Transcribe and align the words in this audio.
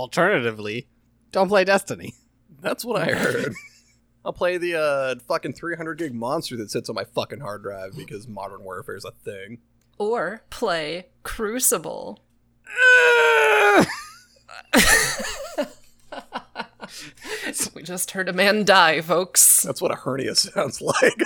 Alternatively, 0.00 0.88
don't 1.30 1.48
play 1.48 1.62
Destiny. 1.62 2.14
That's 2.62 2.86
what 2.86 3.02
I 3.02 3.12
heard. 3.12 3.52
I'll 4.24 4.32
play 4.32 4.56
the 4.56 4.80
uh, 4.80 5.16
fucking 5.28 5.52
300 5.52 5.98
gig 5.98 6.14
monster 6.14 6.56
that 6.56 6.70
sits 6.70 6.88
on 6.88 6.94
my 6.94 7.04
fucking 7.04 7.40
hard 7.40 7.62
drive 7.62 7.94
because 7.98 8.26
Modern 8.26 8.64
Warfare 8.64 8.96
is 8.96 9.04
a 9.04 9.10
thing. 9.10 9.58
Or 9.98 10.42
play 10.48 11.08
Crucible. 11.22 12.20
we 17.74 17.82
just 17.82 18.12
heard 18.12 18.30
a 18.30 18.32
man 18.32 18.64
die, 18.64 19.02
folks. 19.02 19.64
That's 19.64 19.82
what 19.82 19.92
a 19.92 19.96
hernia 19.96 20.34
sounds 20.34 20.80
like. 20.80 21.22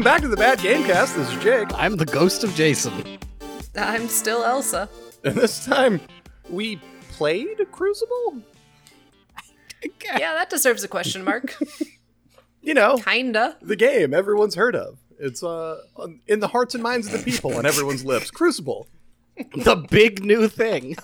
Welcome 0.00 0.12
back 0.14 0.22
to 0.22 0.28
the 0.28 0.36
Bad 0.38 0.60
Gamecast. 0.60 1.14
This 1.14 1.30
is 1.30 1.42
Jake. 1.42 1.68
I'm 1.74 1.94
the 1.94 2.06
ghost 2.06 2.42
of 2.42 2.54
Jason. 2.54 3.18
I'm 3.76 4.08
still 4.08 4.42
Elsa. 4.42 4.88
And 5.24 5.34
this 5.34 5.66
time 5.66 6.00
we 6.48 6.76
played 7.12 7.58
Crucible? 7.70 8.40
Yeah, 10.02 10.32
that 10.32 10.48
deserves 10.48 10.82
a 10.84 10.88
question 10.88 11.22
mark. 11.22 11.54
You 12.62 12.72
know, 12.72 12.96
Kinda. 12.96 13.58
the 13.60 13.76
game 13.76 14.14
everyone's 14.14 14.54
heard 14.54 14.74
of. 14.74 14.96
It's 15.18 15.42
uh 15.42 15.82
in 16.26 16.40
the 16.40 16.48
hearts 16.48 16.74
and 16.74 16.82
minds 16.82 17.06
of 17.06 17.12
the 17.12 17.30
people 17.30 17.54
on 17.58 17.66
everyone's 17.66 18.02
lips. 18.02 18.30
Crucible. 18.30 18.88
the 19.54 19.76
big 19.90 20.24
new 20.24 20.48
thing. 20.48 20.96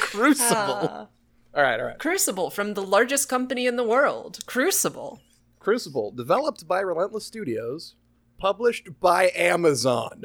Crucible. 0.00 0.56
Uh, 0.56 1.06
All 1.54 1.62
right, 1.62 1.78
all 1.78 1.84
right. 1.86 1.98
Crucible 1.98 2.48
from 2.48 2.72
the 2.72 2.82
largest 2.82 3.28
company 3.28 3.66
in 3.66 3.76
the 3.76 3.84
world. 3.84 4.38
Crucible. 4.46 5.20
Crucible, 5.58 6.10
developed 6.10 6.66
by 6.66 6.80
Relentless 6.80 7.26
Studios, 7.26 7.96
published 8.40 8.88
by 9.00 9.30
Amazon. 9.34 10.24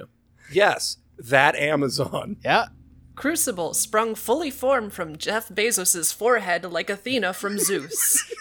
Yes, 0.52 0.98
that 1.18 1.56
Amazon. 1.56 2.38
yeah. 2.44 2.68
Crucible 3.16 3.74
sprung 3.74 4.16
fully 4.16 4.50
formed 4.52 4.94
from 4.94 5.18
Jeff 5.18 5.50
Bezos' 5.50 6.14
forehead 6.14 6.66
like 6.66 6.90
Athena 6.90 7.34
from 7.34 7.60
Zeus. 7.60 8.34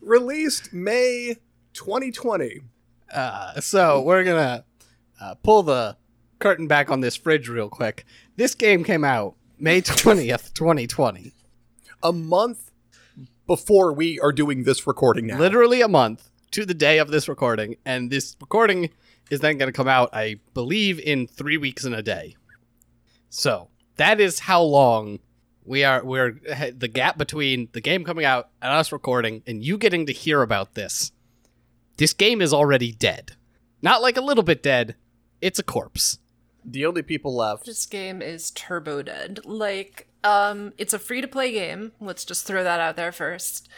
Released 0.00 0.72
May 0.72 1.36
2020. 1.74 2.60
Uh, 3.12 3.60
so 3.60 4.00
we're 4.02 4.24
gonna 4.24 4.64
uh, 5.20 5.34
pull 5.42 5.62
the 5.62 5.96
curtain 6.38 6.66
back 6.66 6.90
on 6.90 7.00
this 7.00 7.16
fridge 7.16 7.48
real 7.48 7.68
quick. 7.68 8.04
This 8.36 8.54
game 8.54 8.84
came 8.84 9.04
out 9.04 9.34
May 9.58 9.80
twentieth, 9.80 10.54
twenty 10.54 10.86
twenty. 10.86 11.32
A 12.02 12.12
month 12.12 12.70
before 13.46 13.92
we 13.92 14.20
are 14.20 14.32
doing 14.32 14.64
this 14.64 14.86
recording 14.86 15.26
now. 15.26 15.38
Literally 15.38 15.80
a 15.80 15.88
month 15.88 16.30
to 16.52 16.64
the 16.64 16.74
day 16.74 16.98
of 16.98 17.10
this 17.10 17.28
recording, 17.28 17.76
and 17.84 18.10
this 18.10 18.36
recording 18.40 18.90
is 19.30 19.40
then 19.40 19.58
gonna 19.58 19.72
come 19.72 19.88
out, 19.88 20.10
I 20.12 20.40
believe, 20.54 20.98
in 21.00 21.26
three 21.26 21.56
weeks 21.56 21.84
and 21.84 21.94
a 21.94 22.02
day. 22.02 22.36
So 23.30 23.68
that 23.96 24.20
is 24.20 24.40
how 24.40 24.62
long 24.62 25.20
we 25.64 25.84
are. 25.84 26.02
We're 26.04 26.40
the 26.76 26.88
gap 26.88 27.18
between 27.18 27.68
the 27.72 27.80
game 27.80 28.04
coming 28.04 28.24
out 28.24 28.48
and 28.62 28.72
us 28.72 28.90
recording, 28.90 29.42
and 29.46 29.62
you 29.62 29.76
getting 29.78 30.06
to 30.06 30.12
hear 30.12 30.42
about 30.42 30.74
this. 30.74 31.12
This 31.98 32.12
game 32.12 32.40
is 32.40 32.54
already 32.54 32.92
dead. 32.92 33.32
Not 33.82 34.02
like 34.02 34.16
a 34.16 34.22
little 34.22 34.44
bit 34.44 34.62
dead. 34.62 34.94
It's 35.40 35.58
a 35.58 35.62
corpse. 35.62 36.18
The 36.64 36.86
only 36.86 37.02
people 37.02 37.34
left. 37.34 37.66
this 37.66 37.86
game 37.86 38.20
is 38.22 38.50
turbo 38.50 39.02
dead. 39.02 39.40
Like, 39.44 40.08
um, 40.24 40.72
it's 40.78 40.92
a 40.92 40.98
free 40.98 41.20
to 41.20 41.28
play 41.28 41.52
game. 41.52 41.92
Let's 42.00 42.24
just 42.24 42.46
throw 42.46 42.62
that 42.62 42.80
out 42.80 42.96
there 42.96 43.12
first. 43.12 43.68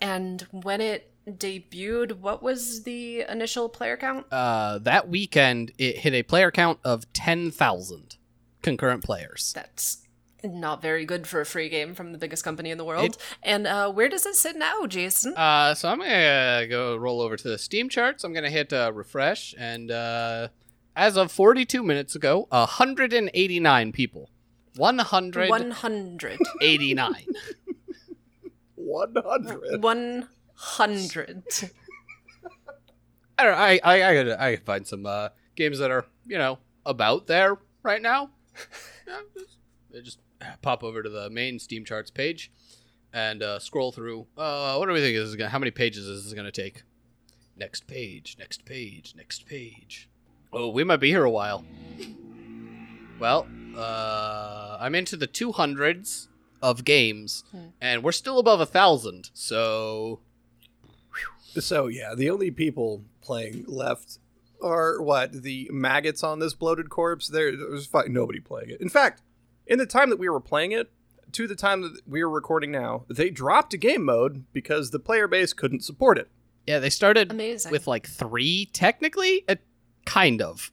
And 0.00 0.46
when 0.50 0.80
it 0.80 1.12
debuted, 1.36 2.18
what 2.20 2.42
was 2.42 2.82
the 2.84 3.22
initial 3.28 3.68
player 3.68 3.96
count? 3.96 4.26
uh, 4.32 4.78
that 4.78 5.08
weekend 5.08 5.72
it 5.78 5.98
hit 5.98 6.14
a 6.14 6.22
player 6.22 6.50
count 6.50 6.78
of 6.84 7.12
10,000 7.12 8.16
concurrent 8.62 9.02
players. 9.04 9.52
That's 9.54 9.98
not 10.44 10.80
very 10.80 11.04
good 11.04 11.26
for 11.26 11.40
a 11.40 11.46
free 11.46 11.68
game 11.68 11.94
from 11.94 12.12
the 12.12 12.18
biggest 12.18 12.44
company 12.44 12.70
in 12.70 12.78
the 12.78 12.84
world. 12.84 13.18
and 13.42 13.66
uh, 13.66 13.90
where 13.90 14.08
does 14.08 14.24
it 14.24 14.36
sit 14.36 14.56
now, 14.56 14.86
Jason? 14.86 15.34
Uh, 15.36 15.74
so 15.74 15.88
I'm 15.88 15.98
gonna 15.98 16.66
go 16.68 16.96
roll 16.96 17.20
over 17.20 17.36
to 17.36 17.48
the 17.48 17.58
Steam 17.58 17.88
charts. 17.88 18.22
I'm 18.22 18.32
gonna 18.32 18.48
hit 18.50 18.72
uh, 18.72 18.92
refresh, 18.94 19.54
and 19.58 19.90
uh, 19.90 20.48
as 20.94 21.16
of 21.16 21.32
42 21.32 21.82
minutes 21.82 22.14
ago, 22.14 22.46
189 22.50 23.92
people. 23.92 24.30
100. 24.76 25.48
189. 25.50 27.14
100. 28.76 29.82
100. 29.82 30.28
100. 30.58 31.44
I 33.38 33.44
don't 33.44 33.52
know. 33.52 33.58
I 33.58 33.80
I 33.84 34.02
I 34.02 34.14
gotta 34.14 34.42
I 34.42 34.56
find 34.56 34.86
some 34.86 35.06
uh, 35.06 35.28
games 35.54 35.78
that 35.78 35.90
are 35.90 36.04
you 36.26 36.38
know 36.38 36.58
about 36.84 37.26
there 37.26 37.58
right 37.82 38.02
now. 38.02 38.30
Yeah, 39.06 39.20
just, 39.38 39.56
I 39.96 40.00
just 40.00 40.18
pop 40.60 40.84
over 40.84 41.02
to 41.02 41.08
the 41.08 41.30
main 41.30 41.58
Steam 41.58 41.82
charts 41.86 42.10
page 42.10 42.52
and 43.14 43.42
uh, 43.42 43.58
scroll 43.58 43.90
through. 43.90 44.26
Uh, 44.36 44.76
what 44.76 44.86
do 44.86 44.92
we 44.92 45.00
think 45.00 45.16
this 45.16 45.28
is 45.28 45.34
gonna? 45.36 45.48
How 45.48 45.58
many 45.58 45.70
pages 45.70 46.06
is 46.06 46.24
this 46.24 46.34
gonna 46.34 46.52
take? 46.52 46.82
Next 47.56 47.86
page. 47.86 48.36
Next 48.38 48.66
page. 48.66 49.14
Next 49.16 49.46
page. 49.46 50.10
Oh, 50.52 50.68
we 50.68 50.84
might 50.84 50.98
be 50.98 51.08
here 51.08 51.24
a 51.24 51.30
while. 51.30 51.64
Well, 53.18 53.46
uh, 53.76 54.76
I'm 54.78 54.94
into 54.94 55.16
the 55.16 55.26
200s 55.26 56.28
of 56.60 56.84
games, 56.84 57.44
and 57.80 58.02
we're 58.02 58.12
still 58.12 58.38
above 58.38 58.60
a 58.60 58.66
thousand. 58.66 59.30
So 59.32 60.20
So, 61.58 61.86
yeah, 61.86 62.14
the 62.14 62.30
only 62.30 62.50
people 62.50 63.04
playing 63.22 63.64
left 63.66 64.18
are 64.62 65.00
what? 65.00 65.32
The 65.32 65.68
maggots 65.72 66.22
on 66.22 66.38
this 66.38 66.54
bloated 66.54 66.90
corpse? 66.90 67.28
There, 67.28 67.56
there's 67.56 67.86
fi- 67.86 68.06
nobody 68.08 68.40
playing 68.40 68.70
it. 68.70 68.80
In 68.80 68.88
fact, 68.88 69.22
in 69.66 69.78
the 69.78 69.86
time 69.86 70.10
that 70.10 70.18
we 70.18 70.28
were 70.28 70.40
playing 70.40 70.72
it, 70.72 70.90
to 71.32 71.46
the 71.46 71.54
time 71.54 71.82
that 71.82 72.00
we 72.06 72.22
are 72.22 72.28
recording 72.30 72.70
now, 72.70 73.04
they 73.08 73.30
dropped 73.30 73.74
a 73.74 73.76
game 73.76 74.04
mode 74.04 74.44
because 74.52 74.90
the 74.90 74.98
player 74.98 75.28
base 75.28 75.52
couldn't 75.52 75.84
support 75.84 76.18
it. 76.18 76.28
Yeah, 76.66 76.78
they 76.78 76.90
started 76.90 77.30
Amazing. 77.30 77.72
with 77.72 77.86
like 77.86 78.06
three, 78.06 78.66
technically, 78.72 79.44
uh, 79.48 79.56
kind 80.06 80.40
of. 80.42 80.70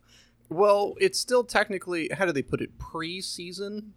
Well, 0.50 0.96
it's 1.00 1.19
still 1.19 1.44
technically, 1.44 2.09
how 2.18 2.25
do 2.25 2.31
they 2.31 2.42
put 2.42 2.62
it, 2.62 2.78
pre 2.78 3.22
season? 3.22 3.94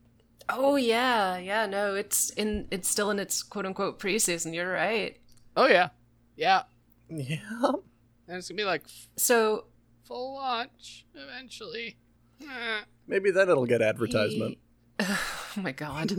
Oh 0.49 0.77
yeah, 0.77 1.37
yeah. 1.39 1.67
No, 1.67 1.95
it's 1.95 2.31
in. 2.31 2.67
It's 2.71 2.89
still 2.89 3.11
in 3.11 3.19
its 3.19 3.43
quote 3.43 3.67
unquote 3.67 3.99
preseason. 3.99 4.55
You're 4.55 4.73
right. 4.73 5.19
Oh 5.57 5.67
yeah, 5.67 5.89
yeah, 6.39 6.63
Yeah. 7.11 7.41
and 8.27 8.37
it's 8.39 8.49
gonna 8.49 8.57
be 8.57 8.65
like 8.65 8.85
f- 8.87 9.09
So 9.17 9.67
full 10.05 10.35
launch 10.37 11.05
eventually. 11.15 11.99
Maybe 13.07 13.31
then 13.31 13.49
it'll 13.51 13.67
get 13.67 13.83
advertisement. 13.83 14.59
oh 15.01 15.21
my 15.57 15.73
god. 15.73 16.13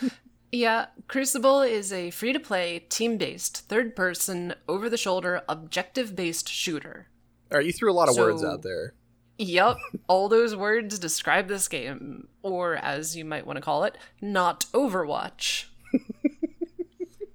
yeah, 0.52 0.86
Crucible 1.08 1.60
is 1.62 1.92
a 1.92 2.10
free 2.10 2.32
to 2.32 2.40
play, 2.40 2.78
team 2.88 3.18
based, 3.18 3.68
third 3.68 3.94
person, 3.94 4.54
over 4.68 4.88
the 4.88 4.96
shoulder, 4.96 5.42
objective 5.48 6.16
based 6.16 6.48
shooter. 6.48 7.08
All 7.52 7.58
right, 7.58 7.66
you 7.66 7.72
threw 7.72 7.90
a 7.90 7.94
lot 7.94 8.08
of 8.08 8.16
words 8.16 8.42
out 8.44 8.62
there. 8.62 8.94
Yep, 9.38 9.76
all 10.08 10.28
those 10.28 10.56
words 10.56 10.98
describe 10.98 11.48
this 11.48 11.68
game, 11.68 12.28
or 12.42 12.76
as 12.76 13.16
you 13.16 13.24
might 13.24 13.46
want 13.46 13.56
to 13.56 13.62
call 13.62 13.84
it, 13.84 13.96
not 14.20 14.66
Overwatch. 14.72 15.66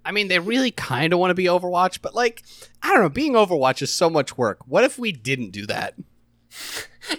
I 0.06 0.12
mean, 0.12 0.28
they 0.28 0.40
really 0.40 0.72
kind 0.72 1.14
of 1.14 1.19
want 1.19 1.31
to 1.31 1.36
be 1.36 1.46
Overwatch, 1.46 2.00
but 2.02 2.14
like, 2.14 2.44
I 2.81 2.90
don't 2.94 3.02
know. 3.02 3.09
Being 3.09 3.34
Overwatch 3.34 3.81
is 3.81 3.91
so 3.91 4.09
much 4.09 4.38
work. 4.38 4.59
What 4.68 4.84
if 4.84 5.00
we 5.00 5.12
didn't 5.12 5.52
do 5.52 5.66
that? 5.68 5.96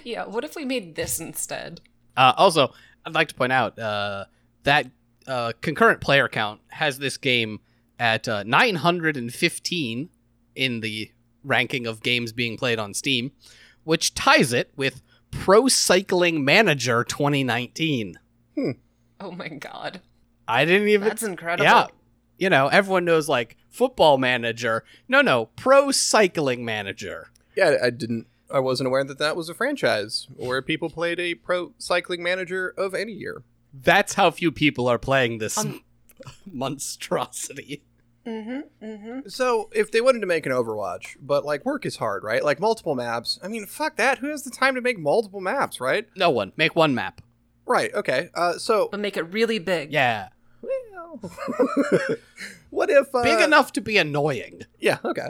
Yeah, 0.03 0.25
what 0.25 0.45
if 0.45 0.56
we 0.56 0.65
made 0.65 0.94
this 0.94 1.21
instead? 1.21 1.83
Uh, 2.17 2.33
also, 2.39 2.73
I'd 3.05 3.12
like 3.15 3.28
to 3.28 3.34
point 3.34 3.53
out 3.53 3.78
uh, 3.78 4.25
that 4.62 4.87
uh, 5.27 5.53
concurrent 5.61 6.00
player 6.00 6.27
count 6.27 6.62
has 6.69 6.99
this 6.99 7.19
game 7.19 7.61
at 7.99 8.26
uh, 8.26 8.44
915 8.44 10.09
in 10.55 10.81
the 10.81 11.11
ranking 11.43 11.87
of 11.87 12.03
games 12.03 12.32
being 12.32 12.56
played 12.56 12.79
on 12.79 12.94
Steam, 12.94 13.32
which 13.85 14.14
ties 14.14 14.55
it 14.55 14.73
with 14.75 15.03
Pro 15.31 15.69
Cycling 15.69 16.44
Manager 16.44 17.05
2019. 17.05 18.19
Oh 19.20 19.31
my 19.32 19.49
god. 19.49 20.00
I 20.49 20.64
didn't 20.64 20.88
even. 20.88 21.09
That's 21.09 21.23
incredible. 21.23 21.64
Yeah. 21.64 21.87
You 22.39 22.51
know, 22.51 22.69
everyone 22.69 23.05
knows 23.05 23.29
like 23.29 23.57
Football 23.71 24.19
Manager. 24.19 24.85
No, 25.09 25.21
no, 25.21 25.47
Pro 25.57 25.91
Cycling 25.91 26.65
Manager. 26.65 27.31
Yeah, 27.57 27.77
I 27.83 27.91
didn't. 27.91 28.27
I 28.51 28.61
wasn't 28.61 28.87
aware 28.87 29.05
that 29.05 29.19
that 29.19 29.37
was 29.37 29.49
a 29.49 29.55
franchise 29.55 30.27
where 30.37 30.61
people 30.63 30.91
played 30.91 31.19
a 31.19 31.35
pro 31.35 31.73
cycling 31.79 32.23
manager 32.23 32.75
of 32.77 32.95
any 32.95 33.13
year. 33.13 33.43
That's 33.73 34.15
how 34.15 34.31
few 34.31 34.53
people 34.53 34.87
are 34.87 34.99
playing 34.99 35.39
this 35.39 35.65
monstrosity. 36.53 37.83
Mm-hmm. 38.27 38.85
Mm-hmm. 38.85 39.29
So 39.29 39.71
if 39.73 39.91
they 39.91 40.01
wanted 40.01 40.21
to 40.21 40.27
make 40.27 40.47
an 40.47 40.53
Overwatch, 40.53 41.17
but 41.21 41.45
like 41.45 41.65
work 41.65 41.85
is 41.85 41.97
hard, 41.97 42.23
right? 42.23 42.45
Like 42.45 42.61
multiple 42.61 42.95
maps. 42.95 43.39
I 43.43 43.49
mean, 43.49 43.67
fuck 43.67 43.97
that. 43.97 44.19
Who 44.19 44.29
has 44.29 44.45
the 44.45 44.51
time 44.51 44.75
to 44.77 44.81
make 44.81 44.99
multiple 44.99 45.41
maps, 45.41 45.81
right? 45.81 46.07
No 46.17 46.31
one. 46.31 46.53
Make 46.57 46.77
one 46.77 46.95
map. 46.95 47.21
Right. 47.67 47.93
Okay. 47.95 48.31
Uh, 48.35 48.55
so 48.55 48.89
But 48.91 49.01
make 49.01 49.17
it 49.17 49.23
really 49.23 49.59
big. 49.59 49.93
Yeah. 49.93 50.29
Well, 50.93 51.20
what 52.70 52.90
if 52.90 53.14
uh, 53.14 53.22
Big 53.22 53.40
enough 53.40 53.72
to 53.72 53.81
be 53.81 53.96
annoying. 53.99 54.62
Yeah, 54.78 54.99
okay. 55.05 55.28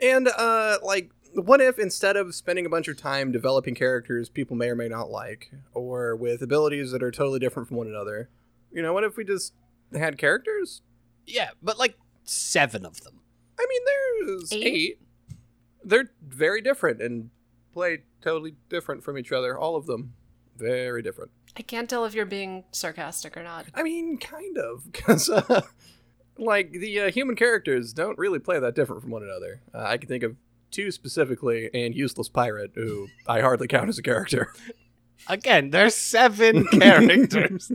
and 0.00 0.28
uh 0.28 0.78
like 0.82 1.10
what 1.34 1.60
if 1.60 1.78
instead 1.78 2.16
of 2.16 2.34
spending 2.34 2.64
a 2.66 2.68
bunch 2.68 2.88
of 2.88 2.96
time 2.96 3.30
developing 3.32 3.74
characters 3.74 4.28
people 4.28 4.56
may 4.56 4.68
or 4.70 4.74
may 4.76 4.88
not 4.88 5.10
like 5.10 5.50
or 5.74 6.16
with 6.16 6.42
abilities 6.42 6.90
that 6.92 7.02
are 7.02 7.10
totally 7.10 7.38
different 7.38 7.68
from 7.68 7.76
one 7.76 7.86
another, 7.86 8.28
you 8.72 8.82
know, 8.82 8.92
what 8.92 9.04
if 9.04 9.16
we 9.16 9.24
just 9.24 9.52
had 9.92 10.18
characters? 10.18 10.82
Yeah, 11.26 11.50
but 11.62 11.78
like 11.78 11.96
seven 12.24 12.84
of 12.86 13.02
them. 13.02 13.20
I 13.58 13.66
mean, 13.68 13.80
there's 14.38 14.52
Eight? 14.52 14.66
eight. 14.66 14.98
They're 15.84 16.10
very 16.26 16.60
different 16.60 17.00
and 17.02 17.30
play 17.72 18.02
totally 18.20 18.54
different 18.68 19.02
from 19.04 19.16
each 19.18 19.32
other, 19.32 19.58
all 19.58 19.76
of 19.76 19.86
them. 19.86 20.14
Very 20.58 21.02
different. 21.02 21.30
I 21.56 21.62
can't 21.62 21.88
tell 21.88 22.04
if 22.04 22.14
you're 22.14 22.26
being 22.26 22.64
sarcastic 22.72 23.36
or 23.36 23.42
not. 23.42 23.66
I 23.74 23.82
mean, 23.82 24.18
kind 24.18 24.58
of, 24.58 24.84
because 24.92 25.30
uh, 25.30 25.62
like 26.36 26.72
the 26.72 27.00
uh, 27.00 27.10
human 27.10 27.36
characters 27.36 27.92
don't 27.92 28.18
really 28.18 28.38
play 28.38 28.58
that 28.58 28.74
different 28.74 29.02
from 29.02 29.10
one 29.10 29.22
another. 29.22 29.60
Uh, 29.74 29.82
I 29.82 29.96
can 29.96 30.08
think 30.08 30.22
of 30.22 30.36
two 30.70 30.90
specifically, 30.90 31.70
and 31.72 31.94
useless 31.94 32.28
pirate, 32.28 32.72
who 32.74 33.08
I 33.26 33.40
hardly 33.40 33.68
count 33.68 33.88
as 33.88 33.98
a 33.98 34.02
character. 34.02 34.52
Again, 35.26 35.70
there's 35.70 35.94
seven 35.94 36.64
characters. 36.72 37.72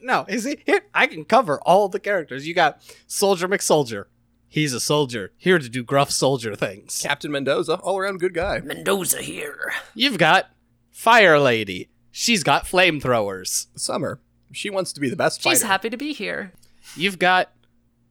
no, 0.00 0.24
is 0.28 0.46
it 0.46 0.60
here? 0.66 0.80
I 0.94 1.06
can 1.06 1.24
cover 1.24 1.60
all 1.60 1.88
the 1.88 2.00
characters. 2.00 2.46
You 2.46 2.54
got 2.54 2.82
Soldier 3.06 3.48
McSoldier. 3.48 4.06
He's 4.48 4.72
a 4.72 4.78
soldier 4.78 5.32
here 5.36 5.58
to 5.58 5.68
do 5.68 5.82
gruff 5.82 6.12
soldier 6.12 6.54
things. 6.54 7.00
Captain 7.02 7.32
Mendoza, 7.32 7.74
all 7.74 7.98
around 7.98 8.20
good 8.20 8.34
guy. 8.34 8.60
Mendoza 8.60 9.20
here. 9.20 9.72
You've 9.96 10.16
got 10.16 10.48
Fire 10.94 11.40
Lady. 11.40 11.88
She's 12.12 12.44
got 12.44 12.64
flamethrowers. 12.66 13.66
Summer, 13.76 14.20
she 14.52 14.70
wants 14.70 14.92
to 14.92 15.00
be 15.00 15.10
the 15.10 15.16
best 15.16 15.42
She's 15.42 15.58
fighter. 15.60 15.66
happy 15.66 15.90
to 15.90 15.96
be 15.96 16.12
here. 16.12 16.52
You've 16.96 17.18
got. 17.18 17.50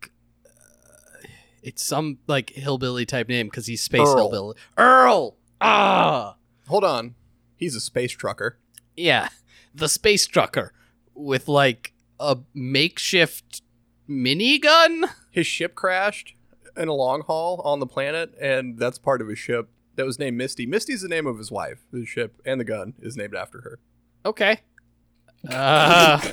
uh, 0.03 0.07
it's 1.63 1.81
some 1.81 2.17
like 2.27 2.49
hillbilly 2.51 3.05
type 3.05 3.29
name 3.29 3.47
because 3.47 3.67
he's 3.67 3.81
space 3.81 4.01
Earl. 4.01 4.17
hillbilly. 4.17 4.57
Earl. 4.77 5.37
Ah. 5.61 6.35
Hold 6.67 6.83
on, 6.83 7.15
he's 7.55 7.75
a 7.75 7.79
space 7.79 8.11
trucker. 8.11 8.57
Yeah, 8.97 9.29
the 9.73 9.87
space 9.89 10.27
trucker 10.27 10.73
with 11.15 11.47
like 11.47 11.93
a 12.19 12.39
makeshift 12.53 13.61
minigun. 14.09 15.09
His 15.31 15.47
ship 15.47 15.73
crashed 15.75 16.33
in 16.75 16.89
a 16.89 16.93
long 16.93 17.21
haul 17.21 17.61
on 17.63 17.79
the 17.79 17.87
planet, 17.87 18.33
and 18.41 18.77
that's 18.77 18.97
part 18.99 19.21
of 19.21 19.29
his 19.29 19.39
ship 19.39 19.69
that 19.95 20.05
was 20.05 20.19
named 20.19 20.37
Misty. 20.37 20.65
Misty's 20.65 21.01
the 21.01 21.07
name 21.07 21.27
of 21.27 21.37
his 21.37 21.51
wife. 21.51 21.79
The 21.91 22.05
ship 22.05 22.41
and 22.45 22.59
the 22.59 22.65
gun 22.65 22.93
is 23.01 23.15
named 23.17 23.35
after 23.35 23.61
her. 23.61 23.79
Okay. 24.25 24.59
Uh, 25.49 26.19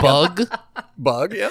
Bugg. 0.00 0.42
Bugg, 0.98 1.34
yeah. 1.34 1.50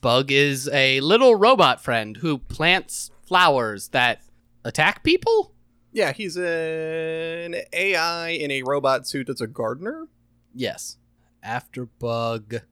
Bugg 0.00 0.30
is 0.32 0.68
a 0.72 1.00
little 1.00 1.34
robot 1.34 1.82
friend 1.82 2.16
who 2.18 2.38
plants 2.38 3.10
flowers 3.22 3.88
that 3.88 4.22
attack 4.64 5.02
people. 5.04 5.54
Yeah, 5.92 6.12
he's 6.12 6.36
an 6.36 7.56
AI 7.72 8.28
in 8.28 8.50
a 8.50 8.62
robot 8.62 9.06
suit 9.06 9.26
that's 9.26 9.40
a 9.40 9.46
gardener. 9.46 10.06
Yes. 10.54 10.96
After 11.42 11.86
Bugg, 11.86 12.62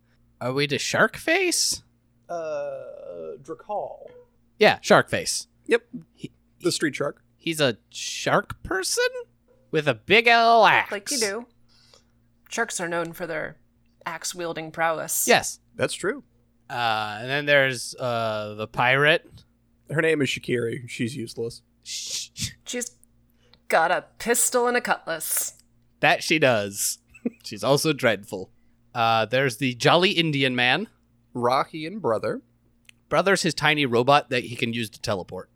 are 0.40 0.52
we 0.52 0.66
to 0.68 0.78
Shark 0.78 1.16
Face? 1.16 1.82
Uh, 2.28 3.36
Drakahl. 3.42 4.06
Yeah, 4.58 4.78
Shark 4.82 5.08
Face. 5.08 5.46
Yep. 5.66 5.82
He- 6.14 6.32
The 6.60 6.72
street 6.72 6.94
shark. 6.94 7.22
He's 7.36 7.60
a 7.60 7.78
shark 7.90 8.62
person 8.62 9.06
with 9.70 9.86
a 9.88 9.94
big 9.94 10.26
L 10.26 10.66
axe. 10.66 10.92
Like 10.92 11.10
you 11.10 11.18
do. 11.18 11.46
Sharks 12.48 12.80
are 12.80 12.88
known 12.88 13.12
for 13.12 13.26
their 13.26 13.58
axe 14.04 14.34
wielding 14.34 14.70
prowess. 14.70 15.26
Yes. 15.28 15.60
That's 15.76 15.94
true. 15.94 16.24
Uh, 16.68 17.18
and 17.20 17.30
then 17.30 17.46
there's 17.46 17.94
uh, 17.94 18.54
the 18.54 18.66
pirate. 18.66 19.26
Her 19.90 20.02
name 20.02 20.20
is 20.20 20.28
Shakirri. 20.28 20.88
She's 20.88 21.16
useless. 21.16 21.62
She's 21.82 22.90
got 23.68 23.90
a 23.90 24.04
pistol 24.18 24.66
and 24.66 24.76
a 24.76 24.80
cutlass. 24.80 25.54
That 26.00 26.22
she 26.22 26.38
does. 26.38 26.98
She's 27.44 27.64
also 27.64 27.92
dreadful. 27.92 28.50
Uh, 28.94 29.24
there's 29.26 29.56
the 29.56 29.74
Jolly 29.74 30.10
Indian 30.10 30.54
Man. 30.54 30.88
Ra 31.32 31.64
Hi 31.64 31.78
and 31.86 32.02
brother. 32.02 32.42
Brother's 33.08 33.42
his 33.42 33.54
tiny 33.54 33.86
robot 33.86 34.28
that 34.30 34.44
he 34.44 34.56
can 34.56 34.72
use 34.74 34.90
to 34.90 35.00
teleport. 35.00 35.50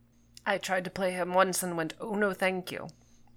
I 0.44 0.59
tried 0.59 0.85
to 0.85 0.91
play 0.91 1.12
him 1.12 1.35
once 1.35 1.62
and 1.62 1.77
went, 1.77 1.94
oh 2.00 2.15
no, 2.15 2.33
thank 2.33 2.73
you. 2.73 2.89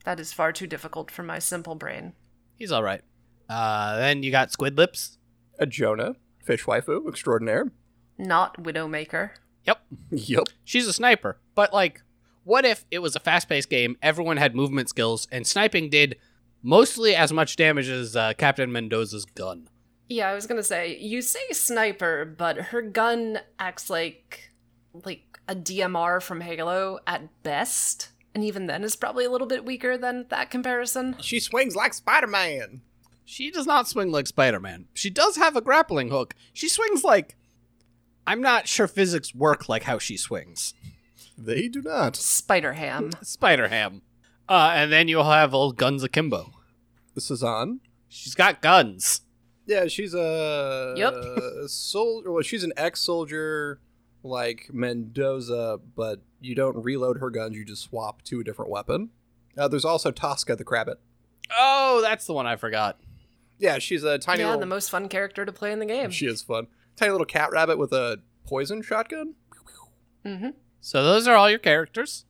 That 0.05 0.19
is 0.19 0.33
far 0.33 0.51
too 0.51 0.67
difficult 0.67 1.09
for 1.11 1.23
my 1.23 1.39
simple 1.39 1.75
brain. 1.75 2.13
He's 2.55 2.71
all 2.71 2.83
right. 2.83 3.01
Uh, 3.49 3.97
then 3.97 4.23
you 4.23 4.31
got 4.31 4.51
Squid 4.51 4.77
Lips. 4.77 5.17
Ajona. 5.59 6.15
Fish 6.43 6.65
waifu 6.65 7.07
extraordinaire. 7.07 7.71
Not 8.17 8.63
Widowmaker. 8.63 9.31
Yep. 9.65 9.79
Yep. 10.11 10.43
She's 10.63 10.87
a 10.87 10.93
sniper. 10.93 11.39
But, 11.55 11.73
like, 11.73 12.01
what 12.43 12.65
if 12.65 12.85
it 12.91 12.99
was 12.99 13.15
a 13.15 13.19
fast 13.19 13.49
paced 13.49 13.69
game, 13.69 13.97
everyone 14.01 14.37
had 14.37 14.55
movement 14.55 14.89
skills, 14.89 15.27
and 15.31 15.45
sniping 15.47 15.89
did 15.89 16.17
mostly 16.61 17.15
as 17.15 17.33
much 17.33 17.55
damage 17.55 17.89
as 17.89 18.15
uh, 18.15 18.33
Captain 18.37 18.71
Mendoza's 18.71 19.25
gun? 19.25 19.67
Yeah, 20.07 20.29
I 20.29 20.35
was 20.35 20.45
gonna 20.45 20.61
say, 20.61 20.95
you 20.97 21.23
say 21.23 21.51
sniper, 21.51 22.25
but 22.25 22.57
her 22.57 22.83
gun 22.83 23.39
acts 23.57 23.89
like 23.89 24.51
like 25.03 25.39
a 25.47 25.55
DMR 25.55 26.21
from 26.21 26.41
Halo 26.41 26.99
at 27.07 27.43
best. 27.43 28.09
And 28.33 28.43
even 28.43 28.65
then 28.67 28.83
is 28.83 28.95
probably 28.95 29.25
a 29.25 29.29
little 29.31 29.47
bit 29.47 29.63
weaker 29.65 29.97
than 29.97 30.25
that 30.29 30.49
comparison. 30.51 31.15
She 31.21 31.39
swings 31.39 31.75
like 31.75 31.93
Spider 31.93 32.27
Man. 32.27 32.81
She 33.23 33.49
does 33.49 33.65
not 33.65 33.87
swing 33.87 34.11
like 34.11 34.27
Spider 34.27 34.59
Man. 34.59 34.85
She 34.93 35.09
does 35.09 35.37
have 35.37 35.55
a 35.55 35.61
grappling 35.61 36.09
hook. 36.09 36.35
She 36.53 36.67
swings 36.69 37.03
like. 37.03 37.35
I'm 38.27 38.41
not 38.41 38.67
sure 38.67 38.87
physics 38.87 39.35
work 39.35 39.69
like 39.69 39.83
how 39.83 39.99
she 39.99 40.17
swings. 40.17 40.73
They 41.37 41.67
do 41.67 41.81
not. 41.81 42.15
Spider 42.15 42.73
Ham. 42.73 43.11
Spider 43.21 43.67
Ham. 43.67 44.01
Uh, 44.49 44.71
and 44.75 44.91
then 44.91 45.07
you'll 45.07 45.23
have 45.25 45.53
old 45.53 45.77
Guns 45.77 46.03
Akimbo. 46.03 46.51
Sazan. 47.17 47.79
She's 48.09 48.35
got 48.35 48.61
guns. 48.61 49.21
Yeah, 49.67 49.87
she's 49.87 50.13
a 50.13 50.93
Yep. 50.97 51.13
soldier. 51.67 52.31
Well, 52.31 52.41
she's 52.43 52.63
an 52.63 52.73
ex-soldier 52.77 53.79
like 54.25 54.69
Mendoza, 54.73 55.79
but 55.95 56.21
you 56.41 56.55
don't 56.55 56.83
reload 56.83 57.19
her 57.19 57.29
guns. 57.29 57.55
You 57.55 57.63
just 57.65 57.83
swap 57.83 58.21
to 58.23 58.39
a 58.39 58.43
different 58.43 58.71
weapon. 58.71 59.09
Uh, 59.57 59.67
there's 59.67 59.85
also 59.85 60.11
Tosca 60.11 60.55
the 60.55 60.63
Crabbit. 60.63 60.99
Oh, 61.57 62.01
that's 62.01 62.25
the 62.25 62.33
one 62.33 62.47
I 62.47 62.55
forgot. 62.55 62.99
Yeah, 63.57 63.77
she's 63.79 64.03
a 64.03 64.17
tiny 64.17 64.41
yeah, 64.41 64.47
little. 64.47 64.59
the 64.59 64.65
most 64.65 64.89
fun 64.89 65.07
character 65.07 65.45
to 65.45 65.51
play 65.51 65.71
in 65.71 65.79
the 65.79 65.85
game. 65.85 66.09
She 66.11 66.25
is 66.25 66.41
fun. 66.41 66.67
Tiny 66.97 67.11
little 67.11 67.25
cat 67.25 67.51
rabbit 67.51 67.77
with 67.77 67.93
a 67.93 68.19
poison 68.45 68.81
shotgun. 68.81 69.35
hmm 70.25 70.49
So 70.81 71.03
those 71.03 71.27
are 71.27 71.35
all 71.35 71.49
your 71.49 71.59
characters. 71.59 72.25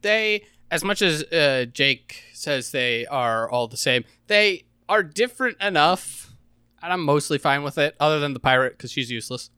They, 0.00 0.44
as 0.70 0.82
much 0.82 1.02
as 1.02 1.24
uh, 1.24 1.66
Jake 1.70 2.22
says 2.32 2.70
they 2.70 3.06
are 3.06 3.50
all 3.50 3.68
the 3.68 3.76
same, 3.76 4.04
they 4.28 4.64
are 4.88 5.02
different 5.02 5.60
enough, 5.60 6.32
and 6.82 6.92
I'm 6.92 7.04
mostly 7.04 7.38
fine 7.38 7.62
with 7.62 7.78
it. 7.78 7.94
Other 8.00 8.18
than 8.18 8.32
the 8.32 8.40
pirate, 8.40 8.76
because 8.78 8.90
she's 8.90 9.10
useless. 9.10 9.50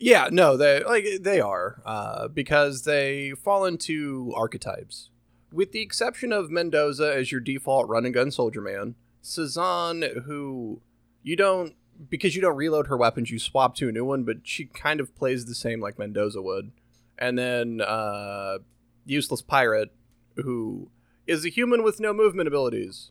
Yeah, 0.00 0.28
no, 0.30 0.56
they 0.56 0.82
like 0.84 1.06
they 1.20 1.40
are 1.40 1.82
uh, 1.84 2.28
because 2.28 2.82
they 2.82 3.32
fall 3.32 3.64
into 3.64 4.32
archetypes. 4.36 5.10
With 5.52 5.72
the 5.72 5.80
exception 5.80 6.32
of 6.32 6.50
Mendoza 6.50 7.14
as 7.14 7.30
your 7.32 7.40
default 7.40 7.88
run 7.88 8.04
and 8.04 8.14
gun 8.14 8.30
soldier 8.30 8.60
man, 8.60 8.94
Sazan, 9.22 10.24
who 10.24 10.80
you 11.22 11.36
don't 11.36 11.74
because 12.10 12.36
you 12.36 12.42
don't 12.42 12.56
reload 12.56 12.88
her 12.88 12.96
weapons, 12.96 13.30
you 13.30 13.38
swap 13.38 13.74
to 13.76 13.88
a 13.88 13.92
new 13.92 14.04
one, 14.04 14.24
but 14.24 14.38
she 14.44 14.66
kind 14.66 15.00
of 15.00 15.14
plays 15.14 15.46
the 15.46 15.54
same 15.54 15.80
like 15.80 15.98
Mendoza 15.98 16.42
would. 16.42 16.72
And 17.18 17.38
then 17.38 17.80
uh, 17.80 18.58
useless 19.06 19.40
pirate, 19.40 19.90
who 20.36 20.90
is 21.26 21.44
a 21.44 21.48
human 21.48 21.82
with 21.82 22.00
no 22.00 22.12
movement 22.12 22.48
abilities. 22.48 23.10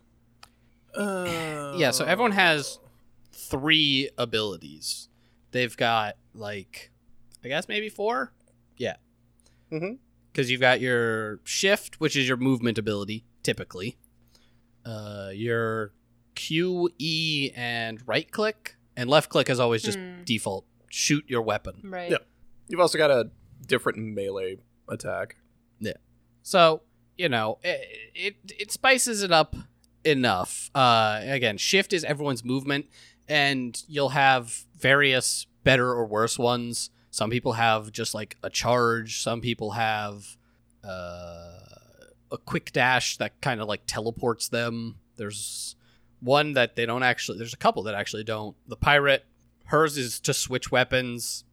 Uh, 0.96 1.74
Yeah, 1.78 1.92
so 1.92 2.06
everyone 2.06 2.32
has 2.34 2.80
three 3.32 4.10
abilities. 4.18 5.10
They've 5.52 5.76
got 5.76 6.16
like, 6.38 6.92
I 7.44 7.48
guess 7.48 7.68
maybe 7.68 7.90
four. 7.90 8.34
Yeah, 8.78 8.96
Mhm. 9.72 10.00
because 10.32 10.50
you've 10.52 10.62
got 10.62 10.82
your 10.82 11.40
shift, 11.44 12.00
which 12.00 12.16
is 12.16 12.28
your 12.28 12.38
movement 12.38 12.78
ability, 12.78 13.26
typically. 13.44 13.98
Uh, 14.86 15.32
your 15.34 15.94
Q, 16.36 16.90
E, 17.00 17.52
and 17.56 18.06
right 18.08 18.30
click, 18.30 18.76
and 18.96 19.10
left 19.10 19.30
click 19.30 19.50
is 19.50 19.60
always 19.60 19.82
just 19.82 19.98
Hmm. 19.98 20.24
default. 20.24 20.66
Shoot 20.90 21.26
your 21.28 21.42
weapon. 21.42 21.82
Right. 21.84 22.12
Yeah. 22.12 22.18
You've 22.68 22.80
also 22.80 22.98
got 22.98 23.10
a 23.12 23.32
different 23.66 23.98
melee 23.98 24.58
attack. 24.88 25.38
Yeah. 25.80 25.94
So 26.44 26.82
you 27.18 27.30
know 27.30 27.60
it, 27.64 27.88
it 28.14 28.36
it 28.60 28.72
spices 28.72 29.24
it 29.24 29.32
up 29.32 29.56
enough. 30.04 30.70
Uh, 30.76 31.22
again, 31.24 31.58
shift 31.58 31.94
is 31.94 32.04
everyone's 32.04 32.44
movement, 32.44 32.88
and 33.28 33.82
you'll 33.88 34.10
have 34.10 34.66
various 34.78 35.48
better 35.66 35.92
or 35.92 36.06
worse 36.06 36.40
ones. 36.40 36.90
Some 37.12 37.30
people 37.30 37.54
have 37.54 37.92
just 37.92 38.14
like 38.14 38.38
a 38.42 38.50
charge. 38.50 39.22
Some 39.22 39.42
people 39.42 39.72
have 39.72 40.38
uh, 40.84 41.60
a 42.32 42.38
quick 42.46 42.72
dash 42.72 43.18
that 43.18 43.42
kind 43.42 43.60
of 43.60 43.68
like 43.68 43.82
teleports 43.86 44.48
them. 44.48 45.00
There's 45.18 45.76
one 46.22 46.54
that 46.54 46.78
they 46.78 46.86
don't 46.86 47.04
actually. 47.04 47.38
There's 47.38 47.54
a 47.54 47.58
couple 47.58 47.84
that 47.84 47.96
actually 47.96 48.24
don't. 48.24 48.56
The 48.68 48.78
pirate 48.78 49.26
hers 49.66 49.98
is 49.98 50.20
to 50.22 50.34
switch 50.34 50.72
weapons. 50.72 51.44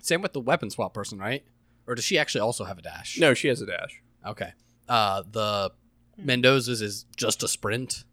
Same 0.00 0.22
with 0.22 0.32
the 0.32 0.40
weapon 0.40 0.70
swap 0.70 0.94
person, 0.94 1.18
right? 1.18 1.44
Or 1.86 1.94
does 1.94 2.04
she 2.04 2.18
actually 2.18 2.40
also 2.40 2.64
have 2.64 2.78
a 2.78 2.82
dash? 2.82 3.18
No, 3.18 3.34
she 3.34 3.48
has 3.48 3.60
a 3.60 3.66
dash. 3.66 4.02
Okay. 4.26 4.52
Uh, 4.88 5.22
the 5.30 5.72
Mendoza's 6.16 6.80
is 6.80 7.06
just 7.16 7.42
a 7.42 7.48
sprint. 7.48 8.04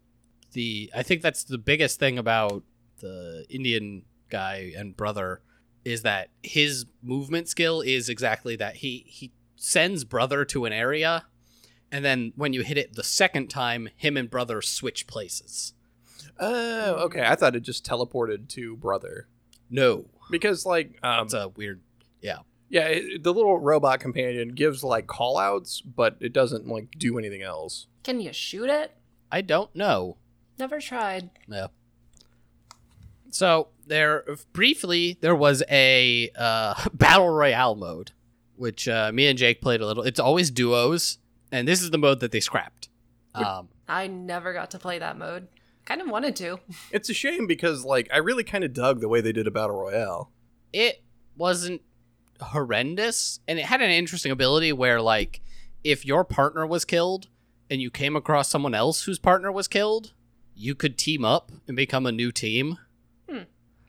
The 0.52 0.90
I 0.94 1.02
think 1.02 1.22
that's 1.22 1.44
the 1.44 1.58
biggest 1.58 1.98
thing 1.98 2.18
about 2.18 2.62
the 3.00 3.44
Indian 3.48 4.04
guy 4.34 4.72
and 4.76 4.96
brother 4.96 5.40
is 5.84 6.02
that 6.02 6.30
his 6.42 6.86
movement 7.02 7.46
skill 7.48 7.80
is 7.80 8.08
exactly 8.08 8.56
that. 8.56 8.76
He 8.76 9.04
he 9.06 9.32
sends 9.56 10.02
brother 10.04 10.44
to 10.46 10.64
an 10.64 10.72
area, 10.72 11.24
and 11.92 12.04
then 12.04 12.32
when 12.36 12.52
you 12.52 12.62
hit 12.62 12.78
it 12.78 12.94
the 12.94 13.04
second 13.04 13.48
time, 13.48 13.88
him 13.96 14.16
and 14.16 14.28
brother 14.30 14.60
switch 14.62 15.06
places. 15.06 15.74
Oh, 16.40 16.94
okay. 17.06 17.22
I 17.24 17.34
thought 17.36 17.54
it 17.54 17.60
just 17.62 17.86
teleported 17.86 18.48
to 18.56 18.76
brother 18.76 19.28
No, 19.70 20.06
because 20.30 20.66
like 20.66 20.98
um, 21.02 21.26
it's 21.26 21.34
a 21.34 21.48
weird. 21.48 21.80
yeah, 22.22 22.38
it, 22.88 23.22
the 23.22 23.32
little 23.32 23.58
robot 23.60 24.00
companion 24.00 24.48
gives 24.48 24.82
like 24.82 25.06
call 25.06 25.38
outs, 25.38 25.80
but 25.80 26.16
it 26.20 26.32
doesn't 26.32 26.66
like 26.66 26.88
do 26.98 27.18
anything 27.18 27.42
else. 27.42 27.86
Can 28.02 28.20
you 28.20 28.32
shoot 28.32 28.68
it? 28.70 28.96
I 29.30 29.42
don't 29.42 29.72
know. 29.76 30.16
Never 30.58 30.80
tried. 30.80 31.30
Yeah. 31.46 31.68
So 33.30 33.68
there, 33.86 34.24
briefly, 34.52 35.18
there 35.20 35.34
was 35.34 35.62
a 35.70 36.30
uh, 36.36 36.74
battle 36.94 37.30
royale 37.30 37.74
mode, 37.74 38.12
which 38.56 38.88
uh, 38.88 39.10
me 39.12 39.26
and 39.26 39.38
Jake 39.38 39.60
played 39.60 39.80
a 39.80 39.86
little. 39.86 40.02
It's 40.02 40.20
always 40.20 40.50
duos, 40.50 41.18
and 41.52 41.66
this 41.68 41.82
is 41.82 41.90
the 41.90 41.98
mode 41.98 42.20
that 42.20 42.32
they 42.32 42.40
scrapped. 42.40 42.88
Um, 43.34 43.68
I 43.88 44.06
never 44.06 44.52
got 44.52 44.70
to 44.72 44.78
play 44.78 44.98
that 45.00 45.18
mode. 45.18 45.48
Kind 45.84 46.00
of 46.00 46.08
wanted 46.08 46.36
to. 46.36 46.60
It's 46.92 47.10
a 47.10 47.14
shame 47.14 47.46
because 47.46 47.84
like 47.84 48.08
I 48.12 48.18
really 48.18 48.44
kind 48.44 48.64
of 48.64 48.72
dug 48.72 49.00
the 49.00 49.08
way 49.08 49.20
they 49.20 49.32
did 49.32 49.46
a 49.46 49.50
battle 49.50 49.76
royale. 49.76 50.30
it 50.72 51.02
wasn't 51.36 51.82
horrendous, 52.40 53.40
and 53.48 53.58
it 53.58 53.66
had 53.66 53.80
an 53.80 53.90
interesting 53.90 54.32
ability 54.32 54.72
where, 54.72 55.00
like, 55.00 55.40
if 55.82 56.04
your 56.04 56.24
partner 56.24 56.66
was 56.66 56.84
killed 56.84 57.28
and 57.70 57.80
you 57.80 57.90
came 57.90 58.16
across 58.16 58.48
someone 58.48 58.74
else 58.74 59.04
whose 59.04 59.18
partner 59.18 59.50
was 59.50 59.68
killed, 59.68 60.12
you 60.54 60.74
could 60.74 60.96
team 60.96 61.24
up 61.24 61.50
and 61.66 61.76
become 61.76 62.06
a 62.06 62.12
new 62.12 62.30
team. 62.30 62.78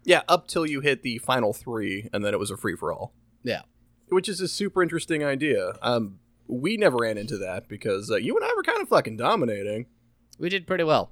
Yeah, 0.05 0.21
up 0.27 0.47
till 0.47 0.65
you 0.65 0.81
hit 0.81 1.01
the 1.01 1.17
final 1.17 1.51
three, 1.51 2.09
and 2.13 2.24
then 2.24 2.33
it 2.33 2.39
was 2.39 2.51
a 2.51 2.57
free 2.57 2.75
for 2.75 2.93
all. 2.93 3.13
Yeah. 3.43 3.62
which 4.09 4.29
is 4.29 4.39
a 4.39 4.47
super 4.47 4.81
interesting 4.81 5.24
idea. 5.24 5.74
Um, 5.81 6.19
we 6.47 6.77
never 6.77 6.97
ran 6.97 7.17
into 7.17 7.38
that 7.39 7.67
because 7.67 8.09
uh, 8.12 8.15
you 8.17 8.35
and 8.35 8.45
I 8.45 8.53
were 8.55 8.63
kind 8.63 8.81
of 8.81 8.88
fucking 8.88 9.17
dominating. 9.17 9.88
We 10.39 10.50
did 10.50 10.67
pretty 10.67 10.83
well. 10.83 11.12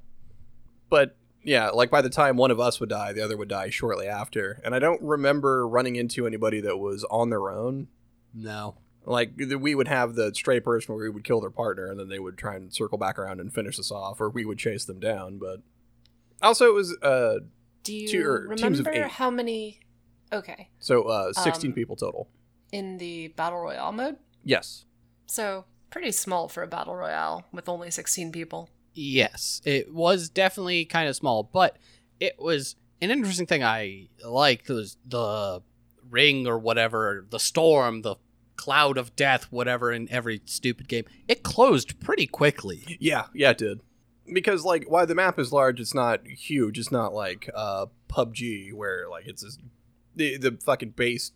But 0.90 1.16
yeah, 1.44 1.70
like 1.70 1.90
by 1.90 2.02
the 2.02 2.10
time 2.10 2.38
one 2.38 2.52
of 2.52 2.60
us 2.60 2.80
would 2.80 2.90
die, 2.90 3.14
the 3.14 3.24
other 3.24 3.36
would 3.36 3.50
die 3.50 3.70
shortly 3.70 4.08
after. 4.08 4.62
And 4.64 4.76
I 4.76 4.80
don't 4.80 5.02
remember 5.02 5.68
running 5.68 5.96
into 5.96 6.28
anybody 6.28 6.62
that 6.62 6.78
was 6.78 7.04
on 7.06 7.30
their 7.32 7.50
own. 7.50 7.88
No. 8.34 8.76
Like 9.06 9.34
we 9.38 9.76
would 9.76 9.88
have 9.88 10.16
the 10.16 10.34
stray 10.34 10.60
person 10.60 10.94
where 10.96 11.04
we 11.04 11.10
would 11.10 11.24
kill 11.24 11.42
their 11.42 11.50
partner, 11.50 11.88
and 11.88 12.00
then 12.00 12.10
they 12.10 12.20
would 12.20 12.38
try 12.38 12.56
and 12.56 12.74
circle 12.74 12.98
back 12.98 13.20
around 13.20 13.42
and 13.42 13.54
finish 13.54 13.78
us 13.80 13.92
off, 13.92 14.22
or 14.22 14.30
we 14.30 14.46
would 14.46 14.58
chase 14.60 14.86
them 14.86 15.00
down. 15.00 15.40
But 15.40 15.62
also, 16.42 16.68
it 16.68 16.74
was 16.74 16.96
uh, 17.02 17.40
Do 17.84 17.94
you 17.96 18.08
Two- 18.08 18.26
or 18.26 18.56
teams 18.56 18.80
of 18.80 18.86
remember 18.88 19.08
how 19.10 19.30
many? 19.30 19.80
Okay, 20.32 20.70
so 20.80 21.04
uh, 21.04 21.34
sixteen 21.34 21.72
Um, 21.72 21.76
people 21.76 21.96
total. 21.96 22.28
in 22.72 22.98
the 22.98 23.28
battle 23.30 23.60
royale 23.60 23.92
mode. 23.92 24.18
Yes. 24.44 24.86
So 25.28 25.66
pretty 25.90 26.12
small 26.12 26.48
for 26.50 26.64
a 26.64 26.68
battle 26.68 26.96
royale 26.96 27.46
with 27.52 27.70
only 27.70 27.92
sixteen 27.92 28.32
people. 28.32 28.70
Yes, 28.94 29.62
it 29.66 29.94
was 29.94 30.30
definitely 30.30 30.86
kind 30.86 31.08
of 31.10 31.16
small, 31.16 31.44
but 31.44 31.78
it 32.20 32.36
was 32.40 32.76
an 33.02 33.12
interesting 33.12 33.48
thing 33.48 33.64
I 33.64 34.08
liked 34.24 34.70
was 34.70 34.98
the 35.06 35.62
ring 36.10 36.48
or 36.48 36.58
whatever, 36.60 37.26
the 37.30 37.40
storm, 37.40 38.02
the 38.04 38.16
cloud 38.56 38.98
of 38.98 39.16
death, 39.16 39.46
whatever 39.52 39.92
in 39.92 40.08
every 40.12 40.42
stupid 40.46 40.88
game. 40.88 41.06
It 41.28 41.44
closed 41.44 42.00
pretty 42.00 42.28
quickly. 42.28 42.98
Yeah, 43.00 43.26
yeah, 43.34 43.50
it 43.52 43.58
did. 43.58 43.82
Because 44.32 44.64
like, 44.64 44.86
while 44.90 45.06
the 45.06 45.16
map 45.16 45.38
is 45.38 45.52
large, 45.52 45.80
it's 45.80 45.94
not 45.94 46.26
huge. 46.28 46.80
It's 46.80 46.92
not 46.92 47.14
like 47.14 47.50
uh, 47.54 47.88
PUBG 48.10 48.74
where 48.74 49.10
like 49.10 49.28
it's 49.28 49.42
this, 49.44 49.58
the 50.16 50.38
the 50.38 50.58
fucking 50.64 50.92
base. 50.92 51.32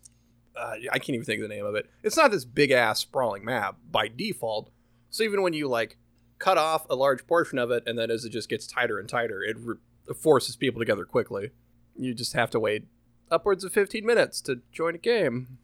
Uh, 0.56 0.76
I 0.92 0.98
can't 1.00 1.10
even 1.12 1.26
think 1.26 1.42
of 1.42 1.50
the 1.50 1.54
name 1.56 1.66
of 1.66 1.76
it. 1.76 1.88
It's 2.02 2.18
not 2.18 2.32
this 2.32 2.46
big 2.46 2.72
ass 2.72 3.00
sprawling 3.00 3.46
map 3.46 3.76
by 3.92 4.08
default. 4.08 4.72
So 5.10 5.24
even 5.24 5.42
when 5.42 5.54
you 5.54 5.68
like 5.68 5.98
cut 6.40 6.58
off 6.58 6.86
a 6.90 6.96
large 6.96 7.28
portion 7.28 7.58
of 7.60 7.72
it, 7.72 7.84
and 7.86 7.98
then 8.00 8.10
as 8.10 8.24
it 8.26 8.30
just 8.32 8.50
gets 8.50 8.66
tighter 8.68 8.98
and 9.00 9.08
tighter, 9.10 9.44
it 9.44 9.58
re- 9.60 9.76
forces 10.16 10.56
people 10.56 10.80
together 10.80 11.06
quickly. 11.06 11.52
You 11.96 12.14
just 12.14 12.34
have 12.34 12.50
to 12.52 12.60
wait 12.60 12.86
upwards 13.30 13.64
of 13.64 13.74
15 13.74 14.06
minutes 14.06 14.40
to 14.42 14.62
join 14.72 14.96
a 14.96 15.00
game. 15.00 15.58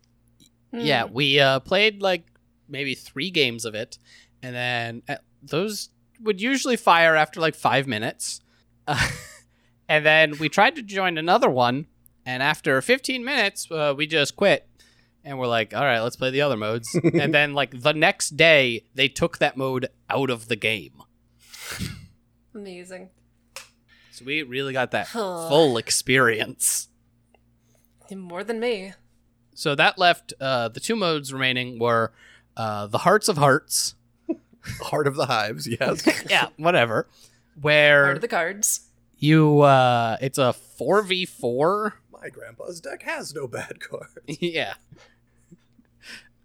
Yeah, 0.72 1.06
Hmm. 1.08 1.14
we 1.14 1.40
uh, 1.40 1.60
played 1.62 2.02
like 2.02 2.26
maybe 2.68 2.94
three 2.96 3.30
games 3.32 3.66
of 3.66 3.76
it, 3.76 3.98
and 4.42 4.56
then 4.56 5.04
uh, 5.08 5.16
those 5.42 5.90
would 6.24 6.42
usually 6.42 6.76
fire 6.76 7.16
after 7.16 7.40
like 7.40 7.56
five 7.56 7.88
minutes. 7.88 8.42
Uh, 8.88 9.10
and 9.90 10.06
then 10.06 10.38
we 10.38 10.50
tried 10.50 10.76
to 10.76 10.82
join 10.82 11.18
another 11.18 11.50
one, 11.50 11.88
and 12.26 12.42
after 12.42 12.82
15 12.82 13.24
minutes, 13.24 13.70
uh, 13.70 13.94
we 13.96 14.08
just 14.08 14.36
quit. 14.36 14.68
And 15.26 15.40
we're 15.40 15.48
like, 15.48 15.74
all 15.74 15.84
right, 15.84 16.02
let's 16.02 16.18
play 16.18 16.32
the 16.32 16.42
other 16.42 16.58
modes. 16.58 16.94
and 17.14 17.34
then, 17.34 17.54
like, 17.54 17.82
the 17.82 17.94
next 17.94 18.32
day, 18.32 18.84
they 18.94 19.08
took 19.08 19.38
that 19.38 19.56
mode 19.56 19.88
out 20.10 20.30
of 20.30 20.50
the 20.50 20.58
game. 20.58 21.02
Amazing. 22.54 23.10
So 24.12 24.26
we 24.26 24.44
really 24.44 24.74
got 24.74 24.92
that 24.92 25.08
full 25.08 25.78
experience. 25.78 26.90
More 28.14 28.44
than 28.44 28.60
me. 28.60 28.94
So 29.56 29.74
that 29.76 29.98
left 29.98 30.34
uh, 30.40 30.68
the 30.68 30.80
two 30.80 30.96
modes 30.96 31.34
remaining 31.34 31.80
were 31.80 32.14
uh, 32.56 32.88
the 32.88 33.00
Hearts 33.00 33.28
of 33.28 33.38
Hearts. 33.38 33.96
Heart 34.82 35.08
of 35.08 35.16
the 35.16 35.26
Hives, 35.26 35.68
yes. 35.68 36.04
yeah, 36.30 36.50
whatever. 36.58 37.08
Where 37.62 38.04
Part 38.06 38.16
of 38.18 38.22
the 38.22 38.28
cards. 38.28 38.88
you 39.18 39.62
uh 39.62 40.18
it's 40.22 40.38
a 40.38 40.56
4v4 40.80 41.94
My 42.12 42.30
grandpa's 42.30 42.80
deck 42.82 43.04
has 43.04 43.34
no 43.36 43.48
bad 43.48 43.80
card. 43.80 44.08
yeah 44.28 44.74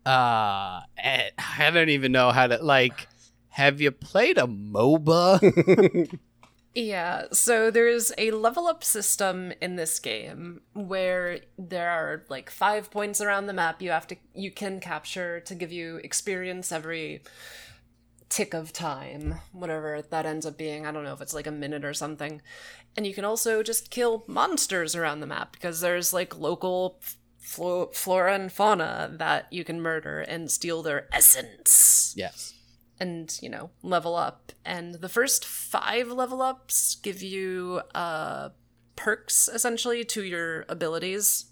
uh 0.07 0.81
and 0.97 1.33
i 1.59 1.71
don't 1.71 1.89
even 1.89 2.13
know 2.13 2.31
how 2.31 2.47
to 2.47 2.57
like 2.63 3.09
have 3.51 3.81
you 3.81 3.91
played 3.91 4.39
a 4.39 4.43
moba 4.47 6.09
Yeah, 6.75 7.25
so 7.33 7.73
there's 7.73 8.13
a 8.19 8.31
level 8.31 8.69
up 8.69 8.85
system 8.85 9.53
in 9.61 9.75
this 9.75 9.99
game 9.99 10.61
where 10.75 11.41
there 11.59 11.89
are 11.91 12.25
like 12.29 12.51
five 12.51 12.89
points 12.93 13.21
around 13.21 13.47
the 13.47 13.53
map 13.53 13.83
you 13.83 13.91
have 13.91 14.07
to 14.09 14.17
you 14.33 14.53
can 14.53 14.79
capture 14.79 15.41
to 15.41 15.55
give 15.57 15.73
you 15.73 15.97
experience 16.05 16.71
every 16.71 17.23
tick 18.29 18.55
of 18.55 18.73
time, 18.73 19.37
whatever 19.53 20.03
that 20.03 20.27
ends 20.27 20.47
up 20.47 20.57
being. 20.57 20.87
I 20.87 20.93
don't 20.93 21.05
know 21.05 21.13
if 21.13 21.21
it's 21.21 21.35
like 21.35 21.47
a 21.47 21.53
minute 21.53 21.85
or 21.85 21.95
something. 21.95 22.43
And 22.97 23.07
you 23.07 23.15
can 23.15 23.25
also 23.25 23.63
just 23.63 23.91
kill 23.91 24.25
monsters 24.27 24.95
around 24.95 25.21
the 25.21 25.27
map 25.27 25.53
because 25.53 25.81
there's 25.81 26.13
like 26.13 26.39
local 26.39 27.01
flo- 27.49 27.91
flora 27.93 28.35
and 28.35 28.53
fauna 28.53 29.11
that 29.19 29.51
you 29.51 29.65
can 29.65 29.81
murder 29.81 30.21
and 30.21 30.51
steal 30.51 30.83
their 30.83 31.09
essence 31.13 32.13
yes 32.17 32.55
and 33.01 33.39
you 33.41 33.49
know 33.49 33.71
level 33.83 34.15
up 34.15 34.53
and 34.65 34.97
the 34.97 35.09
first 35.09 35.45
five 35.45 36.09
level 36.09 36.43
ups 36.43 36.97
give 36.97 37.23
you 37.23 37.81
uh 37.95 38.51
perks 38.97 39.49
essentially 39.49 40.05
to 40.05 40.23
your 40.25 40.67
abilities 40.69 41.47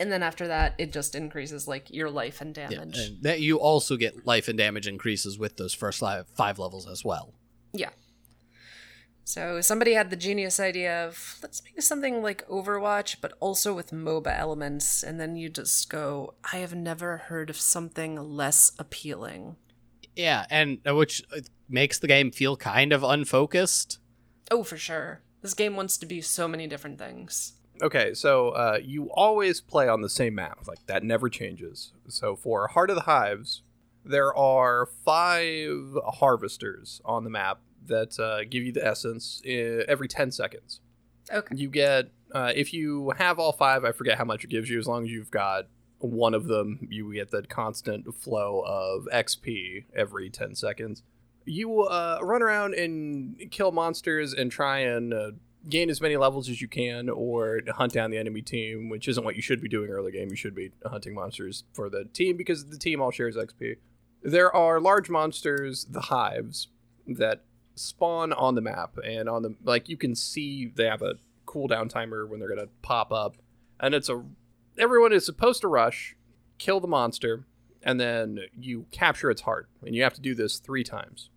and 0.00 0.10
then 0.10 0.22
after 0.22 0.48
that 0.48 0.74
it 0.78 0.92
just 0.92 1.14
increases 1.14 1.68
like 1.68 1.90
your 1.90 2.10
life 2.10 2.40
and 2.40 2.56
yeah. 2.56 2.68
damage. 2.68 2.98
and 2.98 3.22
that 3.22 3.40
you 3.40 3.58
also 3.58 3.96
get 3.96 4.26
life 4.26 4.48
and 4.48 4.58
damage 4.58 4.86
increases 4.86 5.38
with 5.38 5.56
those 5.56 5.74
first 5.74 6.00
five, 6.00 6.26
five 6.34 6.58
levels 6.58 6.88
as 6.88 7.04
well. 7.04 7.34
Yeah. 7.72 7.90
So 9.24 9.62
somebody 9.62 9.94
had 9.94 10.10
the 10.10 10.16
genius 10.16 10.60
idea 10.60 11.06
of 11.06 11.38
let's 11.42 11.62
make 11.64 11.80
something 11.80 12.22
like 12.22 12.46
overwatch 12.48 13.16
but 13.20 13.32
also 13.40 13.72
with 13.72 13.90
moba 13.90 14.38
elements 14.38 15.02
and 15.02 15.18
then 15.18 15.34
you 15.34 15.48
just 15.48 15.88
go 15.88 16.34
i 16.52 16.58
have 16.58 16.74
never 16.74 17.16
heard 17.16 17.48
of 17.48 17.56
something 17.56 18.16
less 18.16 18.72
appealing. 18.78 19.56
Yeah 20.14 20.44
and 20.50 20.78
uh, 20.86 20.94
which 20.94 21.22
uh, 21.34 21.40
makes 21.68 21.98
the 21.98 22.06
game 22.06 22.30
feel 22.30 22.56
kind 22.56 22.92
of 22.92 23.02
unfocused. 23.02 23.98
Oh 24.50 24.62
for 24.62 24.76
sure. 24.76 25.22
This 25.40 25.54
game 25.54 25.76
wants 25.76 25.96
to 25.98 26.06
be 26.06 26.20
so 26.20 26.46
many 26.46 26.66
different 26.66 26.98
things 26.98 27.54
Okay, 27.82 28.14
so 28.14 28.50
uh, 28.50 28.78
you 28.82 29.10
always 29.12 29.60
play 29.60 29.88
on 29.88 30.00
the 30.00 30.08
same 30.08 30.36
map. 30.36 30.66
Like 30.66 30.86
that 30.86 31.02
never 31.02 31.28
changes. 31.28 31.92
So 32.08 32.36
for 32.36 32.68
Heart 32.68 32.90
of 32.90 32.96
the 32.96 33.02
Hives, 33.02 33.62
there 34.04 34.34
are 34.34 34.86
five 35.04 35.96
harvesters 36.04 37.00
on 37.04 37.24
the 37.24 37.30
map 37.30 37.60
that 37.86 38.18
uh, 38.18 38.44
give 38.48 38.62
you 38.64 38.72
the 38.72 38.86
essence 38.86 39.42
uh, 39.46 39.84
every 39.88 40.08
ten 40.08 40.30
seconds. 40.30 40.80
okay 41.32 41.54
You 41.56 41.68
get 41.68 42.10
uh, 42.32 42.52
if 42.54 42.72
you 42.72 43.12
have 43.18 43.38
all 43.38 43.52
five. 43.52 43.84
I 43.84 43.92
forget 43.92 44.18
how 44.18 44.24
much 44.24 44.44
it 44.44 44.50
gives 44.50 44.68
you. 44.70 44.78
As 44.78 44.86
long 44.86 45.04
as 45.04 45.10
you've 45.10 45.30
got 45.30 45.66
one 45.98 46.34
of 46.34 46.46
them, 46.46 46.86
you 46.90 47.12
get 47.12 47.30
the 47.30 47.42
constant 47.42 48.14
flow 48.14 48.62
of 48.66 49.08
XP 49.12 49.84
every 49.94 50.30
ten 50.30 50.54
seconds. 50.54 51.02
You 51.46 51.82
uh, 51.82 52.18
run 52.22 52.42
around 52.42 52.74
and 52.74 53.50
kill 53.50 53.72
monsters 53.72 54.32
and 54.32 54.50
try 54.50 54.78
and 54.78 55.12
uh, 55.12 55.30
gain 55.68 55.90
as 55.90 56.00
many 56.00 56.16
levels 56.16 56.48
as 56.48 56.60
you 56.60 56.68
can 56.68 57.08
or 57.08 57.60
hunt 57.68 57.92
down 57.92 58.10
the 58.10 58.18
enemy 58.18 58.42
team, 58.42 58.88
which 58.88 59.08
isn't 59.08 59.24
what 59.24 59.36
you 59.36 59.42
should 59.42 59.60
be 59.60 59.68
doing 59.68 59.90
early 59.90 60.12
game. 60.12 60.28
You 60.30 60.36
should 60.36 60.54
be 60.54 60.72
hunting 60.84 61.14
monsters 61.14 61.64
for 61.72 61.88
the 61.88 62.04
team 62.04 62.36
because 62.36 62.66
the 62.66 62.78
team 62.78 63.00
all 63.00 63.10
shares 63.10 63.36
XP. 63.36 63.76
There 64.22 64.54
are 64.54 64.80
large 64.80 65.10
monsters, 65.10 65.84
the 65.84 66.02
hives, 66.02 66.68
that 67.06 67.44
spawn 67.74 68.32
on 68.32 68.54
the 68.54 68.60
map 68.60 68.96
and 69.04 69.28
on 69.28 69.42
the 69.42 69.54
like 69.64 69.88
you 69.88 69.96
can 69.96 70.14
see 70.14 70.72
they 70.74 70.84
have 70.84 71.02
a 71.02 71.14
cooldown 71.46 71.88
timer 71.88 72.26
when 72.26 72.40
they're 72.40 72.48
gonna 72.48 72.68
pop 72.82 73.12
up. 73.12 73.36
And 73.80 73.94
it's 73.94 74.08
a 74.08 74.24
everyone 74.78 75.12
is 75.12 75.26
supposed 75.26 75.60
to 75.62 75.68
rush, 75.68 76.16
kill 76.58 76.80
the 76.80 76.88
monster, 76.88 77.46
and 77.82 78.00
then 78.00 78.40
you 78.58 78.86
capture 78.90 79.30
its 79.30 79.42
heart. 79.42 79.68
And 79.82 79.94
you 79.94 80.02
have 80.02 80.14
to 80.14 80.20
do 80.20 80.34
this 80.34 80.58
three 80.58 80.84
times. 80.84 81.30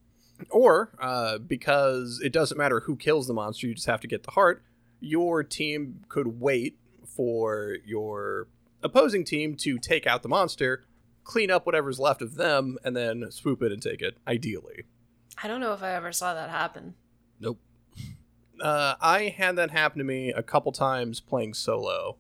Or, 0.49 0.91
uh, 0.99 1.39
because 1.39 2.21
it 2.23 2.31
doesn't 2.31 2.57
matter 2.57 2.81
who 2.81 2.95
kills 2.95 3.27
the 3.27 3.33
monster, 3.33 3.67
you 3.67 3.73
just 3.73 3.87
have 3.87 4.01
to 4.01 4.07
get 4.07 4.23
the 4.23 4.31
heart, 4.31 4.63
your 4.99 5.43
team 5.43 6.01
could 6.09 6.39
wait 6.39 6.77
for 7.05 7.77
your 7.85 8.47
opposing 8.83 9.23
team 9.23 9.55
to 9.55 9.77
take 9.77 10.05
out 10.05 10.23
the 10.23 10.29
monster, 10.29 10.85
clean 11.23 11.49
up 11.49 11.65
whatever's 11.65 11.99
left 11.99 12.21
of 12.21 12.35
them, 12.35 12.77
and 12.83 12.95
then 12.95 13.25
swoop 13.31 13.61
in 13.61 13.71
and 13.71 13.81
take 13.81 14.01
it, 14.01 14.17
ideally. 14.27 14.83
I 15.41 15.47
don't 15.47 15.59
know 15.59 15.73
if 15.73 15.83
I 15.83 15.93
ever 15.93 16.11
saw 16.11 16.33
that 16.33 16.49
happen. 16.49 16.95
Nope. 17.39 17.59
Uh, 18.61 18.95
I 19.01 19.33
had 19.37 19.55
that 19.57 19.71
happen 19.71 19.99
to 19.99 20.03
me 20.03 20.31
a 20.31 20.41
couple 20.41 20.71
times 20.71 21.19
playing 21.19 21.53
solo. 21.53 22.17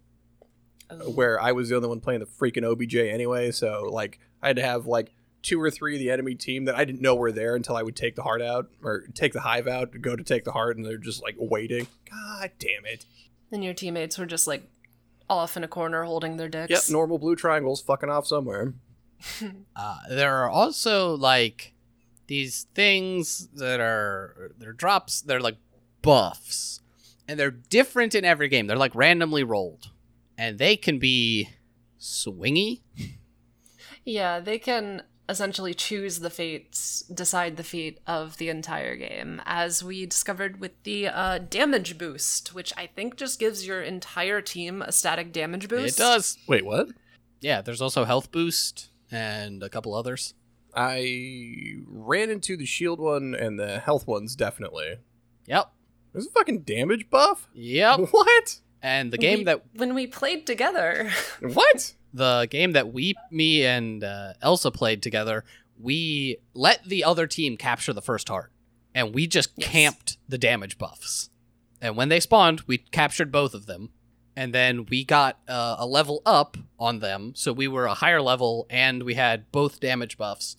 Oh. 0.89 1.09
where 1.09 1.37
I 1.41 1.51
was 1.51 1.67
the 1.67 1.75
only 1.75 1.89
one 1.89 1.99
playing 1.99 2.21
the 2.21 2.25
freaking 2.25 2.63
OBJ 2.63 2.95
anyway. 2.95 3.51
So 3.51 3.89
like 3.91 4.19
I 4.41 4.47
had 4.47 4.55
to 4.55 4.61
have 4.61 4.85
like 4.85 5.11
two 5.41 5.61
or 5.61 5.71
three 5.71 5.95
of 5.95 5.99
the 5.99 6.09
enemy 6.11 6.35
team 6.35 6.65
that 6.65 6.75
I 6.75 6.85
didn't 6.85 7.01
know 7.01 7.15
were 7.15 7.31
there 7.31 7.55
until 7.55 7.75
I 7.75 7.83
would 7.83 7.95
take 7.95 8.15
the 8.15 8.23
heart 8.23 8.41
out 8.41 8.69
or 8.83 9.03
take 9.13 9.33
the 9.33 9.41
hive 9.41 9.67
out 9.67 9.91
to 9.93 9.99
go 9.99 10.15
to 10.15 10.23
take 10.23 10.43
the 10.43 10.51
heart, 10.51 10.77
and 10.77 10.85
they're 10.85 10.97
just 10.97 11.21
like 11.21 11.35
waiting. 11.37 11.87
God 12.09 12.51
damn 12.59 12.85
it! 12.85 13.05
And 13.51 13.63
your 13.63 13.73
teammates 13.73 14.17
were 14.17 14.25
just 14.25 14.47
like 14.47 14.69
off 15.29 15.57
in 15.57 15.63
a 15.63 15.67
corner 15.67 16.03
holding 16.03 16.37
their 16.37 16.49
dicks. 16.49 16.69
Yep, 16.69 16.81
normal 16.89 17.17
blue 17.17 17.35
triangles 17.35 17.81
fucking 17.81 18.09
off 18.09 18.27
somewhere. 18.27 18.73
Uh, 19.75 19.97
there 20.09 20.35
are 20.35 20.49
also 20.49 21.15
like 21.15 21.73
these 22.27 22.67
things 22.75 23.47
that 23.55 23.79
are 23.79 24.51
they're 24.59 24.73
drops. 24.73 25.21
They're 25.21 25.39
like 25.39 25.57
buffs, 26.01 26.81
and 27.27 27.39
they're 27.39 27.51
different 27.51 28.13
in 28.13 28.23
every 28.25 28.47
game. 28.47 28.67
They're 28.67 28.77
like 28.77 28.93
randomly 28.93 29.43
rolled, 29.43 29.89
and 30.37 30.59
they 30.59 30.75
can 30.77 30.99
be 30.99 31.49
swingy. 31.99 32.81
Yeah, 34.05 34.39
they 34.39 34.59
can 34.59 35.03
essentially 35.29 35.73
choose 35.73 36.19
the 36.19 36.29
fates, 36.29 37.01
decide 37.03 37.57
the 37.57 37.63
fate 37.63 37.99
of 38.07 38.37
the 38.37 38.49
entire 38.49 38.95
game, 38.95 39.41
as 39.45 39.83
we 39.83 40.05
discovered 40.05 40.59
with 40.59 40.71
the 40.83 41.07
uh, 41.07 41.37
damage 41.39 41.97
boost, 41.97 42.53
which 42.53 42.73
I 42.77 42.87
think 42.87 43.17
just 43.17 43.39
gives 43.39 43.67
your 43.67 43.81
entire 43.81 44.41
team 44.41 44.81
a 44.81 44.91
static 44.91 45.31
damage 45.33 45.67
boost. 45.67 45.99
It 45.99 46.01
does. 46.01 46.37
Wait, 46.47 46.65
what? 46.65 46.89
Yeah, 47.41 47.61
there's 47.61 47.81
also 47.81 48.05
health 48.05 48.31
boost 48.31 48.89
and 49.11 49.61
a 49.63 49.69
couple 49.69 49.93
others. 49.93 50.33
I 50.75 51.75
ran 51.87 52.29
into 52.29 52.55
the 52.55 52.65
shield 52.65 52.99
one 52.99 53.33
and 53.33 53.59
the 53.59 53.79
health 53.79 54.05
ones 54.07 54.35
definitely. 54.35 54.97
Yep. 55.47 55.71
There's 56.13 56.27
a 56.27 56.31
fucking 56.31 56.61
damage 56.61 57.09
buff. 57.09 57.47
Yep. 57.53 57.99
What? 58.11 58.59
And 58.81 59.11
the 59.11 59.17
game 59.17 59.39
We- 59.39 59.43
that 59.45 59.63
when 59.75 59.95
we 59.95 60.05
played 60.07 60.45
together. 60.45 61.11
What? 61.41 61.93
The 62.13 62.47
game 62.49 62.71
that 62.73 62.91
we, 62.93 63.13
me, 63.31 63.65
and 63.65 64.03
uh, 64.03 64.33
Elsa 64.41 64.71
played 64.71 65.01
together, 65.03 65.43
we 65.79 66.37
let 66.53 66.83
the 66.85 67.03
other 67.03 67.27
team 67.27 67.57
capture 67.57 67.93
the 67.93 68.01
first 68.01 68.29
heart, 68.29 68.51
and 68.95 69.13
we 69.13 69.27
just 69.27 69.51
Yes. 69.57 69.69
camped 69.69 70.17
the 70.27 70.37
damage 70.37 70.77
buffs. 70.77 71.29
And 71.81 71.95
when 71.95 72.09
they 72.09 72.19
spawned, 72.19 72.61
we 72.61 72.79
captured 72.79 73.31
both 73.31 73.53
of 73.53 73.65
them, 73.67 73.91
and 74.35 74.53
then 74.53 74.85
we 74.85 75.03
got 75.03 75.39
uh, 75.47 75.75
a 75.77 75.85
level 75.85 76.21
up 76.25 76.57
on 76.79 76.99
them, 76.99 77.33
so 77.35 77.53
we 77.53 77.67
were 77.67 77.85
a 77.85 77.93
higher 77.93 78.21
level, 78.21 78.65
and 78.69 79.03
we 79.03 79.13
had 79.13 79.51
both 79.51 79.79
damage 79.79 80.17
buffs, 80.17 80.55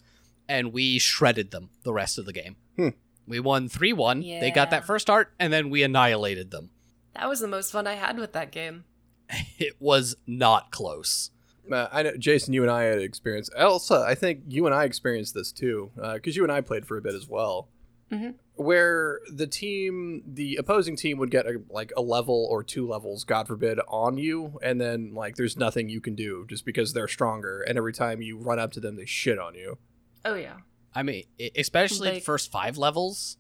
and 0.49 0.73
we 0.73 0.99
shredded 0.99 1.51
them 1.51 1.71
the 1.83 1.93
rest 1.93 2.19
of 2.19 2.27
the 2.27 2.33
game. 2.33 2.57
Hmm. 2.77 2.89
We 3.27 3.41
won 3.41 3.69
three 3.69 3.93
one. 3.93 4.21
They 4.21 4.51
got 4.51 4.71
that 4.71 4.87
first 4.87 5.09
heart, 5.09 5.33
and 5.39 5.53
then 5.53 5.69
we 5.71 5.83
annihilated 5.83 6.51
them. 6.51 6.71
that 7.15 7.29
was 7.29 7.41
the 7.41 7.49
most 7.49 7.73
fun 7.73 7.87
I 7.87 7.95
had 7.95 8.17
with 8.19 8.33
that 8.35 8.53
game. 8.53 8.85
It 9.59 9.75
was 9.81 10.15
not 10.27 10.71
close. 10.71 11.31
Uh, 11.71 11.89
I 11.93 12.03
know, 12.03 12.17
Jason, 12.17 12.53
you 12.55 12.63
and 12.63 12.71
I 12.71 12.85
had 12.85 13.01
experience. 13.01 13.51
Elsa, 13.57 14.05
I 14.07 14.15
think 14.15 14.43
you 14.49 14.67
and 14.67 14.75
I 14.75 14.85
experienced 14.85 15.35
this 15.35 15.53
too, 15.53 15.91
because 16.15 16.37
you 16.37 16.43
and 16.43 16.53
I 16.53 16.61
played 16.61 16.87
for 16.87 16.97
a 16.97 17.03
bit 17.03 17.15
as 17.15 17.29
well. 17.29 17.69
Mhm. 18.11 18.37
Where 18.55 19.21
the 19.31 19.47
team, 19.47 20.23
the 20.27 20.57
opposing 20.57 20.97
team, 20.97 21.19
would 21.19 21.31
get 21.31 21.47
a, 21.47 21.61
like 21.69 21.93
a 21.97 22.01
level 22.01 22.49
or 22.51 22.65
two 22.65 22.89
levels, 22.89 23.25
God 23.25 23.47
forbid, 23.47 23.79
on 23.87 24.17
you, 24.17 24.59
and 24.63 24.81
then 24.81 25.13
like 25.15 25.37
there's 25.37 25.57
nothing 25.59 25.89
you 25.91 26.01
can 26.01 26.15
do 26.15 26.47
just 26.49 26.65
because 26.65 26.95
they're 26.95 27.07
stronger, 27.09 27.61
and 27.61 27.77
every 27.77 27.93
time 27.93 28.23
you 28.23 28.39
run 28.39 28.59
up 28.59 28.73
to 28.73 28.81
them, 28.81 28.97
they 28.97 29.05
shit 29.05 29.39
on 29.39 29.55
you. 29.55 29.79
Oh 30.25 30.35
yeah. 30.35 30.57
I 30.95 31.03
mean, 31.03 31.25
especially 31.55 32.11
the 32.13 32.21
first 32.21 32.51
five 32.51 32.79
levels. 32.79 33.37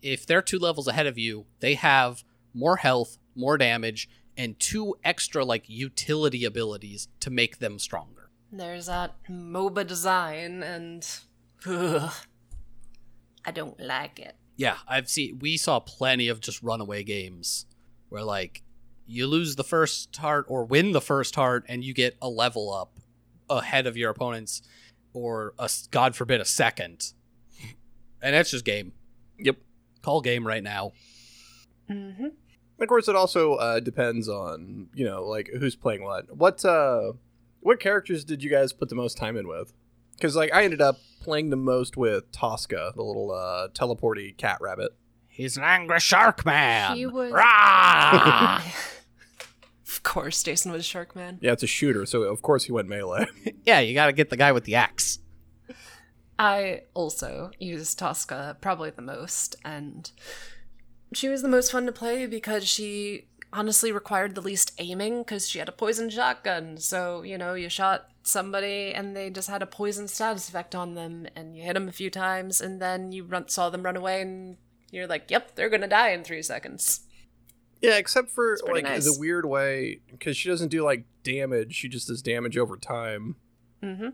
If 0.00 0.26
they're 0.26 0.42
two 0.42 0.58
levels 0.60 0.86
ahead 0.86 1.06
of 1.06 1.18
you, 1.18 1.46
they 1.60 1.74
have 1.74 2.22
more 2.54 2.76
health, 2.76 3.18
more 3.34 3.56
damage, 3.58 4.08
and 4.38 4.58
two 4.58 4.94
extra 5.04 5.44
like 5.44 5.68
utility 5.68 6.44
abilities 6.44 7.08
to 7.20 7.28
make 7.28 7.58
them 7.58 7.78
stronger. 7.78 8.30
There's 8.50 8.86
that 8.86 9.14
MOBA 9.28 9.86
design, 9.86 10.62
and 10.62 11.06
ugh, 11.66 12.12
I 13.44 13.50
don't 13.50 13.78
like 13.78 14.18
it. 14.18 14.36
Yeah, 14.56 14.76
I've 14.86 15.10
seen. 15.10 15.40
We 15.40 15.56
saw 15.56 15.80
plenty 15.80 16.28
of 16.28 16.40
just 16.40 16.62
runaway 16.62 17.02
games 17.02 17.66
where 18.08 18.22
like 18.22 18.62
you 19.06 19.26
lose 19.26 19.56
the 19.56 19.64
first 19.64 20.16
heart 20.16 20.46
or 20.48 20.64
win 20.64 20.92
the 20.92 21.00
first 21.00 21.34
heart, 21.34 21.66
and 21.68 21.84
you 21.84 21.92
get 21.92 22.16
a 22.22 22.28
level 22.28 22.72
up 22.72 22.92
ahead 23.50 23.86
of 23.86 23.96
your 23.96 24.10
opponents, 24.10 24.62
or 25.12 25.52
a 25.58 25.68
God 25.90 26.14
forbid 26.16 26.40
a 26.40 26.46
second, 26.46 27.12
and 28.22 28.34
that's 28.34 28.52
just 28.52 28.64
game. 28.64 28.92
Yep. 29.38 29.56
Call 30.00 30.20
game 30.20 30.46
right 30.46 30.62
now. 30.62 30.92
Mm-hmm. 31.90 32.28
Of 32.80 32.86
course, 32.88 33.08
it 33.08 33.16
also 33.16 33.54
uh, 33.54 33.80
depends 33.80 34.28
on 34.28 34.88
you 34.94 35.04
know 35.04 35.24
like 35.24 35.50
who's 35.58 35.74
playing 35.76 36.02
what. 36.04 36.34
What 36.36 36.64
uh, 36.64 37.12
what 37.60 37.80
characters 37.80 38.24
did 38.24 38.42
you 38.42 38.50
guys 38.50 38.72
put 38.72 38.88
the 38.88 38.94
most 38.94 39.16
time 39.16 39.36
in 39.36 39.48
with? 39.48 39.72
Because 40.14 40.36
like 40.36 40.52
I 40.54 40.64
ended 40.64 40.80
up 40.80 40.98
playing 41.20 41.50
the 41.50 41.56
most 41.56 41.96
with 41.96 42.30
Tosca, 42.32 42.92
the 42.94 43.02
little 43.02 43.32
uh, 43.32 43.68
teleporty 43.68 44.36
cat 44.36 44.58
rabbit. 44.60 44.92
He's 45.28 45.56
an 45.56 45.62
angry 45.62 46.00
shark 46.00 46.44
man. 46.44 46.96
He 46.96 47.06
was- 47.06 47.30
Rah! 47.32 48.60
of 49.88 50.02
course, 50.02 50.42
Jason 50.42 50.72
was 50.72 50.82
a 50.82 50.88
Sharkman. 50.88 51.38
Yeah, 51.40 51.52
it's 51.52 51.62
a 51.62 51.68
shooter, 51.68 52.06
so 52.06 52.22
of 52.22 52.42
course 52.42 52.64
he 52.64 52.72
went 52.72 52.88
melee. 52.88 53.26
yeah, 53.64 53.78
you 53.78 53.94
got 53.94 54.06
to 54.06 54.12
get 54.12 54.30
the 54.30 54.36
guy 54.36 54.50
with 54.52 54.64
the 54.64 54.74
axe. 54.74 55.20
I 56.40 56.82
also 56.94 57.50
used 57.58 57.98
Tosca 57.98 58.56
probably 58.60 58.90
the 58.90 59.02
most, 59.02 59.56
and 59.64 60.10
she 61.12 61.28
was 61.28 61.42
the 61.42 61.48
most 61.48 61.72
fun 61.72 61.86
to 61.86 61.92
play 61.92 62.26
because 62.26 62.66
she 62.66 63.26
honestly 63.52 63.90
required 63.90 64.34
the 64.34 64.40
least 64.42 64.72
aiming 64.78 65.18
because 65.20 65.48
she 65.48 65.58
had 65.58 65.68
a 65.68 65.72
poison 65.72 66.10
shotgun. 66.10 66.76
So, 66.76 67.22
you 67.22 67.38
know, 67.38 67.54
you 67.54 67.68
shot 67.68 68.08
somebody 68.22 68.92
and 68.92 69.16
they 69.16 69.30
just 69.30 69.48
had 69.48 69.62
a 69.62 69.66
poison 69.66 70.06
status 70.08 70.48
effect 70.48 70.74
on 70.74 70.94
them, 70.94 71.26
and 71.34 71.56
you 71.56 71.62
hit 71.62 71.74
them 71.74 71.88
a 71.88 71.92
few 71.92 72.10
times, 72.10 72.60
and 72.60 72.80
then 72.80 73.10
you 73.12 73.24
run- 73.24 73.48
saw 73.48 73.70
them 73.70 73.82
run 73.82 73.96
away, 73.96 74.20
and 74.20 74.56
you're 74.90 75.06
like, 75.06 75.30
yep, 75.30 75.54
they're 75.54 75.70
gonna 75.70 75.88
die 75.88 76.10
in 76.10 76.24
three 76.24 76.42
seconds. 76.42 77.00
yeah, 77.80 77.96
except 77.96 78.28
for 78.30 78.58
like 78.70 78.84
nice. 78.84 79.04
the 79.04 79.18
weird 79.18 79.46
way 79.46 80.00
because 80.10 80.36
she 80.36 80.48
doesn't 80.48 80.68
do 80.68 80.82
like 80.82 81.04
damage; 81.22 81.74
she 81.74 81.88
just 81.88 82.08
does 82.08 82.20
damage 82.22 82.58
over 82.58 82.76
time, 82.76 83.36
Mm-hmm. 83.82 84.08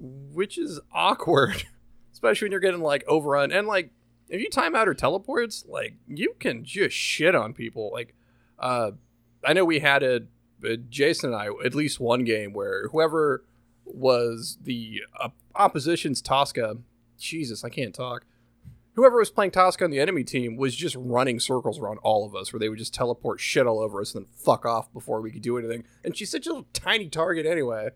which 0.00 0.56
is 0.56 0.80
awkward, 0.94 1.64
especially 2.12 2.46
when 2.46 2.52
you're 2.52 2.60
getting 2.60 2.80
like 2.80 3.04
overrun 3.08 3.50
and 3.52 3.66
like 3.66 3.90
if 4.28 4.40
you 4.40 4.50
time 4.50 4.74
out 4.74 4.86
her 4.86 4.94
teleports, 4.94 5.64
like 5.68 5.94
you 6.06 6.34
can 6.38 6.64
just 6.64 6.96
shit 6.96 7.34
on 7.34 7.52
people. 7.52 7.90
Like, 7.92 8.14
uh, 8.58 8.92
I 9.44 9.52
know 9.52 9.64
we 9.64 9.80
had 9.80 10.02
a, 10.02 10.22
uh 10.64 10.76
Jason 10.88 11.32
and 11.32 11.36
I 11.40 11.48
at 11.64 11.74
least 11.74 12.00
one 12.00 12.24
game 12.24 12.52
where 12.52 12.88
whoever 12.88 13.44
was 13.84 14.58
the 14.62 15.00
uh, 15.18 15.28
opposition's 15.54 16.20
Tosca, 16.20 16.76
Jesus, 17.18 17.64
I 17.64 17.68
can't 17.68 17.94
talk. 17.94 18.24
Whoever 18.94 19.18
was 19.18 19.30
playing 19.30 19.52
Tosca 19.52 19.84
on 19.84 19.90
the 19.92 20.00
enemy 20.00 20.24
team 20.24 20.56
was 20.56 20.74
just 20.74 20.96
running 20.98 21.38
circles 21.38 21.78
around 21.78 21.98
all 21.98 22.26
of 22.26 22.34
us, 22.34 22.52
where 22.52 22.58
they 22.58 22.68
would 22.68 22.78
just 22.80 22.92
teleport 22.92 23.38
shit 23.38 23.64
all 23.64 23.78
over 23.78 24.00
us 24.00 24.12
and 24.14 24.24
then 24.24 24.32
fuck 24.34 24.66
off 24.66 24.92
before 24.92 25.20
we 25.20 25.30
could 25.30 25.42
do 25.42 25.56
anything. 25.56 25.84
And 26.04 26.16
she's 26.16 26.32
such 26.32 26.46
a 26.46 26.50
little 26.50 26.66
tiny 26.72 27.08
target 27.08 27.46
anyway. 27.46 27.90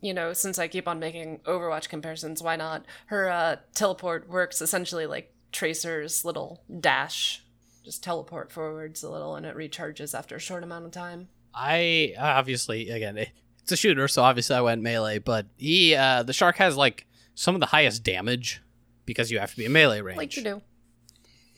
you 0.00 0.14
know, 0.14 0.32
since 0.32 0.58
I 0.58 0.66
keep 0.68 0.88
on 0.88 0.98
making 0.98 1.40
Overwatch 1.40 1.88
comparisons, 1.90 2.42
why 2.42 2.56
not? 2.56 2.86
Her 3.06 3.28
uh, 3.28 3.56
teleport 3.74 4.28
works 4.30 4.62
essentially 4.62 5.04
like 5.06 5.32
Tracer's 5.52 6.24
little 6.24 6.62
dash. 6.80 7.42
Just 7.84 8.02
teleport 8.02 8.50
forwards 8.50 9.02
a 9.02 9.10
little 9.10 9.36
and 9.36 9.46
it 9.46 9.56
recharges 9.56 10.16
after 10.16 10.36
a 10.36 10.40
short 10.40 10.62
amount 10.64 10.84
of 10.86 10.90
time. 10.90 11.28
I 11.54 12.14
obviously 12.18 12.90
again 12.90 13.16
it's 13.18 13.72
a 13.72 13.76
shooter, 13.76 14.06
so 14.08 14.22
obviously 14.22 14.56
I 14.56 14.60
went 14.60 14.82
melee. 14.82 15.18
But 15.18 15.46
he, 15.56 15.94
uh, 15.94 16.22
the 16.22 16.32
shark 16.32 16.56
has 16.56 16.76
like 16.76 17.06
some 17.34 17.54
of 17.54 17.60
the 17.60 17.66
highest 17.66 18.02
damage 18.04 18.60
because 19.06 19.30
you 19.30 19.38
have 19.38 19.50
to 19.52 19.56
be 19.56 19.64
in 19.64 19.72
melee 19.72 20.00
range, 20.00 20.18
Like 20.18 20.36
you 20.36 20.42
do. 20.44 20.62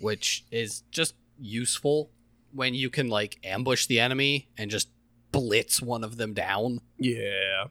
which 0.01 0.45
is 0.51 0.83
just 0.91 1.15
useful 1.39 2.11
when 2.53 2.75
you 2.75 2.89
can 2.91 3.09
like 3.09 3.39
ambush 3.45 3.87
the 3.87 4.01
enemy 4.01 4.49
and 4.57 4.71
just 4.71 4.89
blitz 5.33 5.83
one 5.83 6.03
of 6.05 6.17
them 6.17 6.33
down. 6.35 6.81
Yeah. 6.99 7.65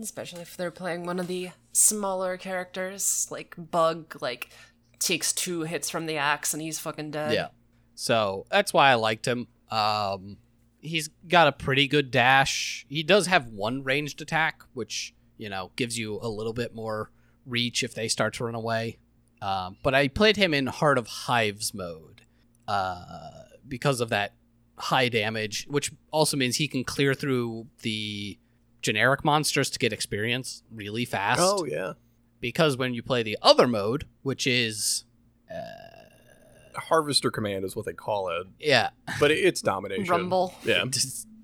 Especially 0.00 0.42
if 0.42 0.56
they're 0.56 0.70
playing 0.70 1.04
one 1.06 1.18
of 1.18 1.26
the 1.26 1.50
smaller 1.72 2.36
characters, 2.36 3.26
like 3.30 3.54
Bugg, 3.56 4.16
like 4.20 4.50
takes 4.98 5.32
two 5.32 5.62
hits 5.62 5.90
from 5.90 6.06
the 6.06 6.16
axe 6.16 6.52
and 6.52 6.62
he's 6.62 6.78
fucking 6.78 7.10
dead. 7.10 7.32
Yeah. 7.32 7.48
So 7.94 8.46
that's 8.50 8.72
why 8.72 8.90
I 8.90 8.94
liked 8.94 9.26
him. 9.26 9.48
Um, 9.70 10.36
he's 10.80 11.08
got 11.28 11.48
a 11.48 11.52
pretty 11.52 11.88
good 11.88 12.10
dash. 12.10 12.86
He 12.88 13.02
does 13.02 13.26
have 13.26 13.48
one 13.48 13.82
ranged 13.82 14.20
attack, 14.20 14.62
which 14.74 15.14
you 15.38 15.48
know 15.48 15.70
gives 15.76 15.98
you 15.98 16.18
a 16.22 16.28
little 16.28 16.52
bit 16.52 16.74
more 16.74 17.10
reach 17.44 17.82
if 17.82 17.94
they 17.94 18.08
start 18.08 18.34
to 18.34 18.44
run 18.44 18.54
away. 18.54 18.98
Um, 19.42 19.76
but 19.82 19.94
I 19.94 20.08
played 20.08 20.36
him 20.36 20.54
in 20.54 20.66
Heart 20.66 20.98
of 20.98 21.06
Hives 21.06 21.74
mode 21.74 22.22
uh, 22.66 23.42
because 23.66 24.00
of 24.00 24.08
that 24.10 24.34
high 24.78 25.08
damage, 25.08 25.66
which 25.68 25.92
also 26.10 26.36
means 26.36 26.56
he 26.56 26.68
can 26.68 26.84
clear 26.84 27.14
through 27.14 27.66
the 27.82 28.38
generic 28.82 29.24
monsters 29.24 29.70
to 29.70 29.78
get 29.78 29.92
experience 29.92 30.62
really 30.70 31.04
fast. 31.04 31.40
Oh 31.42 31.64
yeah. 31.64 31.94
Because 32.40 32.76
when 32.76 32.94
you 32.94 33.02
play 33.02 33.22
the 33.22 33.38
other 33.42 33.66
mode, 33.66 34.06
which 34.22 34.46
is 34.46 35.04
uh, 35.50 36.78
Harvester 36.78 37.30
command 37.30 37.64
is 37.64 37.74
what 37.74 37.86
they 37.86 37.92
call 37.92 38.28
it, 38.28 38.46
yeah, 38.58 38.90
but 39.18 39.30
it's 39.30 39.60
domination. 39.60 40.06
Rumble. 40.06 40.54
Yeah. 40.64 40.84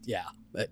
Yeah. 0.05 0.25
But 0.53 0.71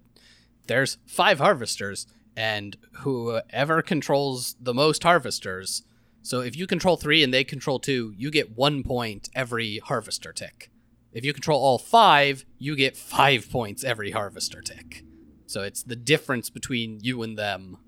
there's 0.66 0.98
five 1.06 1.38
harvesters, 1.38 2.08
and 2.36 2.76
whoever 3.02 3.80
controls 3.80 4.56
the 4.60 4.74
most 4.74 5.04
harvesters. 5.04 5.84
So 6.22 6.40
if 6.40 6.56
you 6.56 6.66
control 6.66 6.96
three 6.96 7.22
and 7.22 7.32
they 7.32 7.44
control 7.44 7.78
two, 7.78 8.12
you 8.16 8.30
get 8.32 8.56
one 8.56 8.82
point 8.82 9.30
every 9.34 9.78
harvester 9.78 10.32
tick. 10.32 10.70
If 11.12 11.24
you 11.24 11.32
control 11.32 11.60
all 11.60 11.78
five, 11.78 12.44
you 12.58 12.74
get 12.76 12.96
five 12.96 13.48
points 13.50 13.84
every 13.84 14.10
harvester 14.10 14.60
tick. 14.62 15.04
So 15.46 15.62
it's 15.62 15.82
the 15.82 15.96
difference 15.96 16.50
between 16.50 16.98
you 17.02 17.22
and 17.22 17.38
them. 17.38 17.78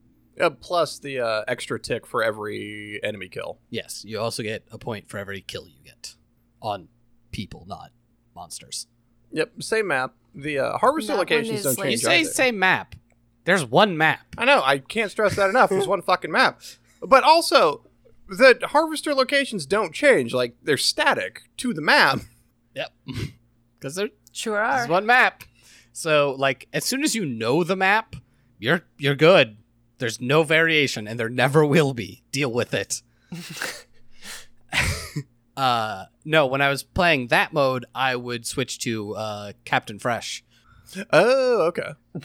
Uh, 0.41 0.51
plus 0.51 0.99
the 0.99 1.21
uh, 1.21 1.45
extra 1.47 1.79
tick 1.79 2.07
for 2.07 2.23
every 2.23 2.99
enemy 3.03 3.29
kill. 3.29 3.59
Yes, 3.71 4.05
you 4.07 4.19
also 4.19 4.43
get 4.43 4.65
a 4.73 4.79
point 4.79 5.09
for 5.09 5.19
every 5.19 5.41
kill 5.43 5.67
you 5.69 5.83
get 5.85 6.15
on 6.61 6.89
people, 7.33 7.65
not 7.69 7.91
monsters. 8.35 8.87
Yep, 9.33 9.63
same 9.63 9.89
map. 9.89 10.15
The 10.35 10.59
uh, 10.59 10.79
harvester 10.79 11.09
That 11.13 11.19
one 11.19 11.21
locations 11.21 11.59
is 11.59 11.65
don't 11.65 11.79
like- 11.79 11.91
You 11.91 11.97
change. 11.99 12.03
say 12.03 12.21
either. 12.21 12.31
same 12.31 12.59
map. 12.59 12.95
There's 13.45 13.65
one 13.65 13.97
map. 13.99 14.21
I 14.39 14.45
know. 14.45 14.63
I 14.65 14.79
can't 14.79 15.11
stress 15.11 15.37
that 15.37 15.51
enough. 15.51 15.69
There's 15.71 15.87
one 15.89 16.01
fucking 16.03 16.31
map. 16.31 16.61
But 17.03 17.25
also, 17.25 17.85
the 18.29 18.57
harvester 18.63 19.15
locations 19.15 19.67
don't 19.67 19.93
change. 19.93 20.33
Like 20.33 20.55
they're 20.63 20.77
static 20.79 21.43
to 21.59 21.75
the 21.75 21.83
map. 21.83 22.21
Yep. 22.75 22.93
Because 23.79 23.97
there's 23.97 24.11
Sure 24.31 24.59
are. 24.59 24.87
one 24.87 25.05
map. 25.07 25.43
So 25.93 26.37
like 26.39 26.69
as 26.73 26.85
soon 26.85 27.03
as 27.03 27.15
you 27.17 27.27
know 27.27 27.65
the 27.65 27.75
map, 27.77 28.15
you're 28.61 28.83
you're 28.97 29.17
good. 29.17 29.57
There's 30.03 30.21
no 30.21 30.43
variation 30.43 31.07
and 31.07 31.19
there 31.19 31.29
never 31.29 31.65
will 31.65 31.95
be. 31.95 32.25
Deal 32.33 32.53
with 32.53 32.75
it. 32.75 33.03
uh 35.57 36.07
no, 36.25 36.47
when 36.47 36.61
I 36.61 36.71
was 36.71 36.83
playing 36.83 37.29
that 37.29 37.53
mode, 37.53 37.87
I 37.95 38.17
would 38.17 38.45
switch 38.45 38.81
to 38.81 39.15
uh 39.15 39.53
Captain 39.65 40.01
Fresh. 40.01 40.45
Oh, 41.13 41.63
okay. 41.69 41.93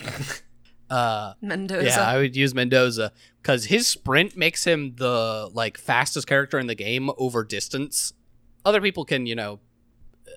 Uh 0.89 1.33
Mendoza. 1.41 1.85
yeah, 1.85 2.01
I 2.01 2.17
would 2.17 2.35
use 2.35 2.55
Mendoza 2.55 3.11
cuz 3.43 3.65
his 3.65 3.87
sprint 3.87 4.37
makes 4.37 4.63
him 4.63 4.95
the 4.95 5.49
like 5.53 5.77
fastest 5.77 6.27
character 6.27 6.57
in 6.57 6.67
the 6.67 6.75
game 6.75 7.11
over 7.17 7.43
distance. 7.43 8.13
Other 8.63 8.79
people 8.79 9.03
can, 9.03 9.25
you 9.25 9.35
know, 9.35 9.59
uh, 10.25 10.31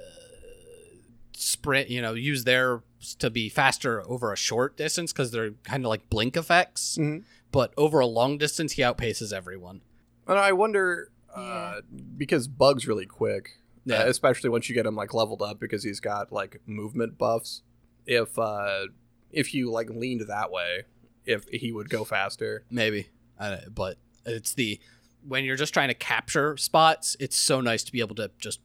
sprint, 1.37 1.89
you 1.89 2.03
know, 2.03 2.15
use 2.15 2.43
their 2.43 2.83
to 3.19 3.31
be 3.31 3.49
faster 3.49 4.03
over 4.09 4.33
a 4.33 4.37
short 4.37 4.77
distance 4.77 5.13
cuz 5.13 5.31
they're 5.31 5.53
kind 5.65 5.85
of 5.85 5.89
like 5.89 6.09
blink 6.11 6.37
effects. 6.37 6.97
Mhm. 6.99 7.25
But 7.53 7.73
over 7.77 8.01
a 8.01 8.07
long 8.07 8.39
distance, 8.39 8.73
he 8.73 8.83
outpaces 8.83 9.33
everyone. 9.33 9.81
And 10.27 10.39
I 10.39 10.53
wonder 10.53 11.11
uh, 11.35 11.81
Yeah. 11.95 12.01
because 12.17 12.49
Bugg's 12.49 12.87
really 12.89 13.07
quick, 13.07 13.59
Yeah. 13.85 14.03
uh, 14.03 14.07
especially 14.09 14.51
once 14.51 14.69
you 14.69 14.75
get 14.75 14.85
him 14.87 14.97
like 14.97 15.15
leveled 15.15 15.43
up 15.43 15.61
because 15.61 15.85
he's 15.85 16.01
got 16.01 16.33
like 16.33 16.61
movement 16.67 17.17
buffs. 17.19 17.63
If 18.07 18.39
uh, 18.39 18.87
if 19.31 19.55
you 19.55 19.71
like 19.71 19.89
leaned 19.91 20.23
that 20.29 20.51
way, 20.51 20.85
if 21.25 21.45
he 21.49 21.71
would 21.71 21.89
go 21.89 22.05
faster. 22.05 22.65
Maybe. 22.71 23.11
Uh, 23.39 23.59
but 23.73 23.99
it's 24.27 24.55
the 24.55 24.81
when 25.27 25.45
you're 25.45 25.55
just 25.57 25.73
trying 25.73 25.89
to 25.89 25.95
capture 25.95 26.57
spots, 26.57 27.17
it's 27.21 27.37
so 27.37 27.61
nice 27.61 27.85
to 27.85 27.93
be 27.93 28.01
able 28.01 28.17
to 28.17 28.31
just 28.39 28.61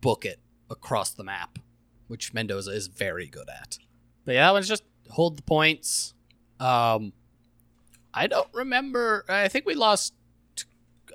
book 0.00 0.24
it 0.24 0.40
across 0.70 1.10
the 1.10 1.24
map, 1.24 1.58
which 2.08 2.32
Mendoza 2.34 2.70
is 2.72 2.86
very 2.88 3.26
good 3.26 3.48
at. 3.48 3.78
But 4.24 4.34
yeah, 4.34 4.46
that 4.46 4.52
one's 4.52 4.68
just 4.68 4.84
hold 5.10 5.36
the 5.38 5.42
points. 5.42 6.14
Um, 6.60 7.12
I 8.14 8.26
don't 8.26 8.48
remember. 8.52 9.24
I 9.28 9.48
think 9.48 9.66
we 9.66 9.74
lost 9.74 10.14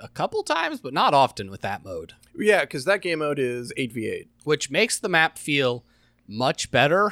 a 0.01 0.07
couple 0.07 0.43
times, 0.43 0.79
but 0.79 0.93
not 0.93 1.13
often 1.13 1.49
with 1.51 1.61
that 1.61 1.83
mode, 1.83 2.13
Yeah, 2.37 2.61
because 2.61 2.85
that 2.85 3.01
game 3.01 3.19
mode 3.19 3.39
is 3.39 3.71
eight 3.77 3.91
v 3.91 4.07
eight. 4.07 4.29
which 4.43 4.69
makes 4.71 4.97
the 4.99 5.09
map 5.09 5.37
feel 5.37 5.83
much 6.27 6.71
better. 6.71 7.11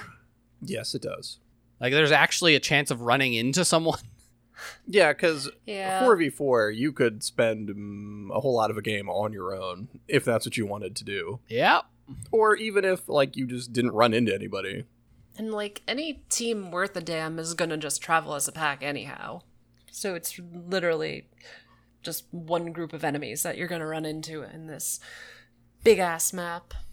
Yes, 0.62 0.96
it 0.96 1.02
does. 1.02 1.40
Like 1.80 1.94
there's 1.94 2.12
actually 2.12 2.56
a 2.56 2.60
chance 2.60 2.92
of 2.92 3.02
running 3.02 3.34
into 3.34 3.64
someone. 3.66 4.00
Yeah, 4.86 5.14
because 5.14 5.50
Yeah. 5.66 6.02
four 6.04 6.18
v 6.18 6.30
four, 6.30 6.70
you 6.70 6.92
could 6.92 7.24
spend 7.24 7.70
mm, 7.70 8.30
a 8.36 8.42
whole 8.42 8.54
lot 8.54 8.70
of 8.70 8.78
a 8.78 8.82
game 8.82 9.08
on 9.10 9.32
your 9.32 9.56
own 9.56 9.88
if 10.10 10.26
that's 10.26 10.46
what 10.46 10.58
you 10.58 10.66
wanted 10.66 10.98
to 10.98 11.06
do, 11.06 11.40
yeah. 11.48 11.80
Or 12.32 12.56
even 12.56 12.86
if 12.86 13.08
like 13.08 13.36
you 13.36 13.48
just 13.48 13.74
didn't 13.74 13.92
run 13.92 14.14
into 14.14 14.34
anybody. 14.34 14.86
And 15.38 15.52
like 15.52 15.82
any 15.88 16.24
team 16.30 16.72
worth 16.72 16.96
a 16.96 17.02
damn 17.02 17.40
is 17.40 17.54
gonna 17.54 17.78
just 17.78 18.02
travel 18.02 18.36
as 18.36 18.48
a 18.48 18.52
pack 18.52 18.84
anyhow. 18.84 19.42
So 19.92 20.16
it's 20.16 20.40
literally 20.54 21.28
just 22.02 22.26
one 22.32 22.72
group 22.72 22.94
of 22.94 23.04
enemies 23.04 23.44
that 23.44 23.58
you're 23.58 23.68
gonna 23.68 23.88
run 23.88 24.06
into 24.06 24.44
in 24.44 24.68
this 24.68 25.00
big 25.84 26.00
ass 26.00 26.34
map. 26.34 26.74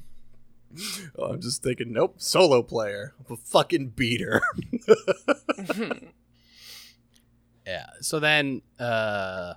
Oh, 1.19 1.27
I'm 1.27 1.41
just 1.41 1.63
thinking, 1.63 1.93
nope, 1.93 2.17
solo 2.19 2.63
player, 2.63 3.15
a 3.31 3.37
fucking 3.37 3.91
beater. 3.91 4.43
Yeah. 7.67 7.87
So 8.01 8.21
then, 8.21 8.63
uh, 8.79 9.55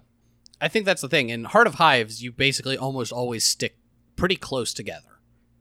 I 0.60 0.68
think 0.68 0.86
that's 0.86 1.02
the 1.02 1.08
thing. 1.08 1.30
In 1.30 1.46
Heart 1.46 1.68
of 1.68 1.76
Hives, 1.76 2.22
you 2.24 2.32
basically 2.32 2.78
almost 2.78 3.12
always 3.12 3.46
stick 3.46 3.78
pretty 4.16 4.36
close 4.36 4.74
together, 4.74 5.09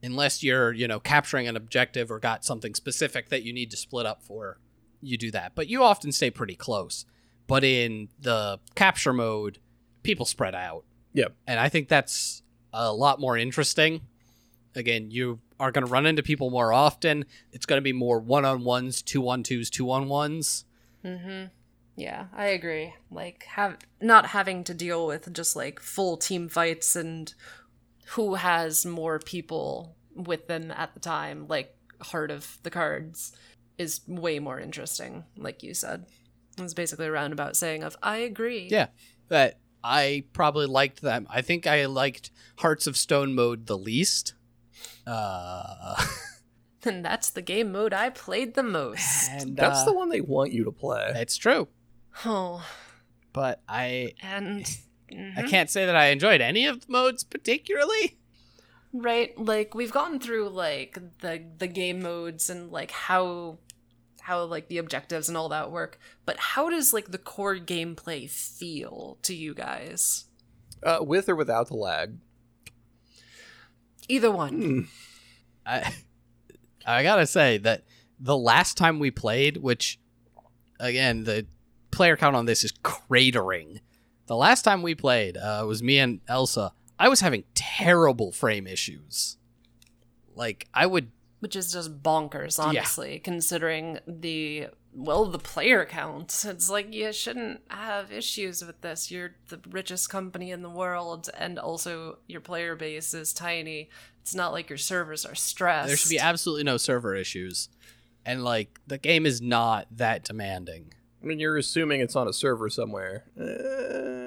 unless 0.01 0.43
you're, 0.43 0.71
you 0.73 0.87
know, 0.87 0.99
capturing 0.99 1.47
an 1.47 1.57
objective 1.57 2.11
or 2.11 2.19
got 2.19 2.45
something 2.45 2.75
specific 2.75 3.29
that 3.29 3.43
you 3.43 3.53
need 3.53 3.71
to 3.71 3.77
split 3.77 4.05
up 4.05 4.23
for. 4.23 4.59
You 5.01 5.17
do 5.17 5.31
that, 5.31 5.53
but 5.55 5.67
you 5.67 5.83
often 5.83 6.11
stay 6.11 6.29
pretty 6.29 6.55
close. 6.55 7.05
But 7.47 7.63
in 7.63 8.09
the 8.19 8.59
capture 8.75 9.13
mode, 9.13 9.59
people 10.03 10.25
spread 10.25 10.53
out. 10.53 10.83
Yep. 11.13 11.35
And 11.47 11.59
I 11.59 11.69
think 11.69 11.87
that's 11.87 12.43
a 12.73 12.93
lot 12.93 13.19
more 13.19 13.37
interesting. 13.37 14.01
Again, 14.75 15.09
you 15.09 15.39
are 15.59 15.71
going 15.71 15.85
to 15.85 15.91
run 15.91 16.05
into 16.05 16.21
people 16.21 16.49
more 16.49 16.71
often. 16.71 17.25
It's 17.51 17.65
going 17.65 17.77
to 17.77 17.83
be 17.83 17.93
more 17.93 18.19
one 18.19 18.45
on 18.45 18.63
ones, 18.63 19.01
two 19.01 19.27
on 19.27 19.43
twos, 19.43 19.69
two 19.69 19.89
on 19.89 20.07
ones. 20.07 20.65
Mm-hmm. 21.03 21.45
Yeah, 21.95 22.27
I 22.33 22.45
agree. 22.47 22.93
Like 23.11 23.43
have 23.43 23.77
not 23.99 24.27
having 24.27 24.63
to 24.65 24.73
deal 24.73 25.05
with 25.05 25.33
just 25.33 25.55
like 25.55 25.81
full 25.81 26.15
team 26.15 26.47
fights 26.47 26.95
and 26.95 27.33
who 28.11 28.35
has 28.35 28.85
more 28.85 29.19
people 29.19 29.95
with 30.15 30.47
them 30.47 30.71
at 30.71 30.93
the 30.93 30.99
time, 30.99 31.47
like 31.47 31.75
Heart 32.01 32.31
of 32.31 32.57
the 32.63 32.69
Cards, 32.69 33.33
is 33.77 34.01
way 34.07 34.39
more 34.39 34.59
interesting, 34.59 35.23
like 35.37 35.63
you 35.63 35.73
said. 35.73 36.05
It's 36.57 36.73
basically 36.73 37.05
a 37.07 37.11
roundabout 37.11 37.55
saying 37.55 37.83
of 37.83 37.95
I 38.03 38.17
agree. 38.17 38.67
Yeah, 38.69 38.87
but 39.27 39.57
I 39.83 40.23
probably 40.33 40.65
liked 40.65 41.01
them. 41.01 41.27
I 41.29 41.41
think 41.41 41.65
I 41.67 41.85
liked 41.85 42.31
Hearts 42.57 42.87
of 42.87 42.97
Stone 42.97 43.35
mode 43.35 43.67
the 43.67 43.77
least. 43.77 44.33
Uh, 45.07 45.95
And 46.85 47.03
that's 47.03 47.29
the 47.29 47.41
game 47.41 47.73
mode 47.73 47.93
I 47.93 48.09
played 48.09 48.53
the 48.53 48.63
most. 48.63 49.29
and 49.31 49.57
that's 49.57 49.81
uh, 49.81 49.85
the 49.85 49.93
one 49.93 50.07
they 50.09 50.21
want 50.21 50.53
you 50.53 50.63
to 50.63 50.71
play. 50.71 51.11
That's 51.13 51.35
true, 51.35 51.67
Oh, 52.25 52.65
but 53.33 53.61
I 53.67 54.13
and 54.23 54.65
I 55.11 55.41
Mhm. 55.43 55.49
can't 55.49 55.69
say 55.69 55.85
that 55.85 55.95
I 55.95 56.07
enjoyed 56.07 56.41
any 56.41 56.65
of 56.65 56.81
the 56.85 56.91
modes 56.91 57.23
particularly. 57.23 58.17
right, 58.93 59.37
like 59.37 59.73
we've 59.75 59.91
gone 59.91 60.19
through 60.19 60.49
like 60.49 60.97
the 61.19 61.43
the 61.57 61.67
game 61.67 62.01
modes 62.01 62.49
and 62.49 62.71
like 62.71 62.91
how 62.91 63.59
how 64.21 64.43
like 64.43 64.67
the 64.67 64.77
objectives 64.77 65.27
and 65.27 65.37
all 65.37 65.49
that 65.49 65.71
work, 65.71 65.99
but 66.25 66.37
how 66.37 66.69
does 66.69 66.93
like 66.93 67.11
the 67.11 67.17
core 67.17 67.57
gameplay 67.57 68.29
feel 68.29 69.17
to 69.23 69.33
you 69.35 69.53
guys? 69.53 70.25
Uh, 70.83 70.99
with 71.01 71.27
or 71.29 71.35
without 71.35 71.67
the 71.67 71.75
lag. 71.75 72.17
Either 74.07 74.31
one. 74.31 74.61
Hmm. 74.61 74.79
I 75.65 75.93
I 76.85 77.03
gotta 77.03 77.27
say 77.27 77.57
that 77.59 77.83
the 78.19 78.37
last 78.37 78.77
time 78.77 78.99
we 78.99 79.11
played, 79.11 79.57
which 79.57 79.99
again 80.79 81.23
the 81.25 81.45
player 81.91 82.15
count 82.17 82.35
on 82.35 82.45
this 82.45 82.63
is 82.63 82.71
cratering. 82.83 83.81
The 84.29 84.35
last 84.35 84.61
time 84.61 84.83
we 84.83 84.93
played 84.93 85.37
uh, 85.37 85.63
was 85.65 85.81
me 85.81 85.97
and 85.97 86.21
Elsa. 86.27 86.71
I 86.99 87.09
was 87.09 87.21
having 87.21 87.45
terrible 87.55 88.31
frame 88.31 88.67
issues. 88.67 89.37
Like 90.35 90.67
I 90.71 90.85
would 90.85 91.09
Which 91.39 91.55
is 91.55 91.73
just 91.73 92.03
bonkers, 92.03 92.63
honestly, 92.63 93.17
considering 93.17 93.97
the 94.05 94.67
well, 94.93 95.25
the 95.25 95.39
player 95.39 95.83
count. 95.83 96.45
It's 96.47 96.69
like 96.69 96.93
you 96.93 97.11
shouldn't 97.11 97.61
have 97.69 98.11
issues 98.11 98.63
with 98.63 98.81
this. 98.81 99.09
You're 99.09 99.31
the 99.47 99.61
richest 99.67 100.11
company 100.11 100.51
in 100.51 100.61
the 100.61 100.69
world, 100.69 101.31
and 101.35 101.57
also 101.57 102.19
your 102.27 102.41
player 102.41 102.75
base 102.75 103.15
is 103.15 103.33
tiny. 103.33 103.89
It's 104.21 104.35
not 104.35 104.51
like 104.51 104.69
your 104.69 104.77
servers 104.77 105.25
are 105.25 105.33
stressed. 105.33 105.87
There 105.87 105.97
should 105.97 106.11
be 106.11 106.19
absolutely 106.19 106.65
no 106.65 106.77
server 106.77 107.15
issues. 107.15 107.69
And 108.27 108.43
like 108.43 108.79
the 108.85 108.99
game 108.99 109.25
is 109.25 109.41
not 109.41 109.87
that 109.89 110.23
demanding. 110.23 110.93
I 111.21 111.25
mean, 111.25 111.39
you're 111.39 111.57
assuming 111.57 111.99
it's 111.99 112.15
on 112.15 112.27
a 112.27 112.33
server 112.33 112.69
somewhere. 112.69 113.25
Uh, 113.39 114.18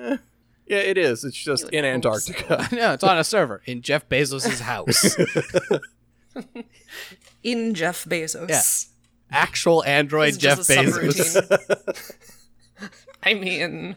yeah, 0.66 0.78
it 0.78 0.96
is. 0.98 1.24
It's 1.24 1.36
just 1.36 1.68
in 1.70 1.84
hope 1.84 1.94
Antarctica. 1.94 2.68
no, 2.72 2.92
it's 2.92 3.04
on 3.04 3.18
a 3.18 3.24
server 3.24 3.62
in 3.66 3.82
Jeff 3.82 4.08
Bezos' 4.08 4.60
house. 4.60 5.16
in 7.42 7.74
Jeff 7.74 8.04
Bezos. 8.04 8.48
Yeah. 8.48 8.62
Actual 9.30 9.84
Android 9.84 10.28
It's 10.30 10.36
Jeff 10.38 10.58
just 10.58 10.70
a 10.70 10.74
Bezos. 10.76 12.20
I 13.22 13.34
mean, 13.34 13.96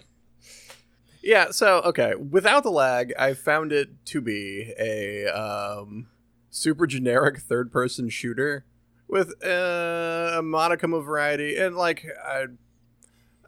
Yeah, 1.22 1.52
so 1.52 1.82
okay, 1.82 2.16
without 2.16 2.64
the 2.64 2.72
lag, 2.72 3.14
I 3.18 3.34
found 3.34 3.72
it 3.72 4.06
to 4.06 4.22
be 4.22 4.74
a 4.80 5.26
um, 5.28 6.08
super 6.50 6.88
generic 6.88 7.40
third-person 7.40 8.10
shooter 8.10 8.66
with 9.08 9.34
uh, 9.44 10.36
a 10.38 10.42
modicum 10.42 10.94
of 10.94 11.06
variety 11.06 11.58
and 11.58 11.76
like 11.76 12.06
I, 12.24 12.46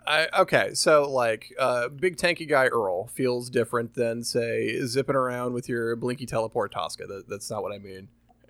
I 0.07 0.27
okay, 0.39 0.73
so 0.73 1.09
like 1.11 1.53
uh, 1.59 1.89
big 1.89 2.15
tanky 2.15 2.47
guy 2.47 2.67
Earl 2.67 3.07
feels 3.07 3.49
different 3.49 3.93
than 3.93 4.23
say 4.23 4.79
zipping 4.85 5.15
around 5.15 5.53
with 5.53 5.67
your 5.67 5.95
blinky 5.97 6.25
teleport 6.25 6.71
Tosca. 6.71 7.05
That, 7.05 7.27
that's 7.27 7.51
not 7.51 7.61
what 7.61 7.73
I 7.73 7.77
mean. 7.77 8.07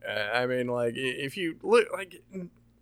I 0.07 0.45
mean 0.45 0.67
like 0.67 0.93
if 0.95 1.35
you 1.35 1.57
look 1.63 1.87
like 1.91 2.21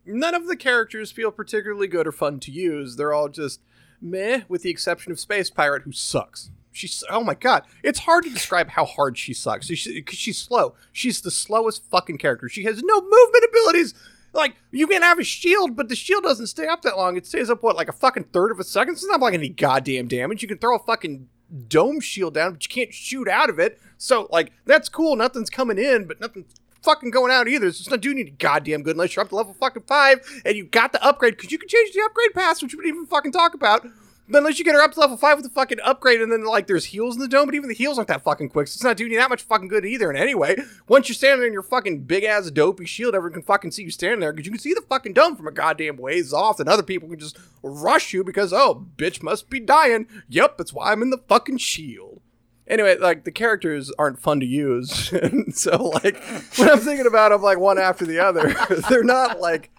none 0.05 0.35
of 0.35 0.47
the 0.47 0.57
characters 0.57 1.11
feel 1.11 1.31
particularly 1.31 1.87
good 1.87 2.05
or 2.05 2.11
fun 2.11 2.39
to 2.41 2.51
use. 2.51 2.97
They're 2.97 3.13
all 3.13 3.29
just 3.29 3.61
meh, 4.01 4.41
with 4.47 4.61
the 4.63 4.69
exception 4.69 5.11
of 5.11 5.19
Space 5.19 5.49
Pirate, 5.49 5.83
who 5.83 5.91
sucks. 5.93 6.51
She's 6.71 7.03
oh 7.09 7.23
my 7.23 7.35
god, 7.35 7.63
it's 7.81 7.99
hard 7.99 8.25
to 8.25 8.29
describe 8.29 8.71
how 8.71 8.83
hard 8.83 9.17
she 9.17 9.33
sucks. 9.33 9.67
She, 9.67 10.03
she's 10.09 10.37
slow. 10.37 10.75
She's 10.91 11.21
the 11.21 11.31
slowest 11.31 11.89
fucking 11.89 12.17
character. 12.17 12.49
She 12.49 12.65
has 12.65 12.83
no 12.83 13.01
movement 13.01 13.45
abilities. 13.49 13.93
Like 14.35 14.55
you 14.71 14.87
can 14.87 15.01
have 15.01 15.19
a 15.19 15.23
shield, 15.23 15.75
but 15.75 15.89
the 15.89 15.95
shield 15.95 16.23
doesn't 16.23 16.47
stay 16.47 16.67
up 16.67 16.81
that 16.81 16.97
long. 16.97 17.17
It 17.17 17.25
stays 17.25 17.49
up 17.49 17.63
what 17.63 17.75
like 17.75 17.89
a 17.89 17.93
fucking 17.93 18.25
third 18.25 18.51
of 18.51 18.59
a 18.59 18.63
second. 18.63 18.93
It's 18.93 19.07
not 19.07 19.21
like 19.21 19.33
any 19.33 19.49
goddamn 19.49 20.07
damage. 20.07 20.41
You 20.41 20.47
can 20.47 20.57
throw 20.57 20.75
a 20.75 20.79
fucking 20.79 21.29
dome 21.67 21.99
shield 22.01 22.33
down, 22.33 22.53
but 22.53 22.63
you 22.63 22.69
can't 22.69 22.93
shoot 22.93 23.27
out 23.27 23.49
of 23.49 23.59
it. 23.59 23.79
So 23.97 24.27
like 24.31 24.51
that's 24.65 24.89
cool. 24.89 25.15
Nothing's 25.15 25.49
coming 25.49 25.77
in, 25.77 26.05
but 26.05 26.19
nothing's 26.19 26.53
fucking 26.83 27.11
going 27.11 27.31
out 27.31 27.47
either. 27.47 27.67
It's 27.67 27.89
not 27.89 28.01
doing 28.01 28.19
any 28.19 28.31
goddamn 28.31 28.83
good 28.83 28.95
unless 28.95 29.15
you're 29.15 29.23
up 29.23 29.29
to 29.29 29.35
level 29.35 29.55
fucking 29.59 29.83
five 29.87 30.19
and 30.45 30.55
you 30.55 30.65
got 30.65 30.91
the 30.91 31.03
upgrade 31.03 31.35
because 31.35 31.51
you 31.51 31.57
can 31.57 31.69
change 31.69 31.93
the 31.93 32.01
upgrade 32.01 32.33
pass, 32.33 32.61
which 32.61 32.75
we 32.75 32.83
didn't 32.83 32.95
even 32.95 33.07
fucking 33.07 33.31
talk 33.31 33.53
about. 33.53 33.87
But 34.27 34.39
unless 34.39 34.57
you 34.57 34.65
get 34.65 34.73
her 34.73 34.81
up 34.81 34.93
to 34.93 34.99
level 34.99 35.17
five 35.17 35.37
with 35.37 35.45
the 35.45 35.51
fucking 35.51 35.77
upgrade, 35.83 36.19
and 36.19 36.31
then 36.31 36.43
like 36.45 36.65
there's 36.65 36.85
heals 36.85 37.15
in 37.15 37.21
the 37.21 37.27
dome, 37.27 37.45
but 37.45 37.55
even 37.55 37.69
the 37.69 37.75
heals 37.75 37.97
aren't 37.97 38.07
that 38.07 38.23
fucking 38.23 38.49
quick. 38.49 38.67
So 38.67 38.77
it's 38.77 38.83
not 38.83 38.97
doing 38.97 39.11
you 39.11 39.19
that 39.19 39.29
much 39.29 39.43
fucking 39.43 39.67
good 39.67 39.85
either. 39.85 40.09
And 40.09 40.17
anyway, 40.17 40.57
once 40.87 41.07
you're 41.07 41.15
standing 41.15 41.39
there 41.39 41.47
in 41.47 41.53
your 41.53 41.61
fucking 41.61 42.03
big 42.03 42.23
ass 42.23 42.49
dopey 42.49 42.85
shield, 42.85 43.13
everyone 43.13 43.33
can 43.33 43.43
fucking 43.43 43.71
see 43.71 43.83
you 43.83 43.91
standing 43.91 44.19
there 44.19 44.33
because 44.33 44.47
you 44.47 44.51
can 44.51 44.59
see 44.59 44.73
the 44.73 44.81
fucking 44.81 45.13
dome 45.13 45.35
from 45.35 45.47
a 45.47 45.51
goddamn 45.51 45.97
ways 45.97 46.33
off, 46.33 46.59
and 46.59 46.67
other 46.67 46.83
people 46.83 47.07
can 47.07 47.19
just 47.19 47.37
rush 47.61 48.13
you 48.13 48.23
because 48.23 48.51
oh, 48.51 48.87
bitch 48.97 49.21
must 49.21 49.49
be 49.49 49.59
dying. 49.59 50.07
Yep, 50.29 50.57
that's 50.57 50.73
why 50.73 50.91
I'm 50.91 51.01
in 51.01 51.11
the 51.11 51.21
fucking 51.27 51.57
shield 51.57 52.21
anyway, 52.67 52.97
like 52.97 53.23
the 53.23 53.31
characters 53.31 53.91
aren't 53.97 54.19
fun 54.19 54.39
to 54.39 54.45
use, 54.45 55.11
and 55.21 55.55
so 55.55 55.91
like 56.03 56.21
when 56.57 56.69
I'm 56.69 56.79
thinking 56.79 57.07
about 57.07 57.29
them 57.29 57.41
like 57.41 57.59
one 57.59 57.77
after 57.77 58.05
the 58.05 58.19
other, 58.19 58.55
they're 58.89 59.03
not 59.03 59.39
like 59.39 59.71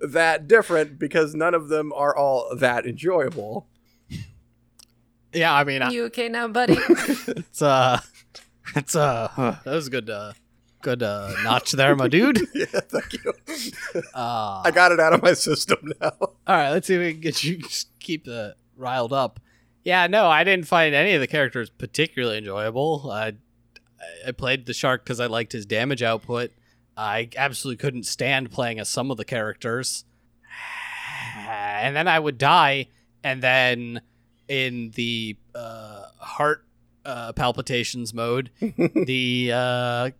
that 0.00 0.48
different 0.48 0.98
because 0.98 1.34
none 1.34 1.54
of 1.54 1.68
them 1.68 1.92
are 1.94 2.14
all 2.16 2.54
that 2.56 2.86
enjoyable. 2.86 3.68
Yeah, 5.34 5.54
I 5.54 5.64
mean, 5.64 5.82
I- 5.82 5.90
you 5.90 6.04
okay 6.04 6.28
now, 6.28 6.48
buddy? 6.48 6.76
it's 6.88 7.62
uh, 7.62 8.00
it's 8.76 8.94
uh, 8.94 9.28
huh, 9.28 9.56
that 9.64 9.72
was 9.74 9.86
a 9.88 9.90
good, 9.90 10.08
uh, 10.10 10.32
good 10.82 11.02
uh, 11.02 11.32
notch 11.42 11.72
there, 11.72 11.94
my 11.96 12.08
dude. 12.08 12.40
yeah, 12.54 12.66
thank 12.66 13.12
you. 13.12 13.32
Uh, 14.12 14.62
I 14.64 14.70
got 14.72 14.90
it 14.90 14.98
out 14.98 15.12
of 15.12 15.22
my 15.22 15.32
system 15.32 15.92
now. 16.00 16.12
All 16.20 16.30
right, 16.48 16.70
let's 16.70 16.86
see 16.88 16.94
if 16.94 17.00
we 17.00 17.12
can 17.12 17.20
get 17.20 17.44
you 17.44 17.58
just 17.58 17.88
keep 18.00 18.24
the 18.24 18.56
riled 18.76 19.12
up. 19.12 19.38
Yeah, 19.84 20.06
no, 20.08 20.26
I 20.26 20.42
didn't 20.44 20.66
find 20.66 20.94
any 20.94 21.14
of 21.14 21.20
the 21.20 21.26
characters 21.28 21.70
particularly 21.70 22.38
enjoyable. 22.38 23.10
I 23.12 23.34
I 24.26 24.32
played 24.32 24.66
the 24.66 24.74
shark 24.74 25.04
because 25.04 25.20
I 25.20 25.26
liked 25.26 25.52
his 25.52 25.66
damage 25.66 26.02
output. 26.02 26.50
I 26.96 27.28
absolutely 27.36 27.78
couldn't 27.78 28.04
stand 28.04 28.50
playing 28.50 28.78
as 28.80 28.88
some 28.88 29.10
of 29.10 29.16
the 29.16 29.24
characters, 29.24 30.04
and 31.48 31.94
then 31.94 32.08
I 32.08 32.18
would 32.18 32.38
die, 32.38 32.88
and 33.22 33.42
then 33.42 34.00
in 34.48 34.90
the 34.94 35.36
uh, 35.54 36.06
heart 36.18 36.64
uh, 37.04 37.32
palpitations 37.32 38.14
mode, 38.14 38.50
the 38.60 39.50
uh, 39.52 40.10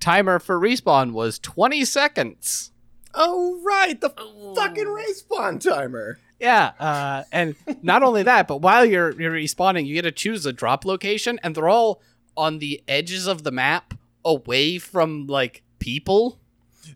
timer 0.00 0.38
for 0.38 0.58
respawn 0.58 1.12
was 1.12 1.38
twenty 1.38 1.84
seconds. 1.84 2.70
Oh 3.14 3.60
right, 3.62 4.00
the 4.00 4.12
Ooh. 4.20 4.54
fucking 4.54 4.86
respawn 4.86 5.60
timer. 5.60 6.18
Yeah, 6.40 6.72
uh, 6.78 7.24
and 7.32 7.54
not 7.82 8.02
only 8.02 8.22
that, 8.24 8.48
but 8.48 8.60
while 8.60 8.84
you're 8.84 9.18
you're 9.20 9.32
respawning, 9.32 9.86
you 9.86 9.94
get 9.94 10.02
to 10.02 10.12
choose 10.12 10.44
a 10.46 10.52
drop 10.52 10.84
location, 10.84 11.38
and 11.42 11.54
they're 11.54 11.68
all 11.68 12.02
on 12.36 12.58
the 12.58 12.82
edges 12.88 13.26
of 13.26 13.44
the 13.44 13.52
map, 13.52 13.94
away 14.24 14.78
from 14.78 15.26
like 15.26 15.62
people. 15.78 16.40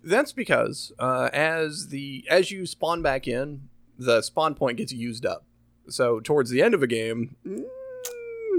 That's 0.02 0.32
because 0.32 0.92
uh, 0.98 1.30
as 1.32 1.88
the 1.88 2.24
as 2.28 2.50
you 2.50 2.66
spawn 2.66 3.00
back 3.00 3.26
in, 3.26 3.68
the 3.98 4.22
spawn 4.22 4.54
point 4.54 4.78
gets 4.78 4.92
used 4.92 5.24
up. 5.24 5.44
So 5.88 6.20
towards 6.20 6.50
the 6.50 6.62
end 6.62 6.74
of 6.74 6.82
a 6.82 6.86
game, 6.86 7.36
mm, 7.46 7.64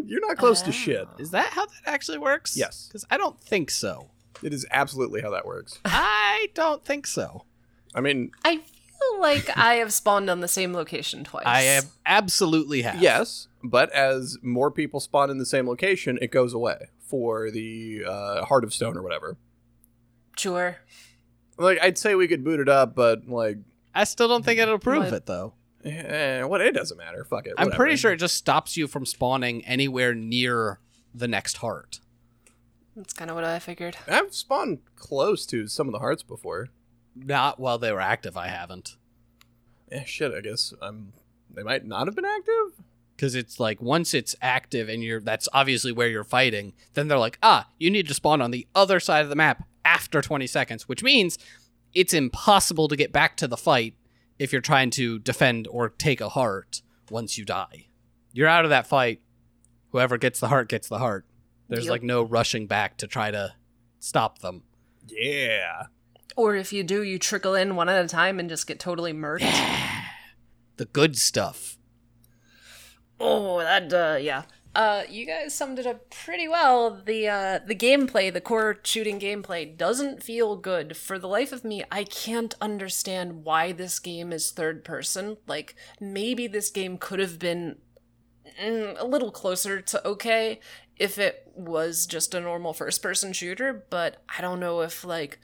you're 0.05 0.25
not 0.27 0.37
close 0.37 0.61
to 0.63 0.71
shit. 0.71 1.07
Is 1.17 1.31
that 1.31 1.47
how 1.53 1.65
that 1.65 1.81
actually 1.85 2.17
works? 2.17 2.55
Yes. 2.57 2.87
because 2.87 3.05
I 3.09 3.17
don't 3.17 3.39
think 3.39 3.69
so. 3.71 4.09
It 4.41 4.53
is 4.53 4.65
absolutely 4.71 5.21
how 5.21 5.29
that 5.31 5.45
works. 5.45 5.79
I 5.85 6.47
don't 6.53 6.83
think 6.83 7.05
so. 7.07 7.43
I 7.93 8.01
mean, 8.01 8.31
I 8.45 8.57
feel 8.57 9.19
like 9.19 9.55
I 9.57 9.75
have 9.75 9.91
spawned 9.91 10.29
on 10.29 10.39
the 10.39 10.47
same 10.47 10.73
location 10.73 11.23
twice. 11.23 11.43
I 11.45 11.61
am 11.61 11.83
absolutely 12.05 12.83
have. 12.83 13.01
yes, 13.01 13.47
but 13.63 13.91
as 13.91 14.37
more 14.41 14.71
people 14.71 14.99
spawn 14.99 15.29
in 15.29 15.37
the 15.39 15.45
same 15.45 15.67
location, 15.67 16.17
it 16.21 16.31
goes 16.31 16.53
away 16.53 16.87
for 17.01 17.51
the 17.51 18.03
uh, 18.07 18.45
Heart 18.45 18.63
of 18.63 18.73
Stone 18.73 18.95
or 18.97 19.01
whatever. 19.01 19.37
Sure. 20.37 20.77
Like 21.57 21.79
I'd 21.81 21.97
say 21.97 22.15
we 22.15 22.27
could 22.27 22.43
boot 22.45 22.59
it 22.61 22.69
up, 22.69 22.95
but 22.95 23.27
like, 23.27 23.57
I 23.93 24.05
still 24.05 24.27
don't 24.29 24.45
think 24.45 24.59
it'll 24.59 24.79
prove 24.79 25.05
What? 25.05 25.13
it 25.13 25.25
though. 25.25 25.53
Eh, 25.85 26.43
what? 26.43 26.61
It 26.61 26.73
doesn't 26.73 26.97
matter. 26.97 27.23
Fuck 27.23 27.47
it. 27.47 27.53
I'm 27.57 27.67
whatever. 27.67 27.83
pretty 27.83 27.95
sure 27.97 28.11
it 28.11 28.17
just 28.17 28.35
stops 28.35 28.77
you 28.77 28.87
from 28.87 29.05
spawning 29.05 29.65
anywhere 29.65 30.13
near 30.13 30.79
the 31.13 31.27
next 31.27 31.57
heart. 31.57 31.99
That's 32.95 33.13
kind 33.13 33.29
of 33.29 33.35
what 33.35 33.45
I 33.45 33.59
figured. 33.59 33.97
I've 34.07 34.33
spawned 34.33 34.79
close 34.95 35.45
to 35.47 35.67
some 35.67 35.87
of 35.87 35.93
the 35.93 35.99
hearts 35.99 36.23
before. 36.23 36.69
Not 37.15 37.59
while 37.59 37.77
they 37.77 37.91
were 37.91 38.01
active. 38.01 38.35
I 38.37 38.47
haven't. 38.47 38.97
Eh, 39.91 40.03
shit. 40.03 40.33
I 40.33 40.41
guess 40.41 40.73
I'm. 40.81 41.13
They 41.53 41.63
might 41.63 41.85
not 41.85 42.07
have 42.07 42.15
been 42.15 42.25
active. 42.25 42.83
because 43.15 43.33
it's 43.35 43.59
like 43.59 43.81
once 43.81 44.13
it's 44.13 44.35
active 44.41 44.87
and 44.87 45.03
you're 45.03 45.19
that's 45.19 45.49
obviously 45.51 45.91
where 45.91 46.07
you're 46.07 46.23
fighting 46.23 46.73
then 46.93 47.07
they're 47.07 47.17
like 47.17 47.37
ah 47.41 47.67
you 47.79 47.89
need 47.89 48.07
to 48.07 48.13
spawn 48.13 48.39
on 48.41 48.51
the 48.51 48.65
other 48.75 48.99
side 48.99 49.23
of 49.23 49.29
the 49.29 49.35
map 49.35 49.67
after 49.83 50.21
20 50.21 50.45
seconds 50.47 50.87
which 50.87 51.01
means 51.03 51.37
it's 51.93 52.13
impossible 52.13 52.87
to 52.87 52.95
get 52.95 53.11
back 53.11 53.35
to 53.35 53.47
the 53.47 53.57
fight 53.57 53.95
if 54.39 54.51
you're 54.51 54.61
trying 54.61 54.89
to 54.89 55.19
defend 55.19 55.67
or 55.69 55.89
take 55.89 56.21
a 56.21 56.29
heart 56.29 56.81
once 57.11 57.37
you 57.37 57.45
die 57.45 57.87
you're 58.33 58.47
out 58.47 58.63
of 58.63 58.69
that 58.69 58.87
fight 58.87 59.21
whoever 59.91 60.17
gets 60.17 60.39
the 60.39 60.47
heart 60.47 60.69
gets 60.69 60.87
the 60.87 60.99
heart 60.99 61.25
there's 61.67 61.85
Yep. 61.85 61.91
like 61.91 62.03
no 62.03 62.23
rushing 62.23 62.65
back 62.65 62.97
to 62.97 63.05
try 63.07 63.29
to 63.31 63.53
stop 63.99 64.39
them 64.39 64.63
Yeah. 65.07 65.87
Or 66.37 66.55
if 66.55 66.71
you 66.71 66.83
do, 66.83 67.03
you 67.03 67.19
trickle 67.19 67.53
in 67.53 67.75
one 67.75 67.89
at 67.89 68.05
a 68.05 68.07
time 68.07 68.39
and 68.39 68.47
just 68.47 68.65
get 68.65 68.79
totally 68.79 69.11
murked. 69.11 69.41
the 70.77 70.85
good 70.85 71.17
stuff 71.17 71.77
Oh, 73.19 73.59
that 73.59 73.91
uh 73.91 74.17
yeah. 74.19 74.43
Uh 74.75 75.03
you 75.09 75.25
guys 75.25 75.53
summed 75.53 75.79
it 75.79 75.87
up 75.87 76.09
pretty 76.11 76.47
well. 76.47 77.01
The 77.03 77.27
uh 77.27 77.59
the 77.65 77.75
gameplay, 77.75 78.31
the 78.31 78.41
core 78.41 78.79
shooting 78.83 79.19
gameplay 79.19 79.75
doesn't 79.75 80.21
feel 80.23 80.55
good. 80.55 80.95
For 80.95 81.17
the 81.17 81.27
life 81.27 81.51
of 81.51 81.63
me, 81.63 81.83
I 81.91 82.03
can't 82.03 82.53
understand 82.61 83.43
why 83.43 83.71
this 83.71 83.99
game 83.99 84.31
is 84.31 84.51
third 84.51 84.83
person. 84.83 85.37
Like 85.47 85.75
maybe 85.99 86.45
this 86.47 86.69
game 86.69 86.97
could 86.97 87.19
have 87.19 87.39
been 87.39 87.77
mm, 88.61 88.95
a 88.99 89.05
little 89.05 89.31
closer 89.31 89.81
to 89.81 90.07
okay 90.07 90.59
if 90.97 91.17
it 91.17 91.51
was 91.55 92.05
just 92.05 92.33
a 92.33 92.41
normal 92.41 92.73
first 92.73 93.01
person 93.01 93.33
shooter, 93.33 93.85
but 93.89 94.21
I 94.37 94.41
don't 94.41 94.59
know 94.59 94.81
if 94.81 95.03
like 95.03 95.39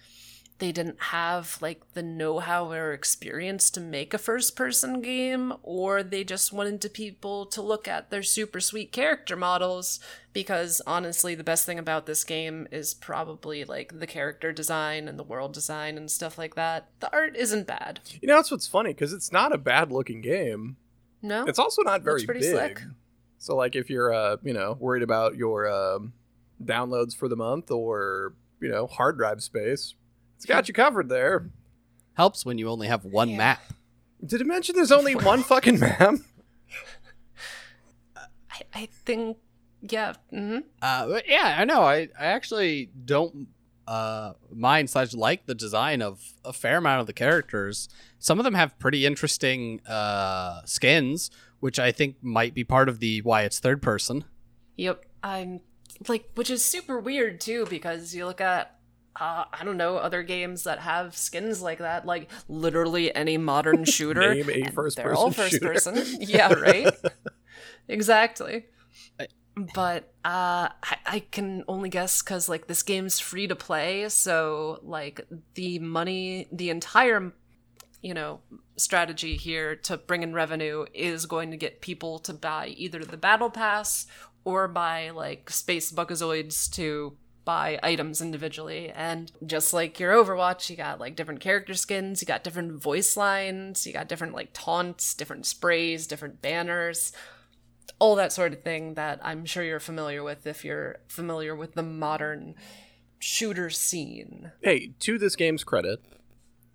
they 0.60 0.72
didn't 0.72 1.00
have 1.00 1.58
like 1.62 1.82
the 1.94 2.04
know-how 2.04 2.72
or 2.72 2.94
experience 2.94 3.70
to 3.70 3.82
make 3.82 4.14
a 4.14 4.18
first-person 4.18 5.02
game 5.02 5.54
or 5.64 6.02
they 6.02 6.24
just 6.24 6.54
wanted 6.54 6.80
to 6.82 6.90
people 6.90 7.46
to 7.46 7.62
look 7.62 7.88
at 7.88 8.10
their 8.10 8.24
super 8.24 8.60
sweet 8.60 8.92
character 8.92 9.36
models 9.36 10.00
because 10.32 10.82
honestly 10.88 11.36
the 11.36 11.44
best 11.44 11.66
thing 11.66 11.78
about 11.78 12.06
this 12.06 12.24
game 12.24 12.68
is 12.72 12.94
probably 12.94 13.64
like 13.66 14.00
the 14.00 14.08
character 14.08 14.52
design 14.52 15.08
and 15.08 15.20
the 15.20 15.24
world 15.24 15.54
design 15.54 15.98
and 15.98 16.10
stuff 16.10 16.38
like 16.38 16.56
that. 16.56 16.88
The 17.00 17.12
art 17.12 17.36
isn't 17.36 17.68
bad. 17.68 18.00
You 18.22 18.28
know, 18.28 18.36
that's 18.36 18.52
what's 18.52 18.68
funny 18.68 18.94
because 18.94 19.14
it's 19.14 19.32
not 19.32 19.54
a 19.54 19.58
bad 19.58 19.92
looking 19.92 20.22
game. 20.22 20.78
No. 21.22 21.46
It's 21.46 21.60
also 21.60 21.82
not 21.82 22.02
very 22.02 22.24
pretty 22.24 22.42
big. 22.42 22.52
slick. 22.52 22.82
So, 23.38 23.56
like, 23.56 23.76
if 23.76 23.90
you're, 23.90 24.14
uh, 24.14 24.38
you 24.44 24.54
know, 24.54 24.78
worried 24.80 25.04
about 25.04 25.36
your 25.36 25.70
um, 25.70 26.14
downloads 26.64 27.16
for 27.16 27.28
the 27.28 27.36
month 27.36 27.72
or 27.72 28.34
you 28.62 28.70
know 28.70 28.88
hard 28.88 29.18
drive 29.18 29.44
space, 29.44 29.96
it's 30.36 30.46
got 30.46 30.68
you 30.68 30.74
covered 30.74 31.10
there. 31.10 31.50
Helps 32.14 32.46
when 32.46 32.58
you 32.58 32.70
only 32.70 32.88
have 32.88 33.04
one 33.06 33.30
Yeah. 33.30 33.38
map. 33.38 33.62
Did 34.26 34.42
it 34.42 34.48
mention 34.48 34.76
there's 34.76 34.92
only 34.92 35.16
one 35.16 35.44
fucking 35.52 35.80
map? 35.80 36.16
I, 38.16 38.62
I 38.74 38.86
think 39.06 39.38
yeah. 39.82 40.14
hmm 40.32 40.60
Uh, 40.82 41.20
yeah, 41.28 41.56
I 41.60 41.66
know. 41.66 41.82
I, 41.84 42.08
I 42.20 42.26
actually 42.28 42.90
don't 43.06 43.48
uh, 43.88 44.34
mind 44.52 44.90
slash 44.90 45.14
like 45.14 45.46
the 45.46 45.54
design 45.56 46.02
of 46.02 46.34
a 46.44 46.54
fair 46.54 46.78
amount 46.78 47.02
of 47.02 47.08
the 47.08 47.14
characters. 47.14 47.88
Some 48.18 48.40
of 48.40 48.46
them 48.46 48.56
have 48.56 48.78
pretty 48.80 49.06
interesting 49.06 49.82
uh, 49.86 50.62
skins, 50.66 51.30
which 51.60 51.78
I 51.78 51.92
think 51.92 52.16
might 52.24 52.54
be 52.56 52.64
part 52.64 52.90
of 52.90 53.00
the 53.00 53.22
why 53.22 53.44
it's 53.44 53.60
third 53.60 53.82
person. 53.82 54.24
Yep. 54.78 55.06
I'm 55.24 55.62
like, 56.08 56.30
which 56.36 56.50
is 56.50 56.64
super 56.66 57.00
weird 57.00 57.40
too, 57.42 57.68
because 57.70 58.16
you 58.16 58.26
look 58.26 58.42
at, 58.42 58.75
uh, 59.20 59.46
I 59.52 59.64
don't 59.64 59.78
know, 59.78 59.98
other 59.98 60.24
games 60.24 60.64
that 60.66 60.80
have 60.80 61.16
skins 61.16 61.62
like 61.62 61.80
that, 61.80 62.06
like 62.06 62.30
literally 62.50 63.14
any 63.16 63.38
modern 63.38 63.86
shooter. 63.96 64.34
Name 64.36 64.50
a 64.50 64.72
first 64.72 64.98
they're 64.98 65.14
all 65.14 65.32
person 65.32 65.44
first 65.44 65.52
shooter. 65.52 65.74
person. 65.74 66.04
yeah, 66.22 66.54
right. 66.54 66.94
exactly. 67.88 68.66
I- 69.20 69.28
But 69.74 70.14
uh, 70.26 70.70
I, 70.84 70.98
I 71.06 71.20
can 71.32 71.64
only 71.68 71.90
guess 71.90 72.22
because 72.22 72.50
like 72.50 72.68
this 72.68 72.84
game's 72.84 73.20
free 73.20 73.48
to 73.48 73.56
play, 73.56 74.10
so 74.10 74.80
like 74.84 75.22
the 75.54 75.80
money, 75.80 76.48
the 76.52 76.70
entire 76.70 77.34
you 78.02 78.14
know 78.14 78.42
strategy 78.78 79.36
here 79.38 79.76
to 79.78 79.98
bring 79.98 80.22
in 80.24 80.34
revenue 80.34 80.86
is 80.94 81.26
going 81.26 81.52
to 81.52 81.58
get 81.58 81.82
people 81.82 82.20
to 82.20 82.34
buy 82.34 82.68
either 82.78 83.00
the 83.04 83.18
battle 83.18 83.50
pass 83.50 84.06
or 84.44 84.68
buy 84.68 85.10
like 85.12 85.50
space 85.50 85.92
buckazoids 85.92 86.70
to 86.72 87.16
buy 87.46 87.80
items 87.84 88.22
individually 88.22 88.90
and 88.90 89.32
just 89.46 89.74
like 89.74 90.00
your 90.00 90.12
overwatch 90.12 90.70
you 90.70 90.76
got 90.76 91.00
like 91.00 91.16
different 91.16 91.40
character 91.40 91.74
skins 91.74 92.22
you 92.22 92.26
got 92.26 92.44
different 92.44 92.74
voice 92.74 93.16
lines 93.16 93.86
you 93.86 93.94
got 93.94 94.10
different 94.10 94.34
like 94.34 94.50
taunts 94.52 95.14
different 95.14 95.46
sprays 95.46 96.08
different 96.08 96.42
banners 96.42 97.14
all 98.00 98.16
that 98.16 98.34
sort 98.34 98.52
of 98.52 98.64
thing 98.64 98.96
that 98.96 99.20
i'm 99.24 99.46
sure 99.46 99.64
you're 99.64 99.80
familiar 99.80 100.24
with 100.24 100.46
if 100.48 100.66
you're 100.66 100.98
familiar 101.08 101.56
with 101.56 101.76
the 101.76 101.84
modern 101.84 102.56
shooter 103.20 103.70
scene 103.70 104.52
hey, 104.62 104.92
to 105.00 105.18
this 105.18 105.36
game's 105.36 105.64
credit, 105.64 106.00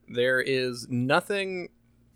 there 0.09 0.41
is 0.41 0.89
nothing 0.91 1.69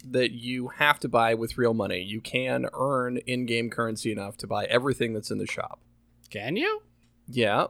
that 0.05 0.33
you 0.33 0.69
have 0.69 0.99
to 1.01 1.09
buy 1.09 1.35
with 1.35 1.57
real 1.57 1.73
money. 1.73 2.01
You 2.03 2.21
can 2.21 2.67
earn 2.75 3.19
in-game 3.19 3.71
currency 3.71 4.13
enough 4.13 4.37
to 4.39 4.47
buy 4.47 4.65
everything 4.67 5.15
that's 5.15 5.31
in 5.31 5.39
the 5.39 5.47
shop. 5.47 5.81
Can 6.31 6.57
you? 6.57 6.83
Yeah. 7.29 7.69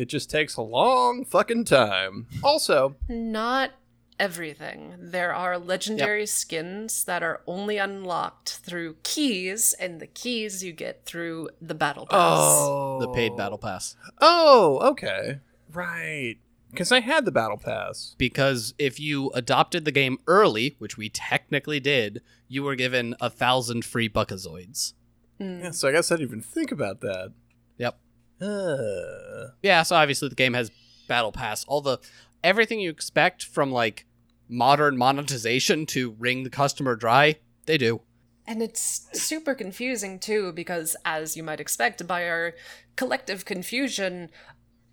It 0.00 0.08
just 0.08 0.30
takes 0.30 0.56
a 0.56 0.62
long 0.62 1.26
fucking 1.26 1.64
time. 1.66 2.26
Also, 2.42 2.96
Not 3.06 3.72
everything. 4.18 4.94
There 4.98 5.34
are 5.34 5.58
legendary 5.58 6.24
skins 6.26 7.04
that 7.04 7.22
are 7.22 7.42
only 7.46 7.76
unlocked 7.76 8.60
through 8.64 8.96
keys, 9.02 9.74
and 9.78 10.00
the 10.00 10.06
keys 10.06 10.64
you 10.64 10.72
get 10.72 11.04
through 11.04 11.50
the 11.60 11.74
battle 11.74 12.06
pass. 12.06 12.18
oh, 12.18 12.98
The 13.00 13.08
paid 13.08 13.36
battle 13.36 13.58
pass. 13.58 13.94
Oh, 14.22 14.78
okay. 14.92 15.40
Right. 15.70 16.36
Because 16.70 16.92
I 16.92 17.00
had 17.00 17.26
the 17.26 17.32
battle 17.32 17.58
pass. 17.58 18.14
Because 18.16 18.72
if 18.78 18.98
you 18.98 19.30
adopted 19.34 19.84
the 19.84 19.92
game 19.92 20.16
early, 20.26 20.76
which 20.78 20.96
we 20.96 21.10
technically 21.10 21.78
did, 21.80 22.22
you 22.48 22.62
were 22.62 22.74
given 22.74 23.14
a 23.20 23.28
thousand 23.28 23.84
free 23.84 24.08
buckazoids. 24.08 24.94
Mm. 25.38 25.62
Yeah, 25.62 25.70
so 25.72 25.88
I 25.88 25.92
guess 25.92 26.10
I 26.10 26.16
didn't 26.16 26.28
even 26.28 26.40
think 26.42 26.72
about 26.72 27.00
that. 27.00 27.32
Yep. 27.78 27.98
Uh, 28.40 29.52
Yeah, 29.62 29.82
so 29.82 29.96
obviously 29.96 30.28
the 30.28 30.34
game 30.34 30.54
has 30.54 30.70
battle 31.08 31.32
pass, 31.32 31.64
all 31.64 31.80
the 31.80 31.98
everything 32.42 32.80
you 32.80 32.90
expect 32.90 33.44
from 33.44 33.70
like 33.70 34.06
modern 34.48 34.96
monetization 34.96 35.86
to 35.86 36.10
wring 36.12 36.42
the 36.44 36.50
customer 36.50 36.96
dry, 36.96 37.36
they 37.66 37.78
do. 37.78 38.00
And 38.46 38.62
it's 38.62 39.06
super 39.12 39.54
confusing 39.54 40.18
too, 40.18 40.52
because 40.52 40.96
as 41.04 41.36
you 41.36 41.42
might 41.42 41.60
expect, 41.60 42.06
by 42.06 42.26
our 42.28 42.54
collective 42.96 43.44
confusion 43.44 44.30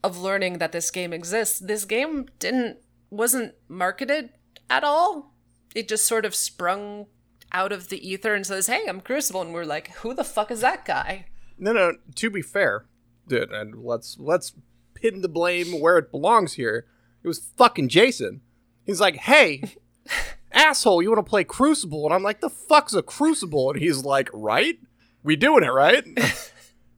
of 0.03 0.17
learning 0.19 0.59
that 0.59 0.73
this 0.73 0.91
game 0.91 1.11
exists, 1.13 1.59
this 1.59 1.85
game 1.85 2.27
didn't 2.39 2.77
wasn't 3.09 3.55
marketed 3.67 4.29
at 4.69 4.83
all. 4.83 5.33
It 5.73 5.87
just 5.87 6.05
sort 6.05 6.25
of 6.25 6.35
sprung 6.35 7.07
out 7.51 7.71
of 7.71 7.89
the 7.89 8.07
ether 8.07 8.35
and 8.35 8.45
says, 8.45 8.67
"Hey, 8.67 8.83
I'm 8.87 9.01
Crucible," 9.01 9.41
and 9.41 9.53
we're 9.53 9.63
like, 9.63 9.91
"Who 9.97 10.13
the 10.13 10.23
fuck 10.23 10.51
is 10.51 10.61
that 10.61 10.85
guy?" 10.85 11.25
no, 11.57 11.71
no. 11.71 11.93
To 12.15 12.29
be 12.29 12.41
fair, 12.43 12.85
dude, 13.27 13.51
and 13.51 13.83
let's 13.83 14.17
let's 14.19 14.53
pin 14.93 15.21
the 15.21 15.29
blame 15.29 15.79
where 15.79 15.97
it 15.97 16.11
belongs 16.11 16.53
here. 16.53 16.85
It 17.23 17.27
was 17.27 17.39
fucking 17.57 17.89
Jason. 17.89 18.41
He's 18.85 19.01
like, 19.01 19.17
"Hey, 19.17 19.63
asshole, 20.51 21.01
you 21.01 21.09
want 21.09 21.25
to 21.25 21.29
play 21.29 21.43
Crucible?" 21.43 22.05
And 22.05 22.13
I'm 22.13 22.23
like, 22.23 22.41
"The 22.41 22.49
fuck's 22.49 22.93
a 22.93 23.01
Crucible?" 23.01 23.71
And 23.71 23.79
he's 23.79 24.03
like, 24.03 24.29
"Right? 24.33 24.79
We 25.23 25.35
doing 25.35 25.63
it 25.63 25.73
right?" 25.73 26.03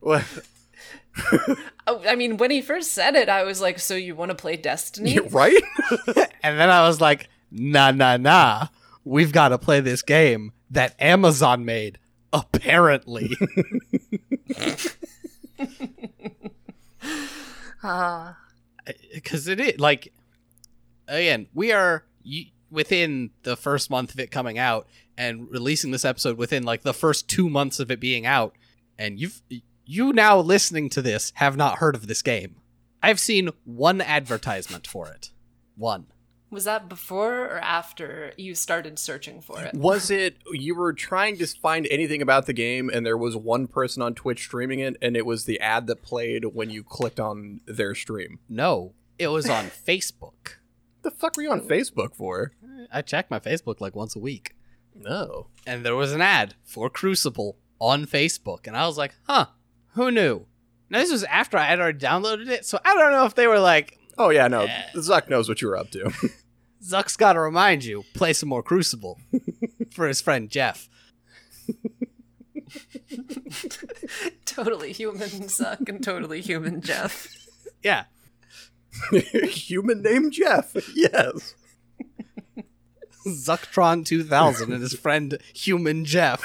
Oh, 1.86 2.00
I 2.06 2.14
mean, 2.14 2.36
when 2.36 2.52
he 2.52 2.62
first 2.62 2.92
said 2.92 3.16
it, 3.16 3.28
I 3.28 3.42
was 3.42 3.60
like, 3.60 3.80
"So 3.80 3.96
you 3.96 4.14
want 4.14 4.28
to 4.28 4.34
play 4.36 4.56
Destiny?" 4.56 5.18
right? 5.18 5.60
And 6.42 6.58
then 6.58 6.70
I 6.70 6.86
was 6.86 7.00
like, 7.00 7.28
nah, 7.50 7.90
nah, 7.90 8.16
nah. 8.16 8.68
We've 9.04 9.32
got 9.32 9.48
to 9.48 9.58
play 9.58 9.80
this 9.80 10.02
game 10.02 10.52
that 10.70 10.94
Amazon 11.00 11.64
made, 11.64 11.98
apparently. 12.32 13.36
Ah, 17.82 18.36
Because 19.14 19.48
it 19.48 19.58
is, 19.58 19.80
like, 19.80 20.12
again, 21.08 21.46
we 21.54 21.72
are 21.72 22.04
within 22.70 23.30
the 23.42 23.56
first 23.56 23.88
month 23.90 24.12
of 24.12 24.20
it 24.20 24.30
coming 24.30 24.58
out 24.58 24.86
and 25.16 25.50
releasing 25.50 25.90
this 25.90 26.04
episode 26.04 26.36
within, 26.36 26.62
like, 26.62 26.82
the 26.82 26.92
first 26.94 27.26
two 27.28 27.48
months 27.48 27.80
of 27.80 27.90
it 27.90 27.98
being 27.98 28.26
out. 28.26 28.54
And 28.98 29.18
you've, 29.18 29.40
you 29.86 30.12
now 30.12 30.38
listening 30.38 30.90
to 30.90 31.00
this 31.02 31.32
have 31.36 31.56
not 31.56 31.78
heard 31.78 31.94
of 31.94 32.06
this 32.06 32.20
game. 32.22 32.56
I've 33.02 33.18
seen 33.18 33.48
one 33.64 34.02
advertisement 34.02 34.86
for 34.86 35.08
it. 35.08 35.30
One. 35.76 36.06
Was 36.50 36.64
that 36.64 36.88
before 36.88 37.44
or 37.46 37.58
after 37.58 38.32
you 38.36 38.54
started 38.54 38.98
searching 38.98 39.40
for 39.40 39.60
it? 39.62 39.74
Was 39.74 40.10
it 40.10 40.36
you 40.52 40.74
were 40.74 40.92
trying 40.92 41.36
to 41.38 41.46
find 41.46 41.86
anything 41.90 42.20
about 42.22 42.46
the 42.46 42.52
game 42.52 42.90
and 42.92 43.06
there 43.06 43.16
was 43.16 43.36
one 43.36 43.66
person 43.68 44.02
on 44.02 44.14
Twitch 44.14 44.40
streaming 44.42 44.80
it 44.80 44.96
and 45.00 45.16
it 45.16 45.24
was 45.26 45.44
the 45.44 45.60
ad 45.60 45.86
that 45.86 46.02
played 46.02 46.44
when 46.46 46.68
you 46.70 46.82
clicked 46.82 47.20
on 47.20 47.60
their 47.66 47.94
stream? 47.94 48.40
No, 48.48 48.94
it 49.18 49.28
was 49.28 49.48
on 49.48 49.66
Facebook. 49.88 50.56
The 51.02 51.10
fuck 51.10 51.36
were 51.36 51.42
you 51.44 51.50
on 51.52 51.60
Facebook 51.62 52.14
for? 52.14 52.52
I 52.92 53.02
check 53.02 53.30
my 53.30 53.38
Facebook 53.38 53.80
like 53.80 53.94
once 53.94 54.16
a 54.16 54.20
week. 54.20 54.54
No. 54.94 55.46
and 55.66 55.84
there 55.84 55.94
was 55.96 56.12
an 56.12 56.20
ad 56.20 56.54
for 56.64 56.90
Crucible 56.90 57.56
on 57.78 58.04
Facebook, 58.06 58.66
and 58.66 58.76
I 58.76 58.86
was 58.86 58.98
like, 58.98 59.14
"Huh, 59.26 59.46
who 59.94 60.10
knew?" 60.10 60.46
Now 60.90 60.98
this 60.98 61.12
was 61.12 61.22
after 61.24 61.56
I 61.56 61.64
had 61.66 61.78
already 61.80 61.98
downloaded 62.00 62.48
it, 62.48 62.66
so 62.66 62.78
I 62.84 62.92
don't 62.94 63.12
know 63.12 63.24
if 63.24 63.34
they 63.36 63.46
were 63.46 63.60
like, 63.60 63.96
Oh 64.22 64.28
yeah, 64.28 64.48
no. 64.48 64.66
Zuck 64.96 65.30
knows 65.30 65.48
what 65.48 65.62
you 65.62 65.68
were 65.68 65.78
up 65.78 65.90
to. 65.92 66.12
"Zuck's 66.84 67.16
got 67.16 67.32
to 67.32 67.40
remind 67.40 67.84
you, 67.84 68.04
play 68.12 68.34
some 68.34 68.50
more 68.50 68.62
Crucible," 68.62 69.16
for 69.90 70.06
his 70.06 70.20
friend 70.20 70.50
Jeff. 70.50 70.90
totally 74.44 74.92
human 74.92 75.30
Zuck 75.48 75.88
and 75.88 76.04
totally 76.04 76.42
human 76.42 76.82
Jeff. 76.82 77.34
Yeah, 77.82 78.04
Human 79.32 80.02
named 80.02 80.32
Jeff. 80.32 80.74
Yes. 80.94 81.54
Zucktron 83.26 84.04
2000 84.04 84.72
and 84.72 84.82
his 84.82 84.94
friend 84.94 85.38
Human 85.54 86.04
Jeff. 86.04 86.42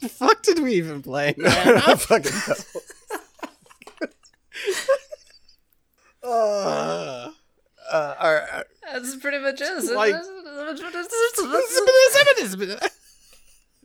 The 0.00 0.08
fuck 0.08 0.42
did 0.42 0.58
we 0.58 0.74
even 0.74 1.02
play? 1.02 1.34
I 1.44 1.94
fucking 1.96 2.32
know. 6.22 6.22
uh, 6.22 7.30
uh, 7.92 8.14
all 8.18 8.34
right. 8.34 8.64
that's 8.92 9.16
pretty 9.16 9.38
much 9.38 9.60
it. 9.60 9.94
Like- 9.94 10.14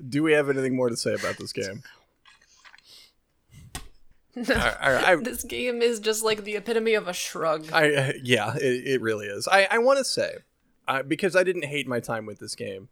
Do 0.09 0.23
we 0.23 0.33
have 0.33 0.49
anything 0.49 0.75
more 0.75 0.89
to 0.89 0.97
say 0.97 1.13
about 1.13 1.37
this 1.37 1.53
game? 1.53 1.81
No, 4.35 4.53
I, 4.53 5.13
I, 5.13 5.15
this 5.15 5.45
game 5.45 5.81
is 5.81 6.01
just 6.01 6.21
like 6.21 6.43
the 6.43 6.57
epitome 6.57 6.95
of 6.95 7.07
a 7.07 7.13
shrug. 7.13 7.71
I 7.71 7.93
uh, 7.93 8.11
yeah, 8.21 8.55
it, 8.57 8.85
it 8.85 9.01
really 9.01 9.27
is. 9.27 9.47
I 9.47 9.69
I 9.71 9.77
want 9.77 9.99
to 9.99 10.03
say, 10.03 10.39
uh, 10.89 11.03
because 11.03 11.37
I 11.37 11.43
didn't 11.43 11.63
hate 11.63 11.87
my 11.87 12.01
time 12.01 12.25
with 12.25 12.39
this 12.39 12.53
game, 12.53 12.89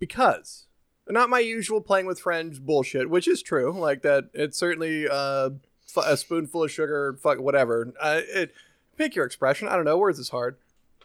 because 0.00 0.66
not 1.08 1.30
my 1.30 1.40
usual 1.40 1.80
playing 1.80 2.06
with 2.06 2.20
friends 2.20 2.58
bullshit, 2.58 3.10
which 3.10 3.28
is 3.28 3.42
true. 3.42 3.72
Like 3.72 4.02
that, 4.02 4.30
it's 4.32 4.58
certainly 4.58 5.08
uh, 5.08 5.50
f- 5.96 6.04
a 6.06 6.16
spoonful 6.16 6.64
of 6.64 6.70
sugar, 6.70 7.16
fuck 7.20 7.38
whatever. 7.38 7.92
Uh, 8.00 8.20
it, 8.28 8.54
pick 8.96 9.14
your 9.14 9.24
expression. 9.24 9.68
I 9.68 9.76
don't 9.76 9.84
know. 9.84 9.98
Words 9.98 10.18
is 10.18 10.30
hard. 10.30 10.56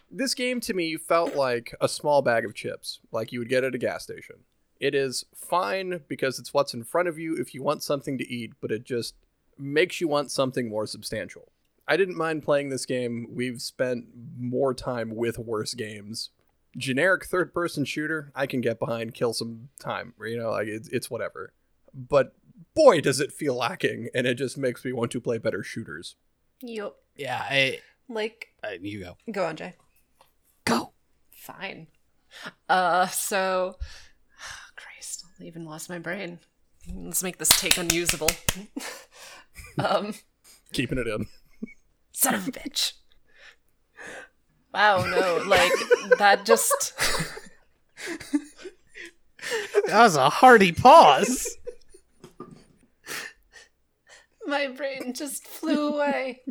This 0.09 0.33
game 0.33 0.61
to 0.61 0.73
me 0.73 0.95
felt 0.95 1.35
like 1.35 1.75
a 1.81 1.89
small 1.89 2.21
bag 2.21 2.45
of 2.45 2.55
chips, 2.55 2.99
like 3.11 3.31
you 3.31 3.39
would 3.39 3.49
get 3.49 3.63
at 3.63 3.75
a 3.75 3.79
gas 3.79 4.03
station. 4.03 4.37
It 4.79 4.95
is 4.95 5.25
fine 5.35 6.01
because 6.07 6.39
it's 6.39 6.53
what's 6.53 6.73
in 6.73 6.83
front 6.83 7.07
of 7.07 7.17
you 7.17 7.35
if 7.35 7.53
you 7.53 7.63
want 7.63 7.83
something 7.83 8.17
to 8.17 8.31
eat, 8.31 8.53
but 8.61 8.71
it 8.71 8.83
just 8.83 9.15
makes 9.57 9.99
you 9.99 10.07
want 10.07 10.31
something 10.31 10.69
more 10.69 10.85
substantial. 10.85 11.49
I 11.87 11.97
didn't 11.97 12.17
mind 12.17 12.43
playing 12.43 12.69
this 12.69 12.85
game. 12.85 13.27
We've 13.33 13.61
spent 13.61 14.05
more 14.37 14.73
time 14.73 15.15
with 15.15 15.39
worse 15.39 15.73
games. 15.73 16.29
Generic 16.77 17.25
third 17.25 17.53
person 17.53 17.85
shooter, 17.85 18.31
I 18.35 18.45
can 18.45 18.61
get 18.61 18.79
behind, 18.79 19.13
kill 19.13 19.33
some 19.33 19.69
time. 19.79 20.13
You 20.23 20.37
know, 20.37 20.51
like 20.51 20.67
it's, 20.67 20.87
it's 20.89 21.09
whatever. 21.09 21.53
But 21.93 22.33
boy, 22.75 23.01
does 23.01 23.19
it 23.19 23.31
feel 23.31 23.55
lacking, 23.55 24.09
and 24.13 24.27
it 24.27 24.35
just 24.35 24.57
makes 24.57 24.85
me 24.85 24.91
want 24.93 25.11
to 25.11 25.21
play 25.21 25.37
better 25.39 25.63
shooters. 25.63 26.15
Yup. 26.61 26.97
Yeah, 27.15 27.43
I, 27.49 27.79
Like, 28.09 28.49
I 28.63 28.77
you 28.81 28.99
go. 29.03 29.17
go 29.31 29.45
on, 29.45 29.55
Jay. 29.55 29.75
Go. 30.65 30.93
Fine. 31.31 31.87
Uh, 32.69 33.07
so. 33.07 33.77
Christ, 34.75 35.25
I 35.39 35.45
even 35.45 35.65
lost 35.65 35.89
my 35.89 35.97
brain. 35.99 36.39
Let's 36.93 37.23
make 37.23 37.37
this 37.37 37.59
take 37.59 37.77
unusable. 37.77 38.29
um, 39.79 40.13
Keeping 40.73 40.97
it 40.99 41.07
in. 41.07 41.25
son 42.11 42.35
of 42.35 42.47
a 42.47 42.51
bitch. 42.51 42.93
Wow, 44.77 45.05
no, 45.05 45.41
like, 45.47 45.71
that 46.19 46.45
just. 46.45 46.93
That 49.87 50.03
was 50.03 50.17
a 50.17 50.29
hearty 50.29 50.73
pause. 50.73 51.57
My 54.45 54.67
brain 54.67 55.13
just 55.13 55.47
flew 55.47 55.93
away. 55.93 56.41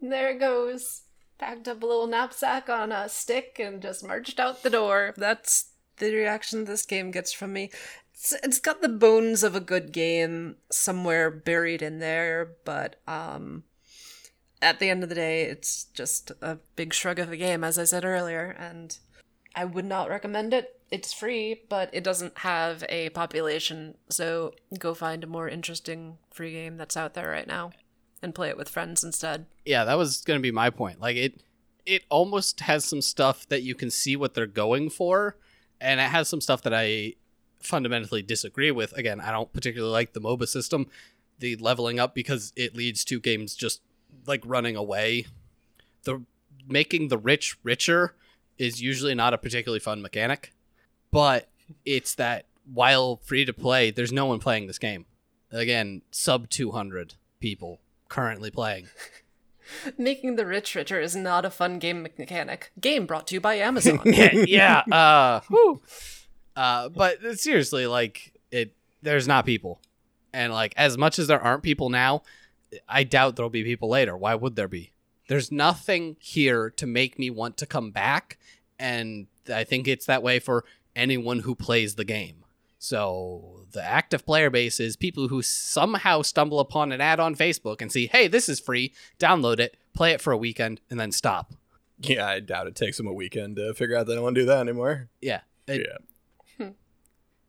There 0.00 0.30
it 0.30 0.38
goes. 0.38 1.02
Packed 1.38 1.66
up 1.66 1.82
a 1.82 1.86
little 1.86 2.06
knapsack 2.06 2.68
on 2.68 2.92
a 2.92 3.08
stick 3.08 3.58
and 3.58 3.82
just 3.82 4.06
marched 4.06 4.38
out 4.38 4.62
the 4.62 4.70
door. 4.70 5.12
That's 5.16 5.72
the 5.96 6.14
reaction 6.14 6.64
this 6.64 6.86
game 6.86 7.10
gets 7.10 7.32
from 7.32 7.52
me. 7.52 7.70
It's, 8.14 8.32
it's 8.44 8.60
got 8.60 8.80
the 8.80 8.88
bones 8.88 9.42
of 9.42 9.56
a 9.56 9.60
good 9.60 9.90
game 9.90 10.56
somewhere 10.70 11.30
buried 11.30 11.82
in 11.82 11.98
there, 11.98 12.52
but 12.64 13.00
um 13.08 13.64
at 14.66 14.80
the 14.80 14.90
end 14.90 15.04
of 15.04 15.08
the 15.08 15.14
day, 15.14 15.42
it's 15.42 15.84
just 15.94 16.32
a 16.42 16.58
big 16.74 16.92
shrug 16.92 17.20
of 17.20 17.30
a 17.30 17.36
game, 17.36 17.62
as 17.62 17.78
I 17.78 17.84
said 17.84 18.04
earlier, 18.04 18.56
and 18.58 18.98
I 19.54 19.64
would 19.64 19.84
not 19.84 20.08
recommend 20.08 20.52
it. 20.52 20.80
It's 20.90 21.12
free, 21.12 21.62
but 21.68 21.88
it 21.92 22.02
doesn't 22.02 22.38
have 22.38 22.84
a 22.88 23.10
population, 23.10 23.94
so 24.08 24.54
go 24.76 24.92
find 24.92 25.22
a 25.22 25.28
more 25.28 25.48
interesting 25.48 26.18
free 26.32 26.50
game 26.50 26.76
that's 26.76 26.96
out 26.96 27.14
there 27.14 27.30
right 27.30 27.46
now 27.46 27.70
and 28.20 28.34
play 28.34 28.48
it 28.48 28.56
with 28.56 28.68
friends 28.68 29.04
instead. 29.04 29.46
yeah, 29.64 29.84
that 29.84 29.96
was 29.96 30.22
gonna 30.22 30.40
be 30.40 30.50
my 30.50 30.70
point. 30.70 31.00
Like 31.00 31.16
it, 31.16 31.42
it 31.84 32.02
almost 32.08 32.60
has 32.60 32.84
some 32.84 33.02
stuff 33.02 33.48
that 33.48 33.62
you 33.62 33.76
can 33.76 33.90
see 33.90 34.16
what 34.16 34.34
they're 34.34 34.46
going 34.46 34.90
for, 34.90 35.36
and 35.80 36.00
it 36.00 36.10
has 36.10 36.28
some 36.28 36.40
stuff 36.40 36.62
that 36.62 36.74
I 36.74 37.14
fundamentally 37.60 38.22
disagree 38.22 38.72
with. 38.72 38.92
Again, 38.94 39.20
I 39.20 39.30
don't 39.30 39.52
particularly 39.52 39.92
like 39.92 40.12
the 40.12 40.20
MOBA 40.20 40.48
system, 40.48 40.88
the 41.38 41.54
leveling 41.56 42.00
up 42.00 42.16
because 42.16 42.52
it 42.56 42.74
leads 42.74 43.04
to 43.04 43.20
games 43.20 43.54
just 43.54 43.80
like 44.26 44.42
running 44.44 44.76
away. 44.76 45.26
The 46.04 46.22
making 46.68 47.08
the 47.08 47.18
rich 47.18 47.56
richer 47.62 48.14
is 48.58 48.80
usually 48.80 49.14
not 49.14 49.34
a 49.34 49.38
particularly 49.38 49.80
fun 49.80 50.02
mechanic, 50.02 50.52
but 51.10 51.48
it's 51.84 52.14
that 52.14 52.46
while 52.72 53.16
free 53.16 53.44
to 53.44 53.52
play, 53.52 53.90
there's 53.90 54.12
no 54.12 54.26
one 54.26 54.38
playing 54.38 54.66
this 54.66 54.78
game. 54.78 55.06
Again, 55.50 56.02
sub 56.10 56.48
200 56.50 57.14
people 57.40 57.80
currently 58.08 58.50
playing. 58.50 58.88
Making 59.98 60.36
the 60.36 60.46
rich 60.46 60.74
richer 60.74 61.00
is 61.00 61.16
not 61.16 61.44
a 61.44 61.50
fun 61.50 61.78
game 61.78 62.02
mechanic. 62.02 62.70
Game 62.80 63.06
brought 63.06 63.26
to 63.28 63.34
you 63.34 63.40
by 63.40 63.54
Amazon. 63.54 64.00
yeah, 64.04 64.32
yeah. 64.32 64.78
Uh, 64.90 65.40
whew. 65.48 65.82
uh, 66.54 66.88
but 66.88 67.18
seriously, 67.38 67.86
like 67.86 68.32
it, 68.52 68.74
there's 69.02 69.26
not 69.26 69.44
people, 69.44 69.80
and 70.32 70.52
like 70.52 70.72
as 70.76 70.96
much 70.96 71.18
as 71.18 71.26
there 71.26 71.40
aren't 71.40 71.64
people 71.64 71.90
now, 71.90 72.22
I 72.88 73.04
doubt 73.04 73.36
there'll 73.36 73.50
be 73.50 73.64
people 73.64 73.88
later. 73.88 74.16
Why 74.16 74.34
would 74.34 74.56
there 74.56 74.68
be? 74.68 74.92
There's 75.28 75.50
nothing 75.50 76.16
here 76.20 76.70
to 76.70 76.86
make 76.86 77.18
me 77.18 77.30
want 77.30 77.56
to 77.58 77.66
come 77.66 77.90
back, 77.90 78.38
and 78.78 79.26
I 79.52 79.64
think 79.64 79.88
it's 79.88 80.06
that 80.06 80.22
way 80.22 80.38
for 80.38 80.64
anyone 80.94 81.40
who 81.40 81.54
plays 81.54 81.94
the 81.96 82.04
game. 82.04 82.44
So 82.78 83.62
the 83.72 83.82
active 83.82 84.24
player 84.24 84.50
base 84.50 84.78
is 84.78 84.96
people 84.96 85.28
who 85.28 85.42
somehow 85.42 86.22
stumble 86.22 86.60
upon 86.60 86.92
an 86.92 87.00
ad 87.00 87.18
on 87.18 87.34
Facebook 87.34 87.82
and 87.82 87.90
see, 87.90 88.06
hey, 88.06 88.28
this 88.28 88.48
is 88.48 88.60
free, 88.60 88.92
download 89.18 89.58
it, 89.58 89.76
play 89.94 90.12
it 90.12 90.20
for 90.20 90.32
a 90.32 90.36
weekend, 90.36 90.80
and 90.90 91.00
then 91.00 91.10
stop. 91.10 91.54
Yeah, 91.98 92.26
I 92.26 92.40
doubt 92.40 92.66
it 92.66 92.76
takes 92.76 92.96
them 92.98 93.06
a 93.06 93.12
weekend 93.12 93.56
to 93.56 93.72
figure 93.74 93.96
out 93.96 94.06
they 94.06 94.14
don't 94.14 94.22
want 94.22 94.34
to 94.36 94.42
do 94.42 94.46
that 94.46 94.60
anymore. 94.60 95.08
Yeah. 95.20 95.40
It- 95.66 95.86
yeah. 95.88 96.64
Hmm. 96.64 96.72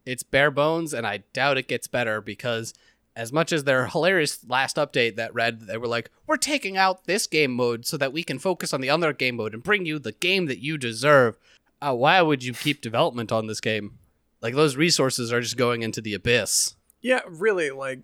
it's 0.05 0.23
bare 0.23 0.51
bones 0.51 0.93
and 0.93 1.05
i 1.07 1.17
doubt 1.33 1.57
it 1.57 1.67
gets 1.67 1.87
better 1.87 2.19
because 2.19 2.73
as 3.17 3.33
much 3.33 3.51
as 3.51 3.63
their 3.63 3.87
hilarious 3.87 4.39
last 4.47 4.77
update 4.77 5.15
that 5.15 5.33
read 5.33 5.61
they 5.61 5.77
were 5.77 5.87
like 5.87 6.09
we're 6.27 6.37
taking 6.37 6.77
out 6.77 7.03
this 7.05 7.27
game 7.27 7.51
mode 7.51 7.85
so 7.85 7.97
that 7.97 8.13
we 8.13 8.23
can 8.23 8.39
focus 8.39 8.71
on 8.73 8.79
the 8.79 8.89
other 8.89 9.11
game 9.11 9.35
mode 9.35 9.53
and 9.53 9.63
bring 9.63 9.85
you 9.85 9.99
the 9.99 10.11
game 10.13 10.45
that 10.45 10.59
you 10.59 10.77
deserve 10.77 11.35
uh, 11.81 11.93
why 11.93 12.21
would 12.21 12.43
you 12.43 12.53
keep 12.53 12.79
development 12.79 13.31
on 13.31 13.47
this 13.47 13.59
game 13.59 13.97
like 14.41 14.53
those 14.55 14.77
resources 14.77 15.33
are 15.33 15.41
just 15.41 15.57
going 15.57 15.81
into 15.81 15.99
the 15.99 16.13
abyss 16.13 16.75
Yeah, 17.01 17.21
really, 17.27 17.69
like, 17.69 17.99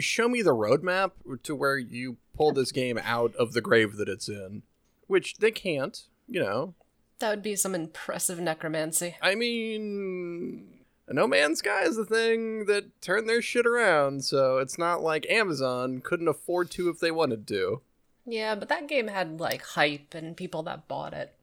show 0.00 0.28
me 0.28 0.42
the 0.42 0.54
roadmap 0.54 1.12
to 1.44 1.54
where 1.54 1.78
you 1.78 2.16
pull 2.36 2.52
this 2.52 2.72
game 2.72 2.98
out 3.02 3.34
of 3.36 3.52
the 3.52 3.60
grave 3.60 3.96
that 3.96 4.08
it's 4.08 4.28
in. 4.28 4.62
Which 5.06 5.36
they 5.36 5.52
can't, 5.52 6.02
you 6.28 6.40
know. 6.40 6.74
that 7.20 7.30
would 7.30 7.42
be 7.42 7.54
some 7.56 7.74
impressive 7.74 8.40
necromancy. 8.40 9.16
I 9.22 9.36
mean, 9.36 10.73
No 11.08 11.26
Man's 11.26 11.58
Sky 11.58 11.82
is 11.82 11.96
the 11.96 12.04
thing 12.06 12.64
that 12.66 13.00
turned 13.02 13.28
their 13.28 13.42
shit 13.42 13.66
around, 13.66 14.24
so 14.24 14.58
it's 14.58 14.78
not 14.78 15.02
like 15.02 15.26
Amazon 15.28 16.00
couldn't 16.00 16.28
afford 16.28 16.70
to 16.72 16.88
if 16.88 16.98
they 16.98 17.10
wanted 17.10 17.46
to. 17.48 17.82
Yeah, 18.26 18.54
but 18.54 18.70
that 18.70 18.88
game 18.88 19.08
had 19.08 19.38
like 19.38 19.62
hype 19.62 20.14
and 20.14 20.34
people 20.36 20.62
that 20.62 20.88
bought 20.88 21.12
it. 21.12 21.34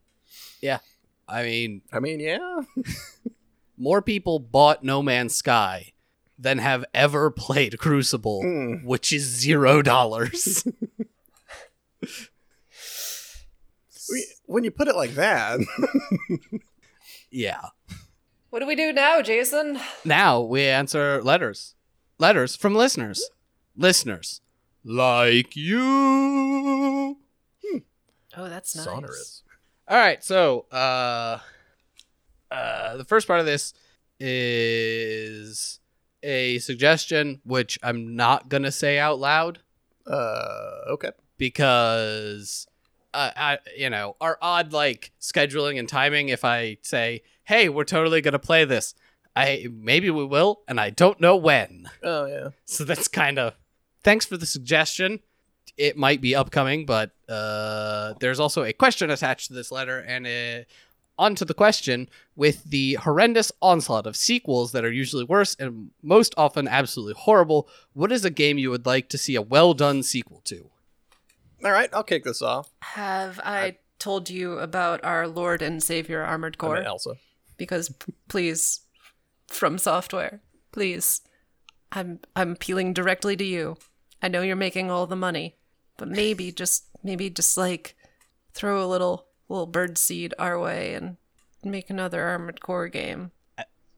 yeah 0.61 0.79
i 1.27 1.43
mean 1.43 1.81
I 1.93 1.99
mean, 1.99 2.19
yeah. 2.19 2.61
more 3.77 4.01
people 4.01 4.39
bought 4.39 4.83
no 4.83 5.03
man's 5.03 5.35
sky 5.35 5.93
than 6.39 6.57
have 6.57 6.83
ever 6.93 7.29
played 7.29 7.77
crucible 7.77 8.41
Mm. 8.43 8.83
which 8.83 9.13
is 9.13 9.23
zero 9.23 9.83
dollars 9.83 10.65
when 14.45 14.63
you 14.63 14.71
put 14.71 14.87
it 14.87 14.95
like 14.95 15.11
that, 15.15 15.59
yeah 17.29 17.61
What 18.51 18.59
do 18.59 18.67
we 18.67 18.75
do 18.75 18.91
now, 18.93 19.21
Jason? 19.21 19.79
Now 20.05 20.41
we 20.41 20.63
answer 20.65 21.21
letters. 21.23 21.73
Letters 22.19 22.55
from 22.55 22.75
listeners. 22.75 23.29
Listeners. 23.77 24.41
Like 24.83 25.55
you. 25.55 27.17
Oh, 28.37 28.47
that's 28.49 28.75
nice. 28.75 28.85
sonorous. 28.85 29.43
All 29.87 29.97
right, 29.97 30.23
so 30.23 30.65
uh 30.71 31.39
uh 32.49 32.97
the 32.97 33.03
first 33.05 33.25
part 33.27 33.39
of 33.39 33.45
this 33.45 33.73
is 34.19 35.79
a 36.23 36.59
suggestion 36.59 37.41
which 37.43 37.79
I'm 37.81 38.15
not 38.15 38.47
going 38.49 38.63
to 38.63 38.71
say 38.71 38.99
out 38.99 39.19
loud 39.19 39.59
Uh, 40.05 40.81
okay. 40.91 41.11
because 41.37 42.67
uh, 43.13 43.31
I, 43.35 43.57
you 43.75 43.89
know, 43.89 44.15
our 44.21 44.37
odd 44.41 44.71
like 44.73 45.11
scheduling 45.19 45.79
and 45.79 45.89
timing. 45.89 46.29
If 46.29 46.45
I 46.45 46.77
say, 46.83 47.23
"Hey, 47.51 47.69
we're 47.69 47.83
totally 47.83 48.21
gonna 48.21 48.39
play 48.39 48.65
this," 48.65 48.95
I 49.35 49.67
maybe 49.71 50.09
we 50.09 50.25
will, 50.25 50.61
and 50.67 50.79
I 50.79 50.89
don't 50.89 51.19
know 51.19 51.35
when. 51.35 51.89
Oh 52.01 52.25
yeah. 52.25 52.49
So 52.65 52.83
that's 52.83 53.07
kind 53.07 53.37
of. 53.37 53.55
Thanks 54.03 54.25
for 54.25 54.37
the 54.37 54.45
suggestion. 54.45 55.19
It 55.77 55.95
might 55.97 56.21
be 56.21 56.35
upcoming, 56.35 56.85
but 56.85 57.11
uh, 57.29 58.13
there's 58.19 58.39
also 58.39 58.63
a 58.63 58.73
question 58.73 59.09
attached 59.09 59.47
to 59.47 59.53
this 59.53 59.71
letter, 59.71 59.99
and 59.99 60.25
uh, 60.25 60.63
onto 61.17 61.45
the 61.45 61.53
question 61.53 62.09
with 62.35 62.63
the 62.63 62.95
horrendous 62.95 63.51
onslaught 63.61 64.07
of 64.07 64.15
sequels 64.15 64.71
that 64.71 64.83
are 64.83 64.91
usually 64.91 65.23
worse 65.23 65.55
and 65.59 65.91
most 66.01 66.33
often 66.37 66.67
absolutely 66.67 67.13
horrible. 67.15 67.69
What 67.93 68.11
is 68.11 68.25
a 68.25 68.29
game 68.29 68.57
you 68.57 68.71
would 68.71 68.85
like 68.85 69.07
to 69.09 69.17
see 69.17 69.35
a 69.35 69.41
well 69.41 69.73
done 69.73 70.03
sequel 70.03 70.41
to? 70.45 70.69
All 71.63 71.71
right, 71.71 71.89
I'll 71.93 72.03
kick 72.03 72.23
this 72.23 72.41
off. 72.41 72.71
Have 72.79 73.39
I 73.43 73.77
told 73.99 74.29
you 74.31 74.57
about 74.57 75.03
our 75.03 75.27
Lord 75.27 75.61
and 75.61 75.81
Savior 75.83 76.23
Armored 76.23 76.55
I 76.55 76.61
Core? 76.61 76.75
mean, 76.75 76.85
Elsa. 76.85 77.17
Because 77.61 77.93
please, 78.27 78.81
from 79.45 79.77
software, 79.77 80.41
please, 80.71 81.21
I'm 81.91 82.19
I'm 82.35 82.53
appealing 82.53 82.93
directly 82.93 83.35
to 83.37 83.43
you. 83.43 83.77
I 84.19 84.29
know 84.29 84.41
you're 84.41 84.55
making 84.55 84.89
all 84.89 85.05
the 85.05 85.15
money, 85.15 85.57
but 85.95 86.07
maybe 86.07 86.51
just 86.51 86.85
maybe 87.03 87.29
just 87.29 87.55
like 87.57 87.95
throw 88.55 88.83
a 88.83 88.89
little 88.89 89.27
little 89.47 89.67
bird 89.67 89.99
seed 89.99 90.33
our 90.39 90.59
way 90.59 90.95
and 90.95 91.17
make 91.63 91.91
another 91.91 92.23
Armored 92.23 92.61
Core 92.61 92.87
game. 92.87 93.29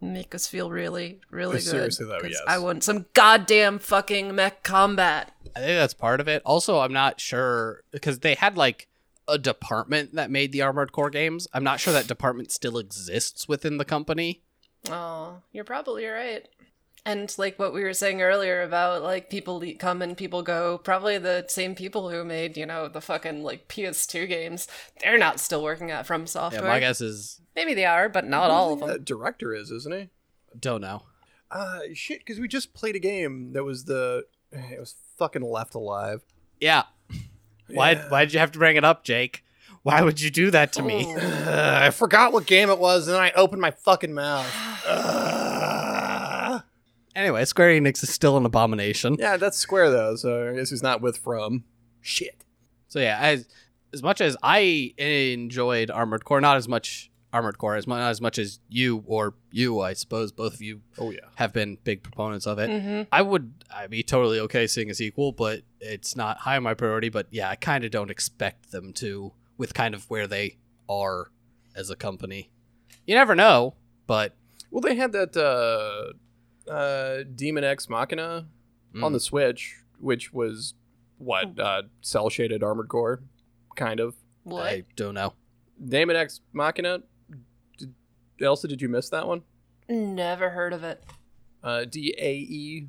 Make 0.01 0.35
us 0.35 0.45
feel 0.45 0.69
really, 0.69 1.21
really 1.29 1.53
good. 1.59 1.63
Seriously, 1.63 2.05
though, 2.05 2.19
'cause 2.19 2.31
yes. 2.31 2.41
I 2.45 2.57
want 2.57 2.83
some 2.83 3.05
goddamn 3.13 3.79
fucking 3.79 4.35
mech 4.35 4.61
combat. 4.61 5.31
I 5.55 5.59
think 5.59 5.77
that's 5.77 5.93
part 5.93 6.19
of 6.19 6.27
it. 6.27 6.41
Also, 6.45 6.79
I'm 6.79 6.91
not 6.91 7.21
sure 7.21 7.85
because 7.91 8.19
they 8.19 8.33
had 8.35 8.57
like 8.57 8.89
a 9.27 9.37
department 9.37 10.15
that 10.15 10.29
made 10.31 10.51
the 10.51 10.61
Armored 10.61 10.91
Core 10.91 11.09
games. 11.09 11.47
I'm 11.53 11.63
not 11.63 11.79
sure 11.79 11.93
that 11.93 12.07
department 12.07 12.51
still 12.51 12.77
exists 12.77 13.47
within 13.47 13.77
the 13.77 13.85
company. 13.85 14.43
Oh, 14.89 15.37
you're 15.51 15.63
probably 15.63 16.05
right. 16.05 16.47
And 17.05 17.33
like 17.37 17.59
what 17.59 17.73
we 17.73 17.83
were 17.83 17.93
saying 17.93 18.21
earlier 18.21 18.61
about 18.61 19.03
like 19.03 19.29
people 19.29 19.61
come 19.77 20.01
and 20.01 20.15
people 20.15 20.41
go, 20.41 20.77
probably 20.77 21.17
the 21.17 21.45
same 21.49 21.75
people 21.75 22.09
who 22.09 22.23
made, 22.23 22.55
you 22.55 22.65
know, 22.65 22.87
the 22.87 23.01
fucking 23.01 23.43
like 23.43 23.67
PS2 23.67 24.27
games, 24.27 24.67
they're 25.01 25.17
not 25.17 25.39
still 25.39 25.61
working 25.63 25.91
at 25.91 26.05
From 26.07 26.25
Software. 26.27 26.51
Yeah, 26.53 26.57
Software. 26.59 26.71
my 26.73 26.79
guess 26.79 27.01
is 27.01 27.41
Maybe 27.55 27.73
they 27.73 27.85
are, 27.85 28.07
but 28.09 28.25
not 28.25 28.49
all 28.49 28.73
of 28.73 28.79
The 28.79 28.85
them. 28.87 29.03
director 29.03 29.53
is, 29.53 29.69
isn't 29.69 29.93
he? 29.93 30.09
don't 30.59 30.81
know. 30.81 31.03
Uh, 31.51 31.79
shit, 31.93 32.19
because 32.19 32.39
we 32.39 32.47
just 32.47 32.73
played 32.73 32.95
a 32.95 32.99
game 32.99 33.53
that 33.53 33.63
was 33.63 33.85
the. 33.85 34.25
It 34.51 34.79
was 34.79 34.95
fucking 35.17 35.41
Left 35.43 35.75
Alive. 35.75 36.23
Yeah. 36.59 36.83
Why? 37.69 37.91
Yeah. 37.91 38.09
Why'd 38.09 38.33
you 38.33 38.39
have 38.39 38.51
to 38.53 38.59
bring 38.59 38.75
it 38.75 38.83
up, 38.83 39.03
Jake? 39.03 39.43
Why 39.83 40.01
would 40.01 40.21
you 40.21 40.29
do 40.29 40.49
that 40.51 40.71
to 40.73 40.81
me? 40.81 41.13
Uh, 41.13 41.79
I 41.83 41.89
forgot 41.89 42.31
what 42.31 42.45
game 42.45 42.69
it 42.69 42.79
was, 42.79 43.07
and 43.07 43.15
then 43.15 43.21
I 43.21 43.31
opened 43.33 43.61
my 43.61 43.71
fucking 43.71 44.13
mouth. 44.13 44.49
Uh, 44.87 46.59
Anyway, 47.15 47.45
Square 47.45 47.79
Enix 47.79 48.01
is 48.01 48.09
still 48.11 48.37
an 48.37 48.45
abomination. 48.45 49.17
yeah, 49.19 49.37
that's 49.37 49.55
Square 49.57 49.91
though, 49.91 50.15
so 50.15 50.49
I 50.49 50.55
guess 50.55 50.71
he's 50.71 50.81
not 50.81 50.99
with 50.99 51.17
From. 51.17 51.63
Shit. 52.01 52.43
So 52.87 52.99
yeah, 52.99 53.19
as 53.21 53.47
as 53.93 54.01
much 54.01 54.19
as 54.19 54.35
I 54.41 54.93
enjoyed 54.97 55.91
Armored 55.91 56.25
Core, 56.25 56.41
not 56.41 56.57
as 56.57 56.67
much 56.67 57.11
Armored 57.33 57.57
Core 57.57 57.75
as 57.75 57.87
much 57.87 57.99
as 57.99 58.21
much 58.21 58.37
as 58.37 58.59
you 58.69 59.03
or 59.07 59.33
you, 59.51 59.81
I 59.81 59.93
suppose, 59.93 60.31
both 60.31 60.53
of 60.53 60.61
you 60.61 60.81
Oh 60.97 61.09
yeah. 61.11 61.19
have 61.35 61.51
been 61.51 61.77
big 61.83 62.03
proponents 62.03 62.45
of 62.45 62.59
it. 62.59 62.69
hmm 62.69 63.01
I 63.11 63.21
would 63.23 63.53
I'd 63.75 63.89
be 63.89 64.03
totally 64.03 64.39
okay 64.41 64.67
seeing 64.67 64.89
a 64.91 64.93
sequel, 64.93 65.31
but 65.31 65.61
it's 65.81 66.15
not 66.15 66.37
high 66.37 66.55
on 66.57 66.63
my 66.63 66.75
priority. 66.75 67.09
But 67.09 67.27
yeah, 67.31 67.49
I 67.49 67.55
kind 67.55 67.83
of 67.83 67.91
don't 67.91 68.11
expect 68.11 68.71
them 68.71 68.93
to 68.93 69.33
with 69.57 69.73
kind 69.73 69.95
of 69.95 70.09
where 70.09 70.27
they 70.27 70.57
are 70.87 71.31
as 71.75 71.89
a 71.89 71.95
company. 71.95 72.51
You 73.07 73.15
never 73.15 73.33
know, 73.35 73.75
but 74.07 74.35
Well, 74.69 74.81
they 74.81 74.95
had 74.95 75.11
that 75.13 75.35
uh, 75.35 76.71
uh, 76.71 77.23
Daemon 77.35 77.63
X 77.63 77.89
Machina 77.89 78.47
on 79.01 79.11
mm, 79.11 79.13
the 79.13 79.19
Switch, 79.19 79.77
which 79.99 80.31
was 80.31 80.75
what 81.17 81.59
uh, 81.59 81.83
cell 82.01 82.29
shaded 82.29 82.61
Armored 82.63 82.89
Core, 82.89 83.23
kind 83.75 83.99
of. 83.99 84.15
What? 84.43 84.65
I 84.65 84.83
don't 84.95 85.13
know. 85.15 85.33
Daemon 85.83 86.15
X 86.15 86.41
Machina. 86.53 87.01
Elsa, 88.41 88.67
did 88.67 88.81
you 88.81 88.89
miss 88.89 89.09
that 89.09 89.27
one? 89.27 89.43
Never 89.87 90.49
heard 90.51 90.73
of 90.73 90.83
it. 90.83 91.03
Uh, 91.63 91.85
D 91.85 92.13
A 92.17 92.33
E. 92.33 92.87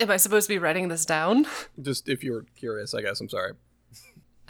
Am 0.00 0.10
I 0.10 0.16
supposed 0.16 0.48
to 0.48 0.54
be 0.54 0.58
writing 0.58 0.88
this 0.88 1.04
down? 1.04 1.46
Just 1.80 2.08
if 2.08 2.24
you're 2.24 2.46
curious, 2.56 2.94
I 2.94 3.02
guess. 3.02 3.20
I'm 3.20 3.28
sorry. 3.28 3.52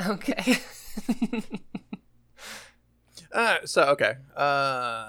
Okay. 0.07 0.59
Uh, 3.35 3.57
so 3.65 3.83
okay. 3.87 4.15
Uh, 4.37 5.09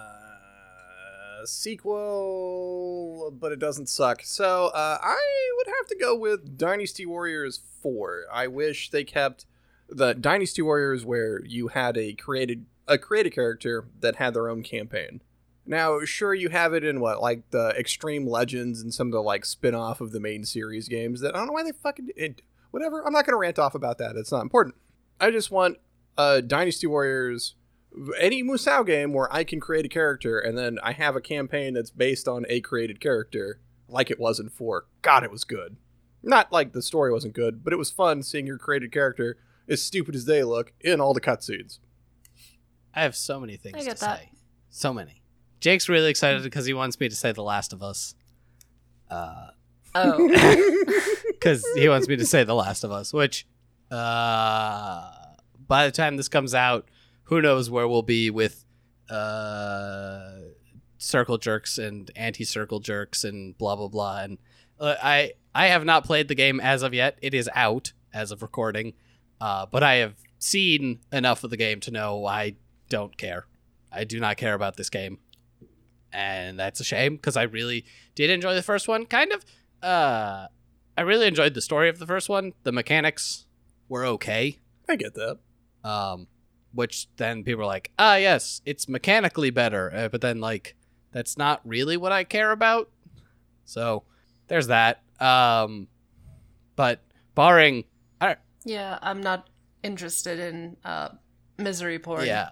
sequel, 1.46 3.32
but 3.40 3.52
it 3.52 3.60
doesn't 3.60 3.88
suck. 3.88 4.24
So 4.24 4.72
uh, 4.74 4.98
I 5.00 5.52
would 5.58 5.68
have 5.68 5.86
to 5.90 5.96
go 5.96 6.16
with 6.16 6.58
Dynasty 6.58 7.06
Warriors 7.06 7.60
Four. 7.84 8.24
I 8.34 8.48
wish 8.48 8.90
they 8.90 9.04
kept 9.04 9.46
the 9.88 10.14
Dynasty 10.14 10.64
Warriors 10.64 11.06
where 11.06 11.46
you 11.46 11.68
had 11.68 11.98
a 11.98 12.14
created 12.14 12.66
a 12.88 12.98
created 12.98 13.34
character 13.34 13.86
that 14.00 14.16
had 14.16 14.34
their 14.34 14.50
own 14.50 14.64
campaign. 14.64 15.22
Now, 15.68 16.00
sure, 16.06 16.34
you 16.34 16.50
have 16.50 16.74
it 16.74 16.84
in 16.84 17.00
what 17.00 17.22
like 17.22 17.50
the 17.52 17.70
Extreme 17.78 18.28
Legends 18.28 18.82
and 18.82 18.94
some 18.94 19.08
of 19.08 19.14
the 19.14 19.22
like 19.22 19.46
spin-off 19.46 20.00
of 20.00 20.12
the 20.12 20.20
main 20.20 20.46
series 20.46 20.88
games. 20.88 21.22
That 21.22 21.36
I 21.36 21.40
don't 21.40 21.48
know 21.48 21.54
why 21.54 21.64
they 21.64 21.72
fucking 21.72 22.10
it, 22.16 22.42
whatever. 22.72 23.06
I'm 23.06 23.14
not 23.14 23.26
gonna 23.26 23.38
rant 23.38 23.60
off 23.60 23.76
about 23.76 23.98
that. 23.98 24.16
It's 24.16 24.32
not 24.32 24.42
important. 24.42 24.76
I 25.20 25.32
just 25.32 25.50
want 25.50 25.78
uh, 26.18 26.42
Dynasty 26.42 26.88
Warriors 26.88 27.56
any 28.20 28.44
Musou 28.44 28.86
game 28.86 29.14
where 29.14 29.34
I 29.34 29.44
can 29.44 29.60
create 29.60 29.86
a 29.86 29.90
character 29.90 30.40
and 30.40 30.58
then 30.58 30.80
I 30.84 30.92
have 30.92 31.16
a 31.16 31.22
campaign 31.22 31.74
that's 31.74 31.92
based 31.92 32.28
on 32.28 32.46
a 32.50 32.62
created 32.62 33.00
character, 33.00 33.60
like 33.88 34.12
it 34.12 34.20
was 34.20 34.40
in 34.40 34.50
4. 34.50 34.86
God, 35.02 35.24
it 35.24 35.32
was 35.32 35.44
good. 35.44 35.78
Not 36.22 36.52
like 36.52 36.74
the 36.74 36.82
story 36.82 37.12
wasn't 37.12 37.36
good, 37.36 37.64
but 37.64 37.72
it 37.72 37.78
was 37.78 37.92
fun 37.92 38.24
seeing 38.24 38.48
your 38.48 38.58
created 38.58 38.92
character, 38.92 39.38
as 39.68 39.82
stupid 39.82 40.16
as 40.16 40.26
they 40.26 40.44
look, 40.44 40.74
in 40.82 41.00
all 41.00 41.14
the 41.14 41.22
cutscenes. 41.22 41.80
I 42.94 43.02
have 43.02 43.16
so 43.16 43.40
many 43.40 43.58
things 43.58 43.76
I 43.78 43.82
to 43.82 44.00
that. 44.00 44.00
say. 44.00 44.32
So 44.70 44.94
many. 44.94 45.22
Jake's 45.66 45.90
really 45.90 46.12
excited 46.12 46.44
because 46.44 46.68
he 46.68 46.76
wants 46.76 47.00
me 47.00 47.10
to 47.10 47.16
say 47.16 47.32
The 47.32 47.42
Last 47.42 47.74
of 47.74 47.82
Us. 47.82 48.14
Uh, 49.10 49.48
oh. 49.96 50.28
because 51.28 51.66
he 51.76 51.90
wants 51.90 52.08
me 52.08 52.16
to 52.18 52.24
say 52.24 52.44
The 52.44 52.54
Last 52.54 52.84
of 52.84 52.92
Us, 52.92 53.12
which, 53.12 53.48
uh, 53.90 55.10
by 55.68 55.88
the 55.88 55.92
time 55.92 56.18
this 56.18 56.28
comes 56.28 56.54
out, 56.54 56.88
who 57.24 57.42
knows 57.42 57.72
where 57.72 57.88
we'll 57.88 58.04
be 58.04 58.30
with 58.30 58.64
uh, 59.10 60.34
circle 61.00 61.40
jerks 61.40 61.80
and 61.80 62.12
anti-circle 62.16 62.80
jerks 62.80 63.24
and 63.24 63.58
blah 63.58 63.76
blah 63.76 63.88
blah. 63.88 64.20
And 64.20 64.38
uh, 64.80 64.98
I 65.02 65.32
I 65.56 65.70
have 65.70 65.84
not 65.84 66.06
played 66.06 66.28
the 66.28 66.36
game 66.36 66.60
as 66.60 66.84
of 66.84 66.94
yet. 66.94 67.18
It 67.24 67.34
is 67.34 67.50
out 67.56 67.92
as 68.14 68.32
of 68.32 68.44
recording, 68.44 68.94
uh, 69.42 69.66
but 69.66 69.82
I 69.82 69.96
have 69.96 70.14
seen 70.38 71.00
enough 71.12 71.44
of 71.44 71.50
the 71.50 71.58
game 71.58 71.80
to 71.80 71.90
know 71.90 72.24
I 72.28 72.58
don't 72.88 73.18
care. 73.18 73.48
I 73.96 74.04
do 74.04 74.20
not 74.20 74.38
care 74.38 74.54
about 74.54 74.76
this 74.76 74.90
game, 74.90 75.20
and 76.16 76.58
that's 76.58 76.80
a 76.80 76.84
shame 76.84 77.16
because 77.18 77.36
I 77.36 77.44
really 77.44 77.86
did 78.16 78.30
enjoy 78.30 78.56
the 78.56 78.64
first 78.64 78.88
one. 78.88 79.06
Kind 79.06 79.32
of. 79.34 79.46
Uh, 79.84 80.48
I 80.98 81.02
really 81.02 81.28
enjoyed 81.28 81.54
the 81.54 81.62
story 81.62 81.90
of 81.90 82.00
the 82.00 82.08
first 82.08 82.30
one. 82.30 82.54
The 82.64 82.72
mechanics 82.72 83.46
were 83.90 84.06
okay. 84.06 84.60
I 84.90 84.96
get 84.96 85.14
that. 85.16 85.40
Um, 85.84 86.28
which 86.74 87.08
then 87.18 87.44
people 87.44 87.64
are 87.64 87.68
like, 87.68 87.92
ah, 88.00 88.16
yes, 88.16 88.62
it's 88.66 88.88
mechanically 88.88 89.50
better. 89.50 89.92
Uh, 89.94 90.08
but 90.08 90.22
then, 90.22 90.40
like, 90.40 90.76
that's 91.12 91.38
not 91.38 91.62
really 91.66 91.98
what 91.98 92.12
I 92.12 92.24
care 92.24 92.52
about. 92.52 92.90
So 93.66 94.04
there's 94.48 94.68
that. 94.68 95.02
Um, 95.20 95.88
but 96.76 97.02
barring, 97.36 97.84
I, 98.22 98.38
yeah, 98.64 99.00
I'm 99.02 99.22
not 99.22 99.50
interested 99.84 100.40
in 100.40 100.78
uh, 100.86 101.10
misery 101.58 102.00
porn. 102.00 102.26
yeah, 102.26 102.50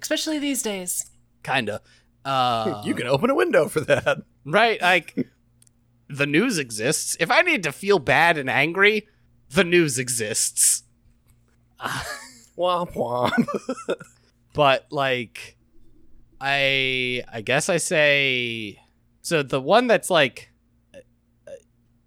Especially 0.00 0.38
these 0.38 0.62
days. 0.62 1.10
kind 1.42 1.68
of. 1.68 1.80
Uh, 2.24 2.82
you 2.84 2.94
can 2.94 3.06
open 3.06 3.30
a 3.30 3.34
window 3.34 3.68
for 3.68 3.80
that. 3.80 4.22
right? 4.46 4.80
Like, 4.80 5.28
the 6.08 6.26
news 6.26 6.58
exists. 6.58 7.16
If 7.20 7.30
I 7.30 7.42
need 7.42 7.62
to 7.64 7.72
feel 7.72 7.98
bad 7.98 8.38
and 8.38 8.48
angry, 8.48 9.08
the 9.50 9.64
news 9.64 9.98
exists. 9.98 10.82
Womp 12.56 12.92
womp. 12.94 13.46
but 14.52 14.86
like 14.90 15.56
i 16.40 17.22
i 17.32 17.40
guess 17.40 17.68
i 17.68 17.76
say 17.78 18.80
so 19.22 19.42
the 19.42 19.60
one 19.60 19.88
that's 19.88 20.08
like 20.08 20.50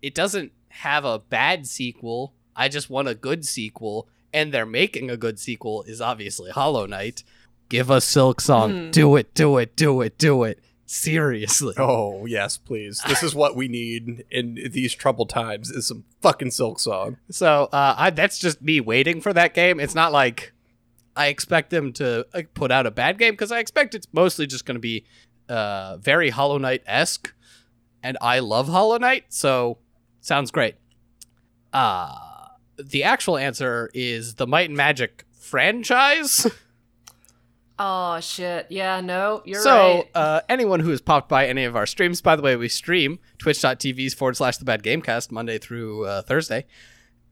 it 0.01 0.15
doesn't 0.15 0.53
have 0.70 1.03
a 1.03 1.20
bad 1.20 1.68
sequel 1.68 2.34
i 2.55 2.70
just 2.70 2.89
want 2.89 3.09
a 3.09 3.13
good 3.15 3.45
sequel 3.45 4.07
and 4.34 4.53
they're 4.53 4.65
making 4.65 5.09
a 5.09 5.18
good 5.18 5.38
sequel 5.38 5.84
is 5.84 5.99
obviously 5.99 6.49
hollow 6.49 6.86
knight 6.86 7.24
give 7.70 7.89
us 7.91 8.05
Silksong 8.05 8.86
Hmm. 8.86 8.91
do 8.91 9.15
it 9.15 9.34
do 9.34 9.57
it 9.57 9.76
do 9.76 10.01
it 10.01 10.18
do 10.18 10.43
it 10.43 10.59
seriously 10.89 11.74
oh, 11.78 12.26
yes, 12.26 12.57
please. 12.57 13.01
This 13.07 13.22
is 13.22 13.36
what 13.36 13.57
we 13.57 13.68
need 13.68 14.24
in 14.32 14.57
these 14.72 14.93
troubled 14.93 15.30
times 15.30 15.70
is 15.70 15.86
some 15.88 16.05
fucking 16.22 16.47
Silksong. 16.49 17.18
So 17.30 17.65
uh, 17.74 17.95
I, 17.97 18.09
that's 18.09 18.39
just 18.39 18.61
me 18.61 18.80
waiting 18.80 19.20
for 19.20 19.34
that 19.34 19.53
game. 19.53 19.82
It's 19.82 19.95
not 19.95 20.13
like 20.13 20.53
I 21.15 21.28
expect 21.28 21.72
them 21.72 21.91
to 21.93 22.26
uh, 22.34 22.43
put 22.53 22.72
out 22.72 22.86
a 22.86 22.91
bad 22.91 23.18
game 23.18 23.34
because 23.34 23.51
I 23.51 23.59
expect 23.59 23.95
it's 23.95 24.07
mostly 24.13 24.47
just 24.47 24.65
going 24.65 24.76
to 24.76 24.80
be 24.80 25.03
uh, 25.49 25.97
very 25.97 26.30
Hollow 26.30 26.57
Knight 26.57 26.84
esque, 26.86 27.34
and 28.01 28.18
I 28.22 28.39
love 28.39 28.70
Hollow 28.70 28.97
Knight, 28.97 29.26
so 29.28 29.80
sounds 30.22 30.51
great. 30.51 30.76
Uh, 31.74 32.13
the 32.82 33.03
actual 33.03 33.38
answer 33.38 33.89
is 33.93 34.36
the 34.36 34.47
Might 34.47 34.70
and 34.70 34.78
Magic 34.78 35.26
franchise. 35.38 36.47
Oh 37.80 38.19
shit. 38.19 38.67
Yeah, 38.69 39.01
no, 39.01 39.41
you're 39.45 39.61
so 39.61 39.78
right. 39.97 40.09
uh, 40.15 40.41
anyone 40.49 40.80
who 40.80 40.89
has 40.89 41.01
popped 41.01 41.30
by 41.30 41.45
any 41.47 41.63
of 41.63 41.75
our 41.75 41.86
streams, 41.86 42.21
by 42.21 42.36
the 42.36 42.41
way, 42.41 42.55
we 42.55 42.67
stream 42.69 43.19
twitch.tv's 43.38 44.13
forward 44.15 44.36
slash 44.38 44.57
the 44.57 44.65
bad 44.65 44.82
gamecast 44.84 45.32
Monday 45.32 45.57
through 45.59 46.05
uh, 46.05 46.21
Thursday. 46.23 46.65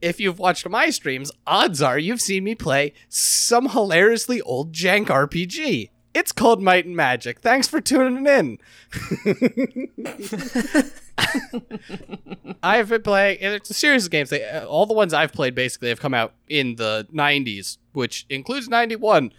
If 0.00 0.20
you've 0.20 0.38
watched 0.38 0.68
my 0.68 0.90
streams, 0.90 1.32
odds 1.46 1.82
are 1.82 1.98
you've 1.98 2.20
seen 2.20 2.44
me 2.44 2.54
play 2.54 2.92
some 3.08 3.70
hilariously 3.70 4.40
old 4.42 4.72
jank 4.72 5.06
RPG. 5.06 5.90
It's 6.14 6.32
called 6.32 6.62
Might 6.62 6.86
and 6.86 6.96
Magic. 6.96 7.40
Thanks 7.40 7.66
for 7.68 7.80
tuning 7.80 8.26
in. 8.26 8.58
I've 12.62 12.88
been 12.88 13.02
playing. 13.02 13.38
and 13.40 13.54
It's 13.54 13.70
a 13.70 13.74
series 13.74 14.04
of 14.06 14.10
games. 14.10 14.30
They, 14.30 14.44
uh, 14.48 14.64
all 14.66 14.86
the 14.86 14.94
ones 14.94 15.12
I've 15.12 15.32
played 15.32 15.54
basically 15.54 15.88
have 15.88 16.00
come 16.00 16.14
out 16.14 16.32
in 16.48 16.76
the 16.76 17.06
'90s, 17.12 17.78
which 17.92 18.26
includes 18.28 18.68
'91. 18.68 19.32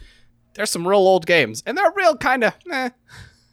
There's 0.57 0.71
some 0.71 0.87
real 0.87 0.97
old 0.97 1.27
games, 1.27 1.61
and 1.67 1.77
they're 1.77 1.93
real 1.95 2.17
kind 2.17 2.43
of 2.43 2.53
eh, 2.71 2.89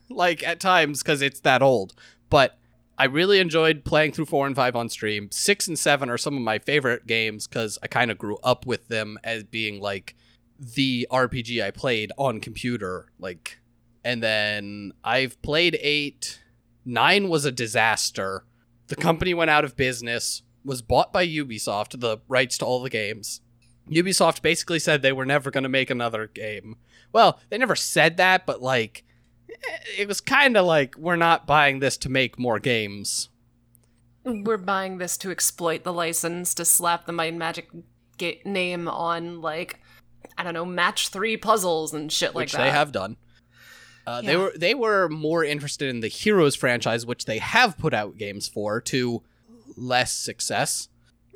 like 0.09 0.43
at 0.43 0.59
times 0.59 1.03
because 1.03 1.21
it's 1.21 1.41
that 1.41 1.61
old. 1.61 1.93
But 2.31 2.59
I 2.97 3.05
really 3.05 3.41
enjoyed 3.41 3.85
playing 3.85 4.13
through 4.13 4.25
four 4.25 4.47
and 4.47 4.57
five 4.57 4.75
on 4.75 4.89
stream. 4.89 5.29
Six 5.31 5.69
and 5.69 5.79
seven 5.79 6.09
are 6.09 6.17
some 6.17 6.35
of 6.35 6.43
my 6.43 6.59
favorite 6.59 7.07
games 7.07 7.47
because 7.47 7.79
I 7.83 7.89
kind 7.89 8.11
of 8.11 8.17
grew 8.17 8.39
up 8.43 8.65
with 8.65 8.89
them 8.89 9.19
as 9.23 9.45
being 9.45 9.81
like 9.83 10.17
the 10.59 11.07
RPG 11.13 11.63
I 11.63 11.73
played 11.73 12.11
on 12.17 12.41
computer. 12.41 13.13
Like, 13.19 13.59
and 14.03 14.23
then 14.23 14.93
I've 15.05 15.41
played 15.43 15.79
eight. 15.83 16.43
Nine 16.87 17.29
was 17.29 17.45
a 17.45 17.53
disaster. 17.53 18.47
The 18.87 18.97
company 18.97 19.35
went 19.35 19.51
out 19.51 19.67
of 19.67 19.77
business, 19.77 20.43
was 20.65 20.81
bought 20.81 21.13
by 21.13 21.27
Ubisoft, 21.27 22.01
the 22.01 22.19
rights 22.29 22.57
to 22.59 22.65
all 22.65 22.83
the 22.83 22.89
games. 22.89 23.43
Ubisoft 23.91 24.41
basically 24.41 24.79
said 24.79 25.03
they 25.03 25.13
were 25.13 25.27
never 25.27 25.51
going 25.51 25.65
to 25.65 25.69
make 25.69 25.91
another 25.91 26.27
game. 26.29 26.77
Well, 27.15 27.41
they 27.49 27.57
never 27.57 27.77
said 27.77 28.19
that, 28.19 28.45
but 28.45 28.61
like, 28.61 29.05
eh, 29.49 29.79
it 29.99 30.09
was 30.09 30.21
kind 30.21 30.57
of 30.57 30.67
like, 30.67 30.97
we're 30.99 31.17
not 31.17 31.47
buying 31.47 31.79
this 31.79 31.97
to 31.99 32.11
make 32.11 32.39
more 32.39 32.59
games. 32.59 33.31
We're 34.25 34.57
buying 34.59 34.99
this 34.99 35.17
to 35.19 35.31
exploit 35.31 35.85
the 35.85 35.93
license 35.93 36.53
to 36.55 36.65
slap 36.65 37.07
the 37.07 37.13
Might 37.13 37.27
and 37.27 37.39
Magic 37.39 37.69
ga- 38.19 38.43
name 38.45 38.89
on 38.89 39.41
like 39.41 39.81
I 40.37 40.43
don't 40.43 40.55
know 40.55 40.65
match 40.65 41.09
three 41.11 41.37
puzzles 41.37 41.93
and 41.95 42.11
shit 42.11 42.35
like 42.35 42.45
which 42.45 42.53
that. 42.53 42.65
they 42.65 42.71
have 42.71 42.91
done. 42.91 43.17
Uh, 44.07 44.21
They 44.23 44.37
were 44.37 44.53
they 44.57 44.75
were 44.75 45.09
more 45.09 45.45
interested 45.45 45.89
in 45.89 46.01
the 46.01 46.09
Heroes 46.09 46.57
franchise, 46.57 47.07
which 47.07 47.27
they 47.27 47.39
have 47.39 47.79
put 47.79 47.95
out 47.95 48.19
games 48.19 48.49
for, 48.49 48.81
to 48.83 49.23
less 49.77 50.13
success. 50.13 50.89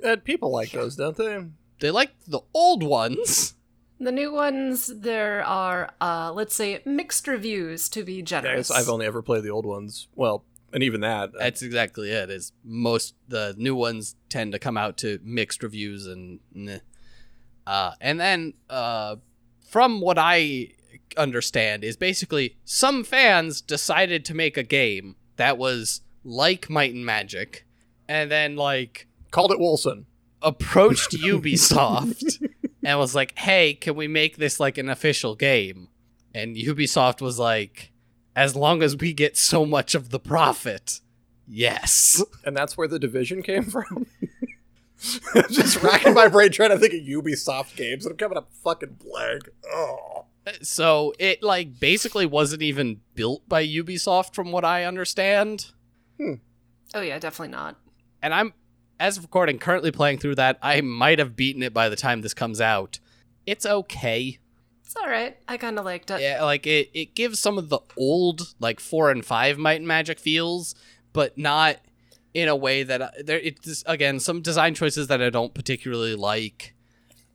And 0.03 0.24
people 0.24 0.51
like 0.51 0.72
those, 0.72 0.97
don't 0.97 1.16
they? 1.16 1.45
They 1.81 1.91
like 1.91 2.12
the 2.26 2.41
old 2.55 2.83
ones. 2.83 3.55
The 4.01 4.12
new 4.12 4.32
ones, 4.32 4.86
there 4.86 5.42
are, 5.44 5.90
uh, 6.01 6.32
let's 6.32 6.55
say, 6.55 6.80
mixed 6.84 7.26
reviews 7.26 7.88
to 7.90 8.05
be 8.05 8.14
Yeah, 8.14 8.20
I 8.20 8.24
generous. 8.24 8.68
guess 8.68 8.78
I've 8.78 8.88
only 8.88 9.07
ever 9.07 9.22
played 9.22 9.42
the 9.42 9.51
old 9.51 9.66
ones. 9.66 10.07
Well, 10.14 10.44
and 10.72 10.82
even 10.84 11.01
that. 11.01 11.30
uh, 11.30 11.38
That's 11.38 11.62
exactly 11.62 12.11
it. 12.11 12.30
Is 12.30 12.53
most 12.64 13.14
the 13.26 13.55
new 13.59 13.74
ones 13.74 14.14
tend 14.28 14.53
to 14.53 14.59
come 14.59 14.76
out 14.76 14.96
to 14.99 15.18
mixed 15.24 15.62
reviews 15.62 16.07
and 16.07 16.38
meh. 16.55 16.78
uh, 17.66 17.92
and 18.01 18.20
then 18.20 18.55
uh, 18.70 19.16
from 19.68 20.01
what 20.01 20.16
I 20.18 20.68
understand 21.16 21.82
is 21.84 21.96
basically 21.96 22.57
some 22.64 23.03
fans 23.03 23.61
decided 23.61 24.24
to 24.26 24.34
make 24.34 24.57
a 24.57 24.62
game 24.62 25.16
that 25.36 25.59
was 25.59 26.03
like 26.22 26.68
Might 26.70 26.94
and 26.94 27.05
Magic, 27.05 27.66
and 28.09 28.30
then 28.30 28.55
like 28.55 29.09
called 29.32 29.51
it 29.51 29.59
Wilson. 29.59 30.07
approached 30.42 31.12
Ubisoft 31.12 32.46
and 32.85 32.99
was 32.99 33.14
like, 33.14 33.39
"Hey, 33.39 33.74
can 33.74 33.95
we 33.95 34.09
make 34.09 34.37
this 34.37 34.61
like 34.61 34.79
an 34.79 34.89
official 34.89 35.35
game?" 35.35 35.89
And 36.35 36.57
Ubisoft 36.57 37.20
was 37.20 37.39
like, 37.39 37.93
"As 38.37 38.55
long 38.57 38.83
as 38.83 38.97
we 38.97 39.12
get 39.12 39.37
so 39.37 39.66
much 39.66 39.95
of 39.95 40.11
the 40.11 40.20
profit." 40.20 41.01
Yes. 41.49 42.22
And 42.45 42.57
that's 42.57 42.76
where 42.76 42.89
the 42.89 42.99
division 42.99 43.43
came 43.43 43.64
from. 43.64 44.07
Just 45.51 45.83
racking 45.83 46.14
my 46.14 46.29
brain 46.29 46.51
trying 46.51 46.70
to 46.70 46.79
think 46.79 46.93
of 46.93 47.01
Ubisoft 47.01 47.76
games 47.76 48.05
and 48.05 48.12
I'm 48.12 48.18
coming 48.18 48.37
up 48.37 48.51
fucking 48.64 48.99
blank. 49.03 49.49
Oh. 49.72 50.26
So 50.62 51.14
it 51.18 51.43
like 51.43 51.79
basically 51.79 52.26
wasn't 52.26 52.62
even 52.62 53.01
built 53.14 53.49
by 53.49 53.66
Ubisoft 53.66 54.35
from 54.35 54.51
what 54.51 54.64
I 54.64 54.85
understand. 54.85 55.72
Hmm. 56.18 56.35
oh 56.95 57.01
yeah, 57.01 57.18
definitely 57.18 57.53
not. 57.53 57.76
And 58.22 58.35
I'm 58.35 58.55
as 59.01 59.16
of 59.16 59.24
recording 59.24 59.59
currently 59.59 59.90
playing 59.90 60.18
through 60.18 60.34
that. 60.36 60.59
I 60.62 60.80
might 60.80 61.18
have 61.18 61.36
beaten 61.36 61.62
it 61.62 61.72
by 61.74 61.88
the 61.88 61.96
time 61.96 62.20
this 62.22 62.34
comes 62.34 62.61
out. 62.61 62.99
It's 63.46 63.64
okay. 63.66 64.38
It's 64.84 64.96
all 64.96 65.09
right. 65.09 65.36
I 65.46 65.57
kind 65.59 65.78
of 65.78 65.84
liked 65.84 66.11
it. 66.11 66.20
Yeah, 66.20 66.42
like 66.44 66.66
it, 66.66 66.90
it 66.94 67.14
gives 67.14 67.38
some 67.38 67.59
of 67.59 67.68
the 67.68 67.80
old 67.96 68.55
like 68.59 68.80
four 68.80 69.11
and 69.11 69.24
five 69.24 69.59
Might 69.59 69.74
and 69.80 69.86
Magic 69.86 70.18
feels, 70.18 70.74
but 71.12 71.36
not 71.36 71.76
in 72.34 72.49
a 72.49 72.57
way 72.57 72.82
that 72.82 73.03
I- 73.03 73.11
there. 73.22 73.38
It's 73.38 73.82
again 73.86 74.18
some 74.20 74.40
design 74.40 74.74
choices 74.74 75.07
that 75.09 75.20
I 75.22 75.30
don't 75.30 75.53
particularly 75.55 76.14
like. 76.14 76.74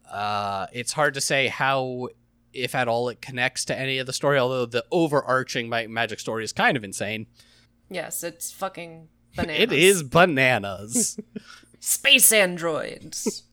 Uh, 0.09 0.67
it's 0.73 0.93
hard 0.93 1.13
to 1.15 1.21
say 1.21 1.47
how, 1.47 2.09
if 2.53 2.75
at 2.75 2.87
all, 2.87 3.09
it 3.09 3.21
connects 3.21 3.65
to 3.65 3.77
any 3.77 3.97
of 3.99 4.05
the 4.07 4.13
story. 4.13 4.37
Although 4.39 4.65
the 4.65 4.85
overarching 4.91 5.69
Might 5.69 5.85
and 5.85 5.93
Magic 5.93 6.19
story 6.19 6.43
is 6.43 6.53
kind 6.53 6.75
of 6.75 6.83
insane. 6.83 7.27
Yes, 7.89 8.23
it's 8.23 8.51
fucking 8.51 9.09
bananas. 9.35 9.59
It 9.61 9.71
is 9.73 10.03
bananas. 10.03 11.19
space 11.79 12.31
androids. 12.31 13.43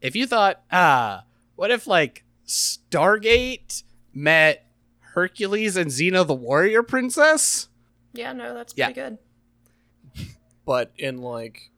if 0.00 0.14
you 0.16 0.26
thought, 0.26 0.62
ah, 0.72 1.24
what 1.56 1.70
if 1.70 1.86
like 1.86 2.24
Stargate 2.46 3.82
met 4.14 4.66
Hercules 5.00 5.76
and 5.76 5.90
Xena 5.90 6.26
the 6.26 6.34
Warrior 6.34 6.82
Princess? 6.82 7.68
yeah, 8.12 8.32
no, 8.32 8.54
that's 8.54 8.74
Yeah. 8.76 8.86
pretty 8.92 9.00
good. 9.00 9.18
But 10.64 10.92
in 10.96 11.18
like 11.18 11.70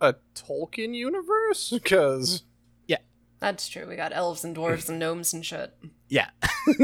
a 0.00 0.14
Tolkien 0.34 0.94
universe? 0.94 1.70
Because 1.70 2.42
Yeah. 2.86 2.98
That's 3.40 3.68
true. 3.68 3.86
We 3.88 3.96
got 3.96 4.12
elves 4.12 4.44
and 4.44 4.56
dwarves 4.56 4.88
and 4.88 4.98
gnomes 4.98 5.32
and 5.32 5.44
shit. 5.44 5.74
Yeah. 6.08 6.30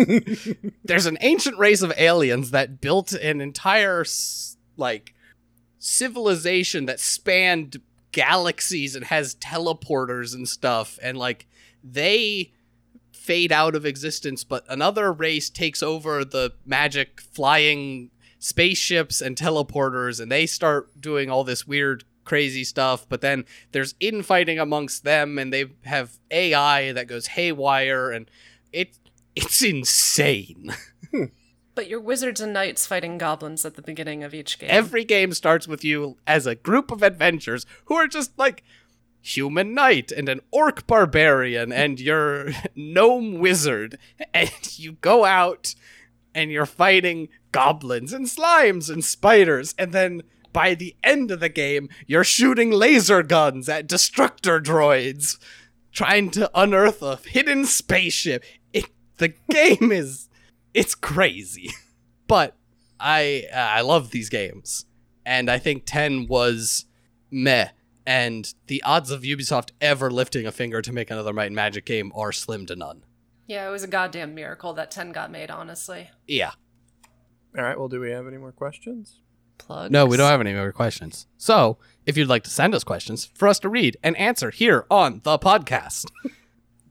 There's 0.85 1.07
an 1.07 1.19
ancient 1.21 1.57
race 1.59 1.83
of 1.83 1.93
aliens 1.97 2.51
that 2.53 2.81
built 2.81 3.13
an 3.13 3.41
entire 3.41 4.05
like 4.77 5.14
civilization 5.85 6.87
that 6.87 6.99
spanned 6.99 7.81
galaxies 8.11 8.97
and 8.97 9.05
has 9.07 9.35
teleporters 9.35 10.35
and 10.35 10.49
stuff 10.49 10.99
and 11.03 11.19
like 11.19 11.47
they 11.83 12.53
fade 13.13 13.53
out 13.53 13.75
of 13.75 13.85
existence 13.85 14.45
but 14.45 14.65
another 14.69 15.13
race 15.13 15.51
takes 15.51 15.83
over 15.83 16.25
the 16.25 16.53
magic 16.65 17.21
flying 17.21 18.11
spaceships 18.39 19.21
and 19.21 19.37
teleporters 19.37 20.21
and 20.21 20.31
they 20.31 20.47
start 20.47 21.01
doing 21.01 21.29
all 21.29 21.45
this 21.45 21.67
weird 21.67 22.05
crazy 22.25 22.65
stuff 22.65 23.07
but 23.09 23.21
then 23.21 23.45
there's 23.73 23.95
infighting 24.01 24.59
amongst 24.59 25.05
them 25.05 25.39
and 25.39 25.53
they 25.53 25.67
have 25.85 26.19
AI 26.31 26.93
that 26.93 27.09
goes 27.09 27.27
haywire 27.27 28.11
and 28.11 28.31
it 28.73 28.97
it's 29.37 29.63
insane. 29.63 30.73
Hmm. 31.11 31.25
But 31.75 31.89
you're 31.89 32.01
wizards 32.01 32.41
and 32.41 32.53
knights 32.53 32.87
fighting 32.87 33.19
goblins 33.19 33.65
at 33.65 33.75
the 33.75 33.83
beginning 33.83 34.23
of 34.23 34.33
each 34.33 34.59
game. 34.59 34.71
Every 34.71 35.05
game 35.05 35.33
starts 35.33 35.67
with 35.67 35.85
you 35.85 36.19
as 36.27 36.47
a 36.47 36.55
group 36.55 36.91
of 36.91 37.03
adventurers 37.03 37.67
who 37.87 37.95
are 37.95 38.07
just 38.07 38.39
like 38.39 38.63
human 39.21 39.75
knight 39.75 40.13
and 40.13 40.29
an 40.29 40.41
orc 40.51 40.87
barbarian 40.87 41.73
and 41.73 41.99
your 41.99 42.51
gnome 42.77 43.39
wizard. 43.39 43.99
And 44.33 44.79
you 44.79 44.93
go 44.93 45.25
out 45.25 45.75
and 46.35 46.51
you're 46.51 46.67
fighting 46.67 47.29
goblins 47.53 48.13
and 48.13 48.27
slimes 48.27 48.91
and 48.91 49.05
spiders. 49.05 49.75
And 49.79 49.93
then 49.93 50.23
by 50.53 50.75
the 50.75 50.95
end 51.03 51.31
of 51.31 51.41
the 51.41 51.49
game 51.49 51.89
you're 52.07 52.25
shooting 52.25 52.71
laser 52.71 53.23
guns 53.23 53.69
at 53.69 53.89
destructor 53.89 54.61
droids 54.61 55.39
trying 55.95 56.31
to 56.31 56.51
unearth 56.55 57.03
a 57.03 57.17
hidden 57.17 57.65
spaceship. 57.65 58.45
It, 58.73 58.87
the 59.17 59.29
game 59.51 59.91
is 59.91 60.29
it's 60.75 60.95
crazy 60.95 61.71
but 62.27 62.57
I 63.01 63.45
uh, 63.53 63.57
I 63.57 63.81
love 63.81 64.11
these 64.11 64.29
games, 64.29 64.87
and 65.27 65.51
I 65.51 65.59
think 65.59 65.85
ten 65.87 66.27
was 66.27 66.85
meh. 67.31 67.69
And 68.07 68.53
the 68.67 68.83
odds 68.83 69.11
of 69.11 69.23
Ubisoft 69.23 69.71
ever 69.81 70.11
lifting 70.11 70.47
a 70.47 70.53
finger 70.53 70.83
to 70.83 70.93
make 70.93 71.11
another 71.11 71.33
Might 71.33 71.47
and 71.47 71.55
Magic 71.57 71.87
game 71.87 72.13
are 72.15 72.33
slim 72.33 72.67
to 72.67 72.77
none. 72.77 73.03
yeah, 73.47 73.67
it 73.67 73.71
was 73.71 73.83
a 73.83 73.87
goddamn 73.89 74.35
miracle 74.35 74.75
that 74.75 74.91
10 74.91 75.13
got 75.13 75.31
made, 75.31 75.51
honestly. 75.51 76.11
Yeah. 76.27 76.51
all 77.57 77.65
right, 77.65 77.79
well, 77.79 77.89
do 77.89 77.99
we 78.01 78.11
have 78.11 78.27
any 78.27 78.37
more 78.37 78.53
questions? 78.53 79.21
Plug. 79.57 79.91
No, 79.91 80.05
we 80.05 80.19
don't 80.19 80.29
have 80.31 80.41
any 80.43 80.53
more 80.53 80.71
questions. 80.73 81.27
So, 81.39 81.79
if 82.05 82.19
you'd 82.19 82.29
like 82.29 82.45
to 82.45 82.51
send 82.51 82.75
us 82.75 82.85
questions 82.85 83.25
for 83.35 83.49
us 83.49 83.59
to 83.61 83.71
read 83.71 83.97
and 84.03 84.15
answer 84.19 84.51
here 84.51 84.85
on 84.91 85.23
the 85.25 85.39
podcast, 85.39 86.05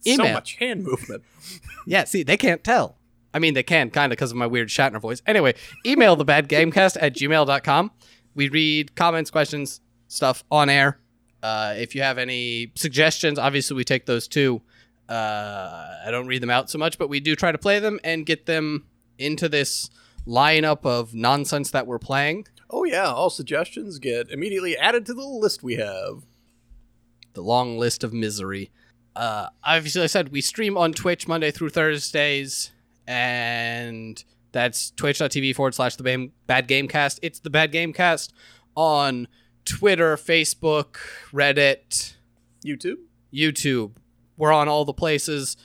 So 0.02 0.12
Email. 0.14 0.34
much 0.34 0.56
hand 0.56 0.84
movement. 0.84 1.24
Yeah, 1.86 2.06
see, 2.06 2.24
they 2.24 2.38
can't 2.38 2.64
tell. 2.64 2.98
I 3.34 3.40
mean, 3.40 3.54
they 3.54 3.64
can, 3.64 3.90
kind 3.90 4.12
of, 4.12 4.18
because 4.18 4.32
of 4.32 4.38
my 4.38 4.48
weird 4.48 4.70
Shatner 4.70 5.02
voice. 5.02 5.22
Anyway, 5.26 5.56
email 5.86 6.16
the 6.16 6.26
bad 6.26 6.48
gamecast 6.50 6.98
at 7.02 7.16
gmail.com. 7.16 7.92
We 8.36 8.50
read 8.50 8.96
comments, 8.96 9.32
questions, 9.32 9.82
stuff 10.08 10.44
on 10.52 10.70
air. 10.70 11.00
Uh, 11.42 11.74
if 11.78 11.96
you 11.96 12.02
have 12.02 12.18
any 12.18 12.72
suggestions, 12.76 13.38
obviously 13.40 13.76
we 13.76 13.84
take 13.84 14.06
those 14.06 14.28
too. 14.28 14.62
Uh, 15.10 15.96
I 16.06 16.12
don't 16.12 16.28
read 16.28 16.42
them 16.42 16.50
out 16.50 16.70
so 16.70 16.78
much, 16.78 16.98
but 16.98 17.10
we 17.10 17.20
do 17.20 17.36
try 17.36 17.52
to 17.52 17.58
play 17.58 17.80
them 17.80 18.00
and 18.04 18.26
get 18.26 18.46
them 18.46 18.86
into 19.18 19.50
this 19.50 19.90
lineup 20.26 20.86
of 20.86 21.14
nonsense 21.14 21.72
that 21.72 21.86
we're 21.86 22.00
playing. 22.00 22.48
Oh 22.70 22.86
yeah, 22.86 23.06
all 23.12 23.30
suggestions 23.30 24.00
get 24.00 24.30
immediately 24.32 24.78
added 24.78 25.06
to 25.08 25.14
the 25.14 25.22
list 25.26 25.62
we 25.64 25.76
have. 25.76 26.24
the 27.34 27.42
long 27.42 27.78
list 27.78 28.04
of 28.04 28.14
misery. 28.14 28.72
Uh, 29.16 29.48
obviously, 29.64 30.04
I 30.04 30.08
said 30.08 30.32
we 30.32 30.42
stream 30.42 30.78
on 30.78 30.94
Twitch 30.94 31.28
Monday 31.28 31.52
through 31.52 31.70
Thursdays, 31.70 32.72
and 33.08 34.24
that's 34.52 34.92
twitch.tv 34.92 35.56
forward 35.56 35.76
slash 35.76 35.96
the 35.96 36.32
Bad 36.48 36.68
Gamecast. 36.68 37.20
It's 37.22 37.40
the 37.40 37.50
Bad 37.50 37.72
Gamecast 37.72 38.32
on 38.76 39.28
Twitter, 39.66 40.16
Facebook, 40.16 40.98
Reddit, 41.32 42.16
YouTube. 42.66 42.98
YouTube. 43.34 43.94
We're 44.38 44.52
on 44.52 44.68
all 44.68 44.86
the 44.86 44.94
places. 44.94 45.58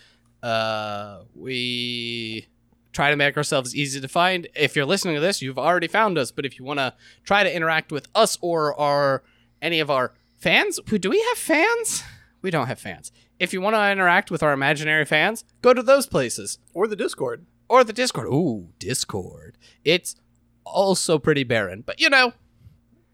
Uh, 0.43 1.23
we 1.35 2.49
try 2.93 3.11
to 3.11 3.17
make 3.17 3.37
ourselves 3.37 3.75
easy 3.75 4.01
to 4.01 4.09
find. 4.09 4.49
If 4.55 4.75
you're 4.75 4.87
listening 4.87 5.15
to 5.15 5.21
this, 5.21 5.43
you've 5.43 5.59
already 5.59 5.89
found 5.89 6.19
us. 6.19 6.31
But 6.31 6.47
if 6.47 6.59
you 6.59 6.65
want 6.65 6.79
to 6.79 6.95
try 7.25 7.45
to 7.45 7.55
interact 7.55 7.93
with 7.93 8.09
us 8.15 8.39
or 8.41 8.79
our 8.79 9.23
any 9.61 9.81
of 9.81 9.91
our 9.91 10.15
fans, 10.39 10.81
do 10.87 11.11
we 11.11 11.21
have 11.21 11.39
fans? 11.39 12.03
We 12.43 12.51
don't 12.51 12.67
have 12.69 12.79
fans. 12.79 13.13
If 13.39 13.53
you 13.53 13.61
want 13.61 13.75
to 13.77 13.91
interact 13.91 14.31
with 14.31 14.43
our 14.43 14.53
imaginary 14.53 15.05
fans, 15.05 15.45
go 15.63 15.73
to 15.73 15.83
those 15.83 16.07
places 16.07 16.59
Or 16.75 16.87
the 16.87 16.97
Discord. 16.97 17.47
or 17.69 17.85
the 17.85 17.93
Discord. 17.93 18.27
Ooh, 18.29 18.71
Discord. 18.79 19.57
It's 19.85 20.17
also 20.65 21.19
pretty 21.19 21.45
barren, 21.45 21.83
but 21.87 22.01
you 22.01 22.11
know, 22.11 22.33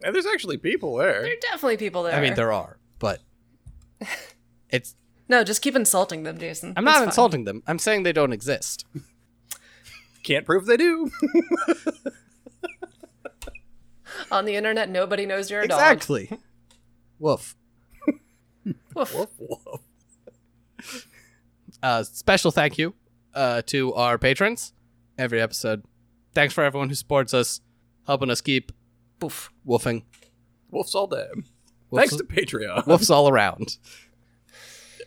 And 0.03 0.15
there's 0.15 0.27
actually 0.27 0.57
people 0.59 0.97
there. 0.97 1.23
There 1.23 1.33
are 1.33 1.41
definitely 1.41 1.77
people 1.77 2.03
there. 2.05 2.15
I 2.15 2.21
mean, 2.21 2.35
there 2.35 2.53
are, 2.53 2.79
but 2.99 3.21
it's. 4.71 4.95
No, 5.29 5.43
just 5.45 5.63
keep 5.63 5.75
insulting 5.77 6.23
them, 6.25 6.37
Jason. 6.39 6.75
I'm 6.77 6.85
It's 6.87 6.93
not 6.93 6.99
fine. 7.01 7.09
insulting 7.09 7.45
them. 7.45 7.63
I'm 7.67 7.79
saying 7.79 8.03
they 8.03 8.13
don't 8.13 8.33
exist. 8.33 8.85
Can't 10.23 10.45
prove 10.47 10.67
they 10.67 10.77
do. 10.77 11.11
On 14.31 14.45
the 14.45 14.57
internet, 14.57 14.89
nobody 14.91 15.27
knows 15.27 15.51
you're 15.51 15.63
a 15.63 15.69
dog. 15.69 15.79
Exactly. 15.81 16.31
Woof. 17.19 17.57
Woof. 18.95 19.15
woof, 19.15 19.29
woof. 19.39 19.81
Uh, 21.85 22.03
special 22.03 22.51
thank 22.51 22.79
you 22.79 22.95
uh, 23.35 23.61
to 23.67 23.93
our 23.93 24.17
patrons 24.17 24.73
every 25.19 25.39
episode. 25.39 25.85
Thanks 26.33 26.55
for 26.55 26.65
everyone 26.65 26.89
who 26.89 26.95
supports 26.95 27.35
us, 27.35 27.61
helping 28.07 28.31
us 28.31 28.41
keep 28.41 28.73
Boof. 29.19 29.51
woofing. 29.67 30.03
Wolf's 30.71 30.95
all 30.95 31.07
day. 31.07 31.27
Thanks 31.95 32.17
to 32.17 32.25
Patreon. 32.25 32.85
woofs 32.87 33.11
all 33.11 33.29
around. 33.29 33.77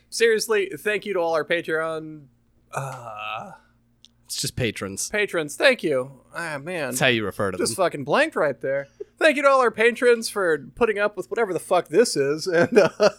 Seriously, 0.08 0.70
thank 0.78 1.04
you 1.04 1.14
to 1.14 1.18
all 1.20 1.34
our 1.34 1.44
Patreon 1.44 2.26
uh, 2.72 3.50
It's 4.26 4.40
just 4.40 4.54
patrons. 4.54 5.08
patrons. 5.10 5.56
Thank 5.56 5.82
you. 5.82 6.22
Ah, 6.32 6.58
man. 6.62 6.90
That's 6.90 7.00
how 7.00 7.08
you 7.08 7.24
refer 7.24 7.50
to 7.50 7.56
them 7.56 7.66
Just 7.66 7.76
them. 7.76 7.84
fucking 7.86 8.04
blanked 8.04 8.36
right 8.36 8.58
there. 8.60 8.86
Thank 9.18 9.36
you 9.36 9.42
to 9.42 9.48
all 9.48 9.60
our 9.60 9.72
patrons 9.72 10.28
for 10.28 10.58
putting 10.76 10.98
up 11.00 11.16
with 11.16 11.28
whatever 11.28 11.52
the 11.52 11.58
fuck 11.58 11.88
this 11.88 12.16
is 12.16 12.46
and 12.46 12.78
uh, 12.78 13.10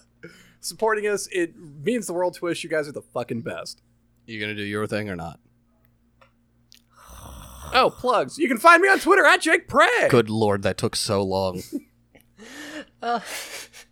supporting 0.62 1.07
us. 1.07 1.28
It 1.32 1.53
means 1.57 2.07
the 2.07 2.14
world 2.14 2.36
to 2.36 2.47
us. 2.49 2.64
You 2.64 2.70
guys 2.70 2.88
are 2.88 2.93
the 2.93 3.01
fucking 3.01 3.41
best. 3.41 3.82
You 4.26 4.39
gonna 4.39 4.55
do 4.55 4.64
your 4.64 4.88
thing 4.88 5.10
or 5.10 5.16
not? 5.16 5.39
Oh, 7.72 7.93
plugs. 7.95 8.38
You 8.38 8.47
can 8.47 8.57
find 8.57 8.82
me 8.82 8.89
on 8.89 8.99
Twitter 8.99 9.26
at 9.26 9.41
Jake 9.41 9.68
Pray. 9.68 10.07
Good 10.10 10.30
lord, 10.30 10.64
that 10.64 10.78
took 10.78 10.95
so 10.95 11.24
long. 11.24 11.62
Uh, 13.01 13.22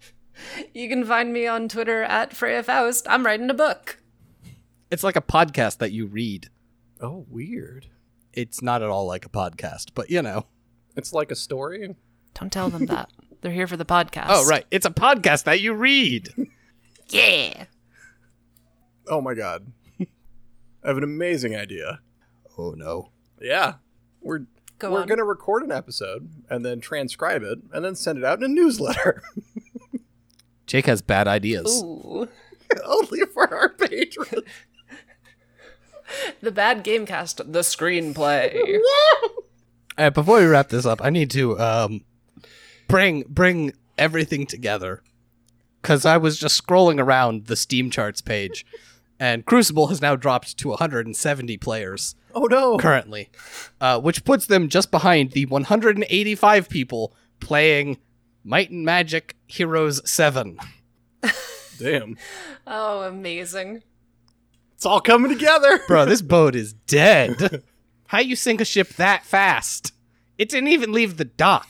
you 0.74 0.90
can 0.90 1.06
find 1.06 1.32
me 1.32 1.48
on 1.48 1.70
Twitter 1.70 2.04
at 2.04 2.36
Freya 2.36 2.62
Faust. 2.62 3.08
I'm 3.10 3.26
writing 3.26 3.50
a 3.50 3.54
book. 3.54 4.00
It's 4.92 5.04
like 5.04 5.16
a 5.16 5.22
podcast 5.22 5.78
that 5.78 5.92
you 5.92 6.08
read. 6.08 6.50
Oh, 7.02 7.26
weird. 7.30 7.88
It's 8.34 8.62
not 8.62 8.82
at 8.82 8.90
all 8.90 9.06
like 9.06 9.26
a 9.26 9.30
podcast, 9.30 9.92
but 9.94 10.10
you 10.10 10.22
know. 10.22 10.46
It's 10.96 11.14
like 11.14 11.32
a 11.32 11.36
story. 11.36 11.96
Don't 12.34 12.52
tell 12.52 12.70
them 12.70 12.86
that. 12.88 13.10
They're 13.42 13.52
here 13.52 13.68
for 13.68 13.78
the 13.78 13.86
podcast. 13.86 14.28
Oh, 14.30 14.48
right. 14.48 14.66
It's 14.72 14.86
a 14.86 14.92
podcast 14.92 15.44
that 15.44 15.62
you 15.62 15.74
read. 15.74 16.30
Yeah. 17.10 17.66
Oh 19.08 19.22
my 19.22 19.34
god. 19.34 19.72
I 20.02 20.08
have 20.88 20.98
an 20.98 21.04
amazing 21.04 21.56
idea. 21.56 22.02
Oh, 22.58 22.72
no. 22.72 23.12
Yeah. 23.42 23.76
We're 24.22 24.46
Go 24.80 24.92
we're 24.92 25.02
on. 25.02 25.08
going 25.08 25.18
to 25.18 25.24
record 25.24 25.64
an 25.64 25.72
episode 25.72 26.30
and 26.50 26.64
then 26.66 26.80
transcribe 26.80 27.42
it 27.44 27.60
and 27.74 27.84
then 27.84 27.96
send 27.96 28.18
it 28.20 28.24
out 28.24 28.38
in 28.40 28.44
a 28.44 28.48
newsletter. 28.48 29.24
Jake 30.68 30.86
has 30.86 31.02
bad 31.02 31.28
ideas. 31.28 31.82
Ooh. 31.84 32.28
Only 32.86 33.22
for 33.34 33.52
our 33.54 33.70
patrons. 33.70 34.44
The 36.42 36.52
Bad 36.52 36.84
Gamecast, 36.84 37.38
the 37.52 37.60
screenplay. 37.62 38.78
Uh, 39.98 40.10
before 40.10 40.40
we 40.40 40.46
wrap 40.46 40.70
this 40.70 40.86
up, 40.86 41.02
I 41.04 41.10
need 41.10 41.32
to 41.32 41.60
um, 41.60 42.02
bring 42.88 43.24
bring 43.28 43.74
everything 43.98 44.46
together 44.46 45.02
because 45.88 46.06
I 46.06 46.18
was 46.18 46.38
just 46.38 46.62
scrolling 46.62 47.00
around 47.02 47.46
the 47.46 47.56
Steam 47.56 47.90
charts 47.90 48.20
page, 48.20 48.66
and 49.22 49.46
Crucible 49.46 49.88
has 49.88 50.02
now 50.02 50.18
dropped 50.18 50.58
to 50.58 50.68
170 50.68 51.56
players 51.60 52.14
Oh 52.36 52.44
no. 52.44 52.78
currently, 52.78 53.30
uh, 53.80 53.98
which 54.02 54.26
puts 54.26 54.48
them 54.48 54.68
just 54.68 54.92
behind 54.92 55.32
the 55.32 55.46
185 55.46 56.68
people 56.68 57.16
playing 57.40 58.00
Might 58.44 58.70
and 58.70 58.84
Magic 58.84 59.38
Heroes 59.48 60.02
7. 60.10 60.60
Damn. 61.80 62.18
Oh, 62.68 63.04
amazing. 63.04 63.82
It's 64.76 64.86
all 64.86 65.00
coming 65.00 65.32
together. 65.32 65.80
Bro, 65.88 66.08
this 66.08 66.22
boat 66.22 66.54
is 66.54 66.74
dead. 66.74 67.64
How 68.08 68.20
you 68.20 68.36
sink 68.36 68.60
a 68.60 68.66
ship 68.66 68.90
that 68.96 69.24
fast? 69.24 69.94
It 70.38 70.50
didn't 70.50 70.68
even 70.68 70.92
leave 70.92 71.16
the 71.16 71.24
dock. 71.26 71.70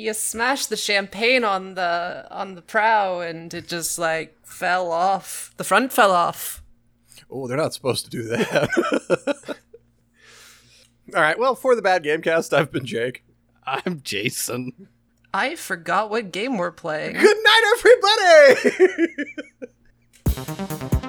You 0.00 0.14
smashed 0.14 0.70
the 0.70 0.78
champagne 0.78 1.44
on 1.44 1.74
the 1.74 2.26
on 2.30 2.54
the 2.54 2.62
prow 2.62 3.20
and 3.20 3.52
it 3.52 3.68
just 3.68 3.98
like 3.98 4.34
fell 4.46 4.90
off. 4.90 5.52
The 5.58 5.64
front 5.64 5.92
fell 5.92 6.12
off. 6.12 6.62
Oh, 7.30 7.46
they're 7.46 7.58
not 7.58 7.74
supposed 7.74 8.06
to 8.06 8.10
do 8.10 8.22
that. 8.22 8.70
all 11.14 11.20
right. 11.20 11.38
Well, 11.38 11.54
for 11.54 11.76
the 11.76 11.82
bad 11.82 12.02
gamecast, 12.02 12.54
I've 12.54 12.72
been 12.72 12.86
Jake. 12.86 13.24
I'm 13.66 14.00
Jason. 14.02 14.88
I 15.34 15.54
forgot 15.54 16.08
what 16.08 16.32
game 16.32 16.56
we're 16.56 16.72
playing. 16.72 17.18
Good 17.18 17.36
night, 17.44 18.54
everybody. 20.34 20.96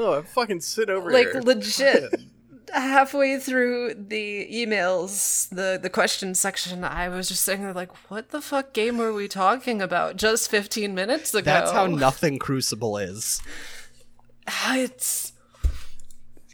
oh, 0.00 0.14
I'm 0.14 0.24
fucking 0.24 0.60
sit 0.60 0.90
over 0.90 1.10
like 1.10 1.26
here. 1.26 1.34
Like 1.34 1.44
legit 1.44 2.14
halfway 2.72 3.38
through 3.38 3.94
the 3.94 4.48
emails 4.52 5.48
the 5.48 5.76
the 5.82 5.90
question 5.90 6.36
section 6.36 6.84
i 6.84 7.08
was 7.08 7.26
just 7.26 7.42
sitting 7.42 7.64
there 7.64 7.72
like 7.72 7.90
what 8.08 8.30
the 8.30 8.40
fuck 8.40 8.72
game 8.72 8.96
were 8.96 9.12
we 9.12 9.26
talking 9.26 9.82
about 9.82 10.14
just 10.14 10.48
15 10.48 10.94
minutes 10.94 11.34
ago 11.34 11.42
That's 11.50 11.72
how 11.72 11.86
nothing 11.86 12.38
Crucible 12.38 12.96
is. 12.96 13.42
it's 14.68 15.32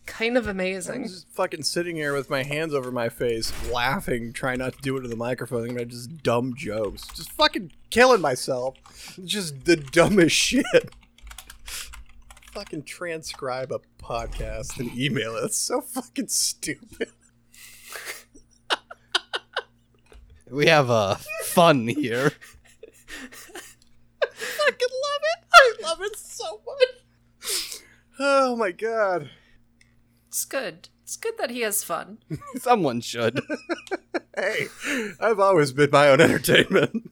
kind 0.06 0.36
of 0.36 0.46
amazing. 0.46 1.02
I'm 1.02 1.08
just 1.08 1.28
fucking 1.28 1.62
sitting 1.62 1.96
here 1.96 2.14
with 2.14 2.30
my 2.30 2.42
hands 2.42 2.72
over 2.74 2.90
my 2.90 3.08
face, 3.08 3.52
laughing, 3.70 4.32
trying 4.32 4.58
not 4.58 4.74
to 4.74 4.78
do 4.80 4.96
it 4.96 5.02
to 5.02 5.08
the 5.08 5.16
microphone, 5.16 5.70
and 5.70 5.80
I 5.80 5.84
just 5.84 6.22
dumb 6.22 6.54
jokes. 6.56 7.06
Just 7.14 7.32
fucking 7.32 7.72
killing 7.90 8.20
myself. 8.20 8.76
Just 9.24 9.64
the 9.64 9.76
dumbest 9.76 10.34
shit. 10.36 10.64
Fucking 12.56 12.82
transcribe 12.84 13.70
a 13.70 13.80
podcast 14.02 14.78
and 14.78 14.90
email 14.98 15.36
it. 15.36 15.44
It's 15.44 15.58
so 15.58 15.82
fucking 15.82 16.28
stupid. 16.28 17.10
We 20.50 20.64
have 20.68 20.88
uh, 20.88 21.16
fun 21.44 21.86
here. 21.86 22.32
I 24.22 24.26
fucking 24.26 24.88
love 25.04 25.22
it. 25.22 25.44
I 25.52 25.74
love 25.82 25.98
it 26.00 26.16
so 26.16 26.62
much. 26.64 27.82
Oh 28.18 28.56
my 28.56 28.72
god. 28.72 29.28
it's 30.28 30.46
good 30.46 30.88
it's 31.02 31.18
good 31.18 31.34
that 31.36 31.50
he 31.50 31.60
has 31.60 31.84
fun 31.84 32.18
Someone 32.58 33.02
should. 33.02 33.38
Hey, 34.38 34.66
I've 35.18 35.40
always 35.40 35.72
been 35.72 35.88
my 35.90 36.08
own 36.08 36.20
entertainment. 36.20 37.10